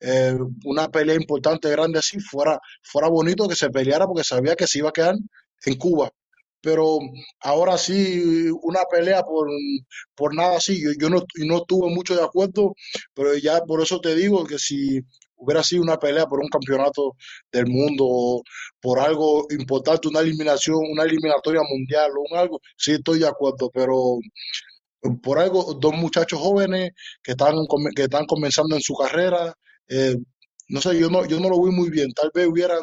Eh, 0.00 0.34
una 0.64 0.88
pelea 0.88 1.14
importante, 1.16 1.68
grande 1.70 1.98
así, 1.98 2.18
fuera, 2.20 2.58
fuera 2.82 3.08
bonito 3.08 3.46
que 3.48 3.54
se 3.56 3.68
peleara 3.68 4.06
porque 4.06 4.24
sabía 4.24 4.56
que 4.56 4.66
se 4.66 4.78
iba 4.78 4.88
a 4.88 4.92
quedar 4.92 5.14
en 5.66 5.74
Cuba 5.76 6.10
pero 6.62 6.98
ahora 7.40 7.78
sí, 7.78 8.50
una 8.62 8.80
pelea 8.90 9.22
por, 9.22 9.48
por 10.14 10.34
nada 10.34 10.56
así, 10.56 10.82
yo, 10.82 10.90
yo 11.00 11.10
no, 11.10 11.22
no 11.46 11.56
estuve 11.58 11.90
mucho 11.94 12.14
de 12.16 12.22
acuerdo, 12.24 12.74
pero 13.14 13.36
ya 13.36 13.60
por 13.62 13.82
eso 13.82 14.00
te 14.00 14.14
digo 14.14 14.44
que 14.46 14.58
si 14.58 15.00
hubiera 15.36 15.62
sido 15.62 15.82
una 15.82 15.98
pelea 15.98 16.26
por 16.26 16.40
un 16.40 16.48
campeonato 16.48 17.16
del 17.50 17.66
mundo 17.66 18.42
por 18.80 19.00
algo 19.00 19.46
importante, 19.50 20.08
una 20.08 20.20
eliminación, 20.20 20.76
una 20.92 21.04
eliminatoria 21.04 21.62
mundial 21.68 22.10
o 22.16 22.22
un 22.30 22.38
algo, 22.38 22.60
sí 22.76 22.92
estoy 22.92 23.20
de 23.20 23.28
acuerdo, 23.28 23.70
pero 23.72 24.18
por 25.22 25.38
algo, 25.38 25.74
dos 25.74 25.94
muchachos 25.94 26.38
jóvenes 26.40 26.92
que 27.22 27.32
están, 27.32 27.54
que 27.96 28.02
están 28.02 28.26
comenzando 28.26 28.76
en 28.76 28.82
su 28.82 28.94
carrera, 28.94 29.54
eh, 29.88 30.16
no 30.68 30.80
sé, 30.80 30.98
yo 30.98 31.10
no, 31.10 31.26
yo 31.26 31.40
no 31.40 31.48
lo 31.48 31.62
vi 31.62 31.70
muy 31.72 31.90
bien, 31.90 32.12
tal 32.12 32.30
vez 32.34 32.46
hubieran 32.46 32.82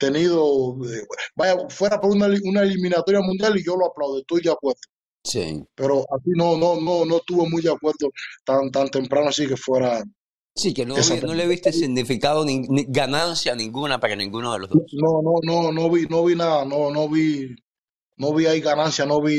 tenido, 0.00 0.76
eh, 0.86 1.06
vaya, 1.36 1.56
fuera 1.68 2.00
por 2.00 2.10
una, 2.10 2.26
una, 2.44 2.62
eliminatoria 2.62 3.20
mundial 3.20 3.56
y 3.56 3.64
yo 3.64 3.76
lo 3.76 3.86
aplaudo, 3.86 4.18
estoy 4.18 4.40
de 4.40 4.50
acuerdo. 4.50 4.80
Sí. 5.22 5.62
Pero 5.74 6.00
aquí 6.00 6.30
no, 6.34 6.56
no, 6.56 6.80
no, 6.80 7.04
no 7.04 7.18
estuve 7.18 7.48
muy 7.48 7.62
de 7.62 7.70
acuerdo 7.70 8.10
tan, 8.44 8.70
tan 8.70 8.88
temprano 8.88 9.28
así 9.28 9.46
que 9.46 9.56
fuera. 9.56 10.02
Sí, 10.56 10.74
que 10.74 10.84
no, 10.84 10.96
no 10.96 11.34
le 11.34 11.46
viste 11.46 11.72
significado 11.72 12.44
ni, 12.44 12.66
ganancia 12.88 13.54
ninguna 13.54 14.00
para 14.00 14.16
ninguno 14.16 14.52
de 14.54 14.58
los 14.60 14.70
dos. 14.70 14.82
No, 14.92 15.20
no, 15.22 15.34
no, 15.42 15.70
no 15.70 15.90
vi, 15.90 16.06
no 16.06 16.24
vi 16.24 16.34
nada, 16.34 16.64
no, 16.64 16.90
no 16.90 17.08
vi, 17.08 17.54
no 18.16 18.34
vi 18.34 18.46
ahí 18.46 18.60
ganancia, 18.60 19.04
no 19.04 19.20
vi 19.22 19.38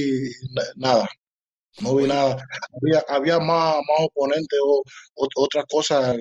nada. 0.75 1.09
No 1.81 1.95
vi 1.95 2.07
nada. 2.07 2.37
Había, 2.81 3.03
había 3.07 3.39
más, 3.39 3.75
más 3.75 4.07
oponentes 4.07 4.59
o, 4.63 4.83
o 5.15 5.27
otras 5.35 5.65
cosas 5.69 6.17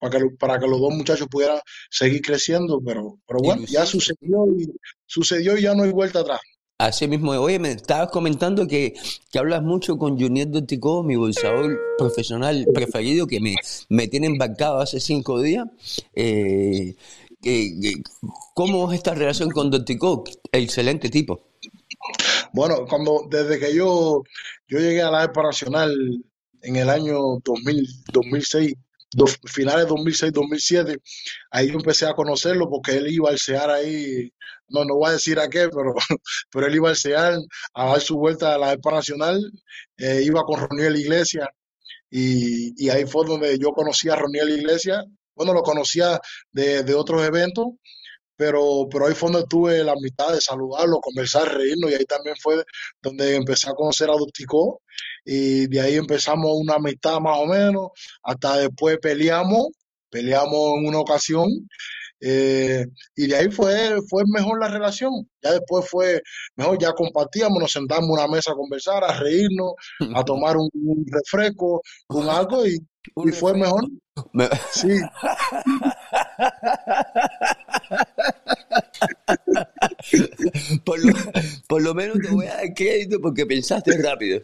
para 0.00 0.18
que, 0.18 0.24
para 0.38 0.58
que 0.58 0.66
los 0.66 0.80
dos 0.80 0.92
muchachos 0.92 1.28
pudieran 1.30 1.60
seguir 1.90 2.22
creciendo, 2.22 2.80
pero, 2.84 3.18
pero 3.26 3.40
bueno, 3.40 3.64
ya 3.68 3.86
sucedió 3.86 4.46
y 4.56 4.66
sucedió 5.06 5.56
y 5.56 5.62
ya 5.62 5.74
no 5.74 5.84
hay 5.84 5.92
vuelta 5.92 6.20
atrás. 6.20 6.40
Así 6.78 7.06
mismo, 7.06 7.32
oye, 7.32 7.58
me 7.58 7.72
estabas 7.72 8.10
comentando 8.10 8.66
que, 8.66 8.94
que 9.30 9.38
hablas 9.38 9.62
mucho 9.62 9.98
con 9.98 10.18
Junior 10.18 10.50
Dotico, 10.50 11.02
mi 11.02 11.14
bolsador 11.14 11.78
profesional 11.98 12.66
preferido, 12.72 13.26
que 13.26 13.38
me, 13.38 13.54
me 13.90 14.08
tiene 14.08 14.28
embarcado 14.28 14.80
hace 14.80 14.98
cinco 14.98 15.42
días. 15.42 15.66
Eh, 16.14 16.94
¿Cómo 18.54 18.90
es 18.90 18.96
esta 18.96 19.14
relación 19.14 19.50
con 19.50 19.70
Dotico? 19.70 20.24
Excelente 20.52 21.10
tipo. 21.10 21.50
Bueno, 22.54 22.86
cuando 22.88 23.26
desde 23.28 23.58
que 23.58 23.74
yo, 23.74 24.22
yo 24.66 24.78
llegué 24.78 25.02
a 25.02 25.10
la 25.10 25.24
EPA 25.24 25.42
Nacional 25.42 25.94
en 26.62 26.76
el 26.76 26.88
año 26.88 27.18
2000, 27.44 28.04
2006, 28.10 28.74
finales 29.46 29.86
2006-2007, 29.86 31.00
ahí 31.50 31.68
yo 31.68 31.74
empecé 31.74 32.06
a 32.06 32.14
conocerlo 32.14 32.68
porque 32.68 32.92
él 32.92 33.08
iba 33.08 33.30
al 33.30 33.38
SEAR 33.38 33.70
ahí, 33.70 34.32
no, 34.68 34.84
no 34.84 34.96
voy 34.96 35.10
a 35.10 35.12
decir 35.12 35.38
a 35.40 35.48
qué, 35.48 35.68
pero, 35.68 35.94
pero 36.52 36.66
él 36.66 36.74
iba 36.74 36.90
al 36.90 36.96
SEAR 36.96 37.38
a 37.74 37.86
dar 37.86 38.00
su 38.00 38.16
vuelta 38.16 38.54
a 38.54 38.58
la 38.58 38.72
EPA 38.72 38.92
Nacional, 38.92 39.40
eh, 39.98 40.22
iba 40.24 40.42
con 40.42 40.60
Roniel 40.60 40.96
Iglesias 40.96 41.48
y, 42.10 42.84
y, 42.84 42.90
ahí 42.90 43.06
fue 43.06 43.26
donde 43.26 43.58
yo 43.58 43.72
conocí 43.72 44.08
a 44.08 44.16
Roniel 44.16 44.50
Iglesias, 44.50 45.04
bueno, 45.34 45.54
lo 45.54 45.62
conocía 45.62 46.20
de, 46.52 46.82
de 46.82 46.94
otros 46.94 47.22
eventos, 47.24 47.66
pero, 48.40 48.88
pero 48.90 49.06
ahí 49.06 49.14
fue 49.14 49.30
donde 49.30 49.46
tuve 49.46 49.84
la 49.84 49.92
amistad 49.92 50.32
de 50.32 50.40
saludarlo, 50.40 51.00
conversar, 51.00 51.54
reírnos, 51.54 51.90
y 51.90 51.94
ahí 51.94 52.04
también 52.06 52.36
fue 52.36 52.64
donde 53.02 53.36
empecé 53.36 53.68
a 53.68 53.74
conocer 53.74 54.08
a 54.08 54.14
Dusticó, 54.14 54.80
y 55.24 55.66
de 55.68 55.80
ahí 55.80 55.94
empezamos 55.96 56.50
una 56.54 56.74
amistad 56.74 57.18
más 57.20 57.38
o 57.38 57.46
menos, 57.46 57.88
hasta 58.22 58.58
después 58.58 58.98
peleamos, 59.00 59.68
peleamos 60.10 60.78
en 60.78 60.86
una 60.88 60.98
ocasión, 61.00 61.48
Eh, 62.22 62.84
y 63.16 63.26
de 63.28 63.36
ahí 63.36 63.50
fue, 63.50 63.96
fue 64.08 64.22
mejor 64.26 64.60
la 64.60 64.68
relación. 64.68 65.12
Ya 65.42 65.52
después 65.52 65.88
fue 65.88 66.20
mejor, 66.56 66.78
ya 66.78 66.92
compartíamos, 66.92 67.58
nos 67.58 67.72
sentamos 67.72 68.04
en 68.04 68.10
una 68.10 68.28
mesa 68.28 68.52
a 68.52 68.54
conversar, 68.54 69.02
a 69.04 69.18
reírnos, 69.18 69.72
a 70.14 70.20
tomar 70.24 70.56
un, 70.56 70.68
refresco, 71.10 71.82
con 72.06 72.28
algo 72.38 72.66
y, 72.66 72.78
y 73.24 73.32
fue 73.32 73.54
mejor. 73.54 73.84
Sí. 74.72 74.88
por, 80.84 81.04
lo, 81.04 81.12
por 81.68 81.82
lo 81.82 81.94
menos 81.94 82.18
te 82.18 82.28
voy 82.28 82.46
a 82.46 82.54
dar 82.54 82.74
crédito 82.74 83.20
porque 83.20 83.46
pensaste 83.46 83.96
rápido. 84.02 84.42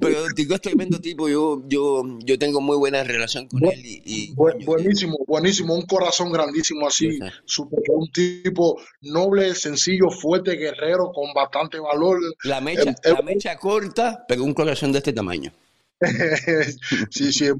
Pero 0.00 0.26
Tico 0.34 0.54
es 0.54 0.60
tremendo 0.60 1.00
tipo, 1.00 1.28
yo, 1.28 1.62
yo, 1.66 2.02
yo 2.24 2.38
tengo 2.38 2.60
muy 2.60 2.76
buena 2.76 3.02
relación 3.02 3.48
con 3.48 3.64
él. 3.64 3.80
Y, 3.84 4.34
buenísimo, 4.34 5.16
buenísimo, 5.26 5.74
un 5.74 5.86
corazón 5.86 6.32
grandísimo 6.32 6.86
así, 6.86 7.18
super, 7.44 7.80
un 7.88 8.10
tipo 8.10 8.80
noble, 9.00 9.54
sencillo, 9.54 10.10
fuerte, 10.10 10.56
guerrero, 10.56 11.12
con 11.12 11.32
bastante 11.34 11.78
valor. 11.78 12.18
La 12.44 12.60
mecha, 12.60 12.94
la 13.04 13.22
mecha 13.22 13.56
corta, 13.56 14.24
pero 14.28 14.44
un 14.44 14.54
corazón 14.54 14.92
de 14.92 14.98
este 14.98 15.12
tamaño. 15.12 15.52
sí, 17.10 17.32
sí, 17.32 17.50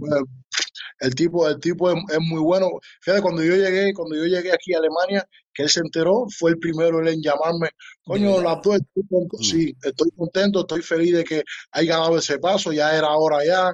el 1.01 1.15
tipo, 1.15 1.49
el 1.49 1.59
tipo 1.59 1.91
es, 1.91 1.97
muy 2.21 2.41
bueno. 2.41 2.69
Fíjate, 3.01 3.23
cuando 3.23 3.43
yo 3.43 3.57
llegué, 3.57 3.93
cuando 3.93 4.15
yo 4.17 4.25
llegué 4.25 4.53
aquí 4.53 4.75
a 4.75 4.79
Alemania, 4.79 5.27
que 5.53 5.65
él 5.65 5.69
se 5.69 5.81
enteró, 5.81 6.27
fue 6.39 6.53
el 6.53 6.59
primero 6.59 7.07
en 7.07 7.21
llamarme. 7.21 7.71
Coño, 8.05 8.41
la 8.41 8.55
estoy, 8.55 8.79
mm. 8.79 9.43
sí, 9.43 9.77
estoy 9.83 10.11
contento, 10.17 10.61
estoy 10.61 10.83
feliz 10.83 11.15
de 11.15 11.25
que 11.25 11.43
haya 11.73 11.99
dado 11.99 12.19
ese 12.19 12.39
paso, 12.39 12.73
ya 12.73 12.97
era 12.97 13.11
hora 13.11 13.45
ya. 13.45 13.73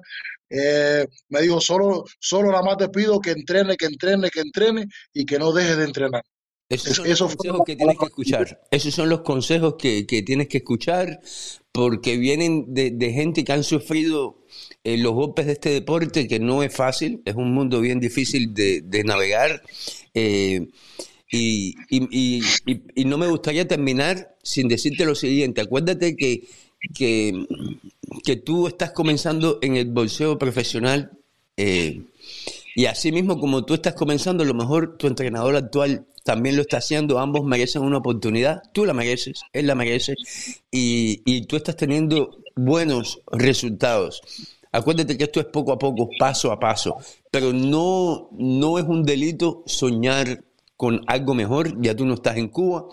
Eh, 0.51 1.07
me 1.29 1.43
dijo, 1.43 1.61
solo, 1.61 2.05
solo 2.19 2.51
nada 2.51 2.63
más 2.63 2.79
te 2.79 2.89
pido 2.89 3.21
que 3.21 3.33
entrene, 3.33 3.77
que 3.77 3.87
entrene, 3.87 4.31
que 4.31 4.41
entrene 4.41 4.87
y 5.13 5.25
que 5.27 5.39
no 5.39 5.53
deje 5.53 5.77
de 5.77 5.85
entrenar. 5.85 6.23
Esos 6.69 6.97
son 6.97 7.09
los 7.09 7.21
consejos 7.21 7.63
que 7.67 7.77
tienes 7.77 7.99
que 7.99 8.05
escuchar. 8.05 8.61
Esos 8.71 8.95
son 8.95 9.09
los 9.09 9.21
consejos 9.21 9.75
que, 9.79 10.05
tienes 10.05 10.49
que 10.49 10.59
escuchar 10.59 11.21
porque 11.73 12.17
vienen 12.17 12.75
de, 12.75 12.91
de 12.91 13.13
gente 13.13 13.45
que 13.45 13.53
han 13.53 13.65
sufrido 13.65 14.39
eh, 14.85 14.97
los 14.97 15.13
golpes 15.13 15.47
de 15.47 15.53
este 15.53 15.71
deporte, 15.71 16.29
que 16.29 16.39
no 16.39 16.63
es 16.63 16.75
fácil, 16.75 17.23
es 17.25 17.35
un 17.35 17.53
mundo 17.53 17.81
bien 17.81 18.01
difícil 18.01 18.55
de, 18.55 19.03
navegar. 19.05 19.63
Eh, 20.15 20.69
y, 21.31 21.75
no 23.05 23.19
me 23.19 23.29
gustaría 23.29 23.69
terminar 23.69 24.37
sin 24.43 24.69
decirte 24.69 25.05
lo 25.05 25.15
siguiente. 25.15 25.61
Acuérdate 25.61 26.17
que, 26.17 26.45
que, 26.95 27.47
que 28.25 28.37
tú 28.37 28.67
estás 28.67 28.93
comenzando 28.93 29.59
en 29.63 29.77
el 29.77 29.91
bolseo 29.91 30.39
profesional 30.39 31.11
eh, 31.57 32.03
y 32.75 32.87
así 32.87 33.11
mismo 33.11 33.41
como 33.41 33.65
tú 33.65 33.75
estás 33.75 33.95
comenzando, 33.95 34.45
a 34.45 34.47
lo 34.47 34.55
mejor 34.55 34.97
tu 34.97 35.09
entrenador 35.09 35.57
actual 35.57 36.07
también 36.29 36.57
lo 36.57 36.61
está 36.61 36.77
haciendo, 36.77 37.19
ambos 37.19 37.43
merecen 37.47 37.81
una 37.81 37.97
oportunidad, 37.97 38.63
tú 38.75 38.85
la 38.85 38.93
mereces, 38.93 39.41
él 39.55 39.67
la 39.67 39.75
merece 39.75 40.15
y, 40.71 41.23
y 41.25 41.47
tú 41.47 41.57
estás 41.57 41.75
teniendo 41.75 42.37
buenos 42.55 43.23
resultados. 43.33 44.21
Acuérdate 44.71 45.17
que 45.17 45.25
esto 45.25 45.41
es 45.41 45.47
poco 45.47 45.73
a 45.73 45.79
poco, 45.79 46.11
paso 46.19 46.53
a 46.53 46.61
paso, 46.61 46.99
pero 47.31 47.55
no, 47.55 48.29
no 48.33 48.79
es 48.79 48.85
un 48.85 49.05
delito 49.05 49.63
soñar 49.65 50.45
con 50.77 51.01
algo 51.07 51.33
mejor, 51.33 51.81
ya 51.81 51.97
tú 51.97 52.05
no 52.05 52.13
estás 52.13 52.37
en 52.37 52.49
Cuba, 52.49 52.85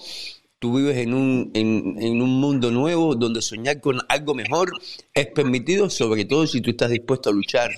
tú 0.60 0.78
vives 0.78 0.98
en 0.98 1.14
un, 1.14 1.52
en, 1.54 2.22
un 2.22 2.40
mundo 2.40 2.72
nuevo 2.72 3.16
donde 3.16 3.42
soñar 3.42 3.82
con 3.82 4.00
algo 4.10 4.34
mejor 4.34 4.72
es 5.14 5.28
permitido, 5.28 5.90
sobre 5.90 6.26
todo 6.26 6.48
si 6.48 6.62
tú 6.62 6.72
estás 6.72 6.90
dispuesto 6.90 7.30
a 7.30 7.34
luchar 7.34 7.72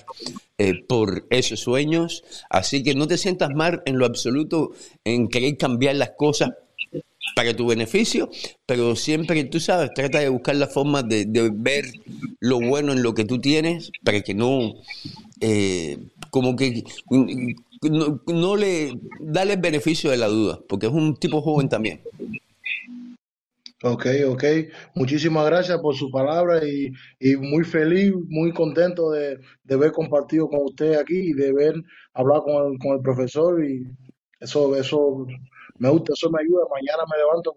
eh, 0.58 0.84
por 0.86 1.26
esos 1.30 1.60
sueños. 1.60 2.24
Así 2.50 2.82
que 2.82 2.94
no 2.94 3.06
te 3.06 3.18
sientas 3.18 3.50
mal 3.50 3.82
en 3.84 3.98
lo 3.98 4.06
absoluto 4.06 4.72
en 5.04 5.28
querer 5.28 5.56
cambiar 5.56 5.96
las 5.96 6.12
cosas 6.16 6.50
para 7.34 7.54
tu 7.54 7.66
beneficio, 7.66 8.30
pero 8.66 8.96
siempre, 8.96 9.44
tú 9.44 9.60
sabes, 9.60 9.90
trata 9.94 10.18
de 10.18 10.28
buscar 10.28 10.56
la 10.56 10.66
forma 10.66 11.02
de, 11.02 11.26
ver 11.54 11.84
lo 12.40 12.60
bueno 12.60 12.92
en 12.92 13.02
lo 13.02 13.14
que 13.14 13.24
tú 13.24 13.40
tienes 13.40 13.92
para 14.02 14.22
que 14.22 14.34
no, 14.34 14.74
eh, 15.40 15.98
como 16.30 16.56
que 16.56 16.84
no, 18.26 18.56
le, 18.56 18.98
dale 19.20 19.52
el 19.54 19.60
beneficio 19.60 20.10
de 20.10 20.16
la 20.16 20.26
duda, 20.26 20.58
porque 20.68 20.86
es 20.86 20.92
un 20.92 21.16
tipo 21.16 21.42
joven 21.42 21.68
también. 21.68 22.00
Ok, 23.84 24.06
ok. 24.26 24.44
Muchísimas 24.94 25.46
gracias 25.46 25.78
por 25.78 25.94
su 25.94 26.10
palabra 26.10 26.60
y, 26.66 26.90
muy 27.36 27.62
feliz, 27.64 28.12
muy 28.28 28.52
contento 28.52 29.10
de, 29.12 29.38
de 29.62 29.76
ver 29.76 29.92
compartido 29.92 30.48
con 30.48 30.64
usted 30.64 30.94
aquí 30.98 31.30
y 31.30 31.32
de 31.32 31.52
ver 31.52 31.74
hablar 32.12 32.42
con 32.42 32.72
el, 32.72 32.78
con 32.80 32.96
el 32.96 33.02
profesor 33.02 33.64
y 33.64 33.86
eso, 34.40 34.74
eso 34.76 35.26
me 35.78 35.90
gusta, 35.90 36.12
eso 36.12 36.28
me 36.30 36.42
ayuda. 36.42 36.64
Mañana 36.70 37.04
me 37.10 37.18
levanto 37.18 37.54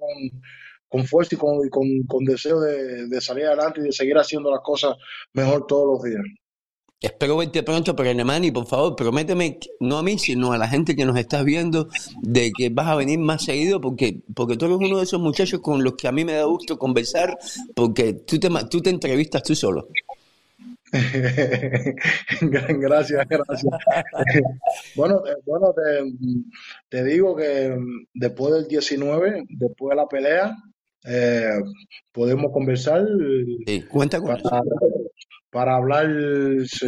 con, 0.90 1.06
fuerza 1.06 1.36
y 1.36 1.38
con, 1.38 1.70
con, 2.08 2.24
deseo 2.26 2.60
de, 2.60 3.22
salir 3.22 3.46
adelante 3.46 3.82
y 3.82 3.86
de 3.86 3.92
seguir 3.92 4.18
haciendo 4.18 4.52
las 4.52 4.62
cosas 4.62 4.96
mejor 5.34 5.66
todos 5.66 5.88
los 5.94 6.04
días. 6.04 6.24
Espero 7.02 7.36
verte 7.36 7.64
pronto 7.64 7.96
por 7.96 8.06
y 8.06 8.52
por 8.52 8.68
favor, 8.68 8.96
prométeme, 8.96 9.58
no 9.80 9.98
a 9.98 10.04
mí, 10.04 10.20
sino 10.20 10.54
a 10.54 10.58
la 10.60 10.68
gente 10.68 10.96
que 10.96 11.04
nos 11.04 11.18
está 11.18 11.42
viendo, 11.42 11.90
de 12.22 12.52
que 12.56 12.70
vas 12.70 12.90
a 12.90 12.96
venir 12.96 13.18
más 13.18 13.44
seguido, 13.44 13.82
porque, 13.82 14.22
porque 14.36 14.56
tú 14.56 14.66
eres 14.66 14.78
uno 14.78 14.98
de 14.98 15.04
esos 15.06 15.20
muchachos 15.20 15.62
con 15.62 15.84
los 15.84 15.96
que 15.96 16.08
a 16.08 16.12
mí 16.12 16.24
me 16.24 16.34
da 16.34 16.44
gusto 16.44 16.78
conversar, 16.78 17.36
porque 17.76 18.14
tú 18.14 18.40
te, 18.40 18.50
tú 18.70 18.82
te 18.82 18.92
entrevistas 18.92 19.42
tú 19.42 19.56
solo. 19.56 19.88
gracias, 22.42 23.28
gracias. 23.28 23.74
bueno, 24.96 25.24
bueno 25.46 25.74
te, 26.88 27.04
digo 27.04 27.36
que 27.36 27.76
después 28.14 28.54
del 28.54 28.68
19, 28.68 29.46
después 29.50 29.90
de 29.90 29.96
la 29.96 30.08
pelea, 30.08 30.56
eh, 31.06 31.62
podemos 32.12 32.52
conversar. 32.52 33.08
cuenta 33.90 34.20
con 34.20 34.28
para, 34.28 34.62
para, 35.52 35.76
hablar 35.76 36.08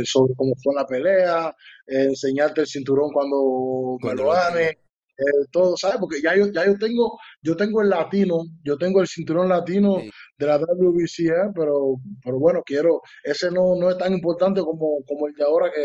sobre 0.06 0.34
cómo 0.36 0.54
fue 0.64 0.76
la 0.76 0.86
pelea, 0.86 1.56
enseñarte 1.88 2.62
el 2.62 2.68
cinturón 2.68 3.12
cuando, 3.12 3.98
me 4.02 4.16
lo 4.16 4.30
gane. 4.30 4.78
Eh, 5.16 5.46
todo, 5.52 5.78
¿sabes? 5.78 5.98
Porque 6.00 6.20
ya 6.24 6.36
yo, 6.36 6.48
ya 6.52 6.66
yo 6.66 6.76
tengo, 6.80 7.20
yo 7.44 7.56
tengo 7.56 7.84
el 7.84 7.90
latino, 7.90 8.46
yo 8.64 8.78
tengo 8.80 9.00
el 9.00 9.08
cinturón 9.08 9.48
latino 9.48 10.02
de 10.40 10.46
la 10.48 10.58
WBC, 10.58 11.54
pero, 11.54 11.98
pero 12.24 12.40
bueno, 12.40 12.64
quiero, 12.66 13.00
ese 13.24 13.52
no, 13.52 13.76
no 13.76 13.92
es 13.92 13.98
tan 14.00 14.12
importante 14.12 14.62
como, 14.62 15.04
como 15.08 15.28
el 15.28 15.36
de 15.36 15.44
ahora 15.44 15.72
que, 15.72 15.84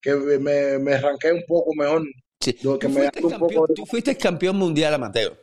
que 0.00 0.14
me, 0.38 0.78
me 0.78 0.94
arranqué 0.94 1.32
un 1.32 1.42
poco 1.48 1.74
mejor. 1.74 2.02
Sí. 2.40 2.52
tú, 2.54 2.78
fuiste 2.80 3.20
campeón, 3.20 3.66
tú 3.74 3.86
fuiste 3.86 4.16
campeón 4.16 4.56
mundial 4.56 4.94
amateur, 4.94 5.36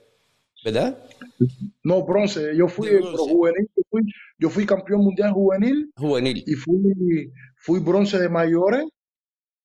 ¿verdad? 0.64 0.98
No, 1.84 2.06
bronce, 2.06 2.56
yo 2.56 2.68
fui, 2.68 2.90
juvenil, 3.02 3.70
yo 3.76 3.84
fui, 3.90 4.02
yo 4.40 4.50
fui 4.50 4.66
campeón 4.66 5.02
mundial 5.02 5.32
juvenil. 5.32 5.92
Juvenil. 5.96 6.44
Y 6.46 6.54
fui, 6.54 7.32
fui 7.56 7.80
bronce 7.80 8.20
de 8.20 8.30
mayores 8.30 8.86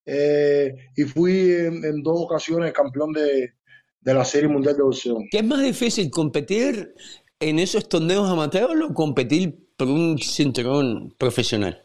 eh, 0.04 0.74
y 0.96 1.02
fui 1.04 1.50
en, 1.52 2.02
dos 2.02 2.20
ocasiones 2.20 2.72
campeón 2.72 3.12
de, 3.12 3.54
la 4.02 4.24
Serie 4.24 4.48
Mundial 4.48 4.76
de 4.76 4.82
Boxeo. 4.82 5.18
¿Qué 5.30 5.38
es 5.38 5.44
más 5.44 5.62
difícil, 5.62 6.10
competir 6.10 6.94
en 7.38 7.58
esos 7.58 7.88
torneos 7.88 8.28
amateurs 8.28 8.74
o 8.88 8.94
competir 8.94 9.68
por 9.76 9.88
un 9.88 10.18
cinturón 10.18 11.14
profesional? 11.18 11.82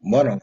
Bueno, 0.00 0.38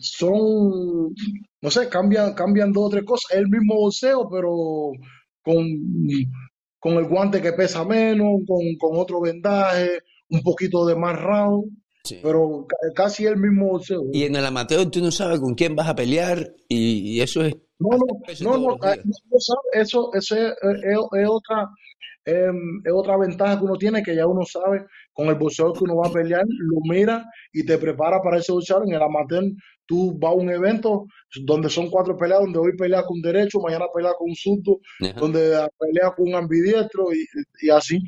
son, 0.00 1.14
no 1.60 1.70
sé, 1.70 1.88
cambian, 1.88 2.34
cambian 2.34 2.72
dos 2.72 2.86
o 2.86 2.90
tres 2.90 3.04
cosas. 3.04 3.32
Es 3.32 3.38
el 3.38 3.48
mismo 3.48 3.76
boxeo, 3.76 4.28
pero 4.30 4.92
con, 5.42 5.66
con 6.78 6.94
el 6.94 7.04
guante 7.06 7.42
que 7.42 7.52
pesa 7.52 7.84
menos, 7.84 8.40
con, 8.46 8.60
con 8.78 8.98
otro 8.98 9.20
vendaje, 9.20 10.00
un 10.28 10.42
poquito 10.42 10.86
de 10.86 10.96
más 10.96 11.20
round. 11.20 11.70
Pero 12.22 12.66
casi 12.94 13.24
el 13.24 13.38
mismo 13.38 13.68
boxeo. 13.70 14.02
Y 14.12 14.24
en 14.24 14.36
el 14.36 14.44
amateur 14.44 14.90
tú 14.90 15.00
no 15.00 15.10
sabes 15.10 15.40
con 15.40 15.54
quién 15.54 15.74
vas 15.74 15.88
a 15.88 15.94
pelear 15.94 16.54
y, 16.68 17.20
eso 17.20 17.42
es... 17.42 17.54
No, 17.78 17.90
no, 17.96 18.06
no, 18.40 18.58
no, 18.58 18.76
ah, 18.82 18.94
eso, 19.72 20.10
eso 20.12 20.36
es, 20.36 21.28
otra, 21.28 21.68
em, 22.24 22.80
es 22.84 22.92
otra 22.92 23.16
ventaja 23.16 23.58
que 23.58 23.64
uno 23.64 23.76
tiene, 23.76 24.02
que 24.02 24.14
ya 24.14 24.26
uno 24.26 24.42
sabe 24.44 24.86
con 25.14 25.28
el 25.28 25.36
boxeo 25.36 25.72
que 25.72 25.84
uno 25.84 25.96
va 25.96 26.08
a 26.08 26.12
pelear, 26.12 26.44
lo 26.46 26.80
mira 26.92 27.24
y 27.52 27.64
te 27.64 27.78
prepara 27.78 28.20
para 28.20 28.38
ese 28.38 28.52
boxeo. 28.52 28.82
En 28.84 28.92
el 28.92 29.02
amateur 29.02 29.44
tú 29.86 30.18
vas 30.18 30.32
a 30.32 30.34
un 30.34 30.50
evento 30.50 31.06
donde 31.42 31.70
son 31.70 31.88
cuatro 31.88 32.16
peleas, 32.16 32.40
donde 32.40 32.58
hoy 32.58 32.76
peleas 32.76 33.04
con 33.06 33.22
derecho, 33.22 33.60
mañana 33.60 33.86
peleas 33.94 34.14
con 34.18 34.28
un 34.28 34.34
surdo, 34.34 34.80
donde 35.16 35.66
peleas 35.78 36.12
con 36.16 36.28
un 36.28 36.34
ambidiestro 36.34 37.12
y, 37.12 37.26
y 37.62 37.70
así. 37.70 37.98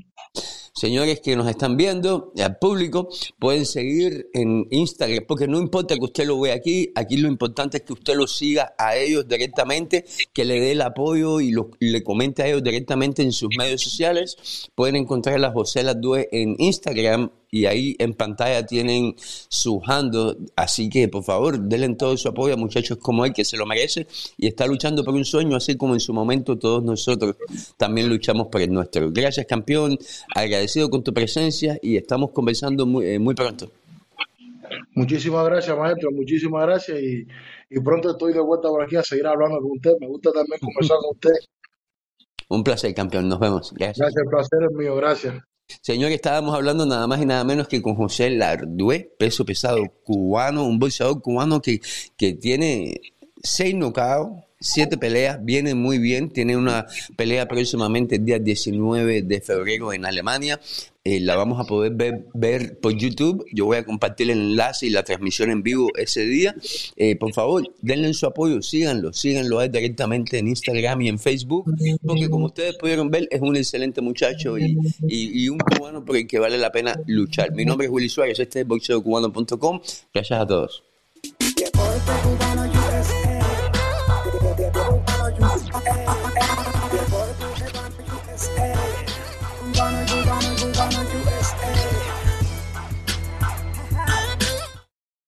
Señores 0.76 1.20
que 1.20 1.34
nos 1.34 1.48
están 1.48 1.76
viendo, 1.76 2.32
al 2.38 2.58
público, 2.58 3.08
pueden 3.38 3.64
seguir 3.64 4.28
en 4.34 4.66
Instagram, 4.70 5.24
porque 5.26 5.48
no 5.48 5.58
importa 5.58 5.96
que 5.96 6.04
usted 6.04 6.26
lo 6.26 6.38
vea 6.38 6.54
aquí, 6.54 6.92
aquí 6.94 7.16
lo 7.16 7.28
importante 7.28 7.78
es 7.78 7.82
que 7.82 7.94
usted 7.94 8.14
lo 8.14 8.26
siga 8.26 8.74
a 8.78 8.94
ellos 8.96 9.26
directamente, 9.26 10.04
que 10.34 10.44
le 10.44 10.60
dé 10.60 10.72
el 10.72 10.82
apoyo 10.82 11.40
y, 11.40 11.54
le 11.80 12.02
comente 12.02 12.42
a 12.42 12.48
ellos 12.48 12.62
directamente 12.62 13.22
en 13.22 13.32
sus 13.32 13.48
medios 13.56 13.82
sociales. 13.82 14.68
Pueden 14.74 14.96
encontrar 14.96 15.42
a 15.44 15.50
José 15.50 15.82
Ladue 15.82 16.28
en 16.30 16.56
Instagram 16.58 17.30
y 17.50 17.66
ahí 17.66 17.96
en 17.98 18.14
pantalla 18.14 18.66
tienen 18.66 19.14
su 19.18 19.80
handle, 19.84 20.36
así 20.56 20.88
que 20.88 21.08
por 21.08 21.22
favor 21.22 21.58
denle 21.58 21.94
todo 21.94 22.16
su 22.16 22.28
apoyo 22.28 22.54
a 22.54 22.56
muchachos 22.56 22.98
como 22.98 23.24
él 23.24 23.32
que 23.32 23.44
se 23.44 23.56
lo 23.56 23.66
merece 23.66 24.06
y 24.36 24.46
está 24.46 24.66
luchando 24.66 25.04
por 25.04 25.14
un 25.14 25.24
sueño 25.24 25.56
así 25.56 25.76
como 25.76 25.94
en 25.94 26.00
su 26.00 26.12
momento 26.12 26.58
todos 26.58 26.82
nosotros 26.82 27.36
también 27.76 28.08
luchamos 28.08 28.48
por 28.48 28.60
el 28.60 28.72
nuestro. 28.72 29.10
Gracias 29.10 29.46
campeón, 29.46 29.98
agradecido 30.34 30.90
con 30.90 31.02
tu 31.02 31.14
presencia 31.14 31.78
y 31.82 31.96
estamos 31.96 32.32
conversando 32.32 32.86
muy, 32.86 33.06
eh, 33.06 33.18
muy 33.18 33.34
pronto. 33.34 33.70
Muchísimas 34.94 35.46
gracias 35.46 35.76
maestro, 35.76 36.10
muchísimas 36.10 36.66
gracias 36.66 37.00
y, 37.00 37.26
y 37.70 37.80
pronto 37.80 38.10
estoy 38.10 38.32
de 38.32 38.40
vuelta 38.40 38.68
por 38.68 38.82
aquí 38.82 38.96
a 38.96 39.02
seguir 39.02 39.26
hablando 39.26 39.60
con 39.60 39.72
usted, 39.72 39.92
me 40.00 40.08
gusta 40.08 40.32
también 40.32 40.58
conversar 40.60 40.96
con 40.98 41.10
usted. 41.12 41.30
Un 42.48 42.62
placer, 42.62 42.94
campeón. 42.94 43.28
Nos 43.28 43.40
vemos. 43.40 43.72
Gracias. 43.72 43.98
Gracias, 43.98 44.22
el 44.22 44.30
placer 44.30 44.58
es 44.70 44.76
mío. 44.76 44.94
Gracias. 44.96 45.34
Señor, 45.80 46.12
estábamos 46.12 46.54
hablando 46.54 46.86
nada 46.86 47.06
más 47.06 47.20
y 47.20 47.26
nada 47.26 47.44
menos 47.44 47.68
que 47.68 47.82
con 47.82 47.94
José 47.94 48.30
Lardué, 48.30 49.10
peso 49.18 49.44
pesado 49.44 49.82
cubano, 50.04 50.64
un 50.64 50.78
boxeador 50.78 51.20
cubano 51.20 51.60
que, 51.60 51.80
que 52.16 52.34
tiene 52.34 53.00
seis 53.42 53.74
knockouts, 53.74 54.44
siete 54.60 54.96
peleas, 54.96 55.38
viene 55.44 55.74
muy 55.74 55.98
bien, 55.98 56.30
tiene 56.30 56.56
una 56.56 56.86
pelea 57.16 57.46
próximamente 57.46 58.16
el 58.16 58.24
día 58.24 58.38
19 58.38 59.22
de 59.22 59.40
febrero 59.40 59.92
en 59.92 60.06
Alemania, 60.06 60.60
eh, 61.06 61.20
la 61.20 61.36
vamos 61.36 61.60
a 61.60 61.64
poder 61.64 61.92
ver, 62.34 62.80
por 62.80 62.92
YouTube, 62.92 63.46
yo 63.52 63.64
voy 63.64 63.76
a 63.76 63.84
compartir 63.84 64.28
el 64.28 64.40
enlace 64.40 64.86
y 64.86 64.90
la 64.90 65.04
transmisión 65.04 65.52
en 65.52 65.62
vivo 65.62 65.88
ese 65.96 66.24
día, 66.24 66.56
eh, 66.96 67.14
por 67.14 67.32
favor, 67.32 67.62
denle 67.80 68.12
su 68.12 68.26
apoyo, 68.26 68.60
síganlo, 68.60 69.12
síganlo 69.12 69.60
directamente 69.68 70.38
en 70.38 70.48
Instagram 70.48 71.02
y 71.02 71.08
en 71.08 71.20
Facebook, 71.20 71.72
porque 72.04 72.28
como 72.28 72.46
ustedes 72.46 72.74
pudieron 72.74 73.08
ver, 73.08 73.28
es 73.30 73.40
un 73.40 73.54
excelente 73.54 74.00
muchacho 74.00 74.58
y, 74.58 74.76
y, 75.06 75.48
un 75.48 75.58
cubano 75.58 76.04
por 76.04 76.16
el 76.16 76.26
que 76.26 76.40
vale 76.40 76.58
la 76.58 76.72
pena 76.72 77.00
luchar. 77.06 77.52
Mi 77.52 77.64
nombre 77.64 77.86
es 77.86 77.92
Willy 77.92 78.08
Suárez, 78.08 78.40
este 78.40 78.62
es 78.62 78.66
boxeocubano.com, 78.66 79.80
gracias 80.12 80.40
a 80.40 80.44
todos. 80.44 80.82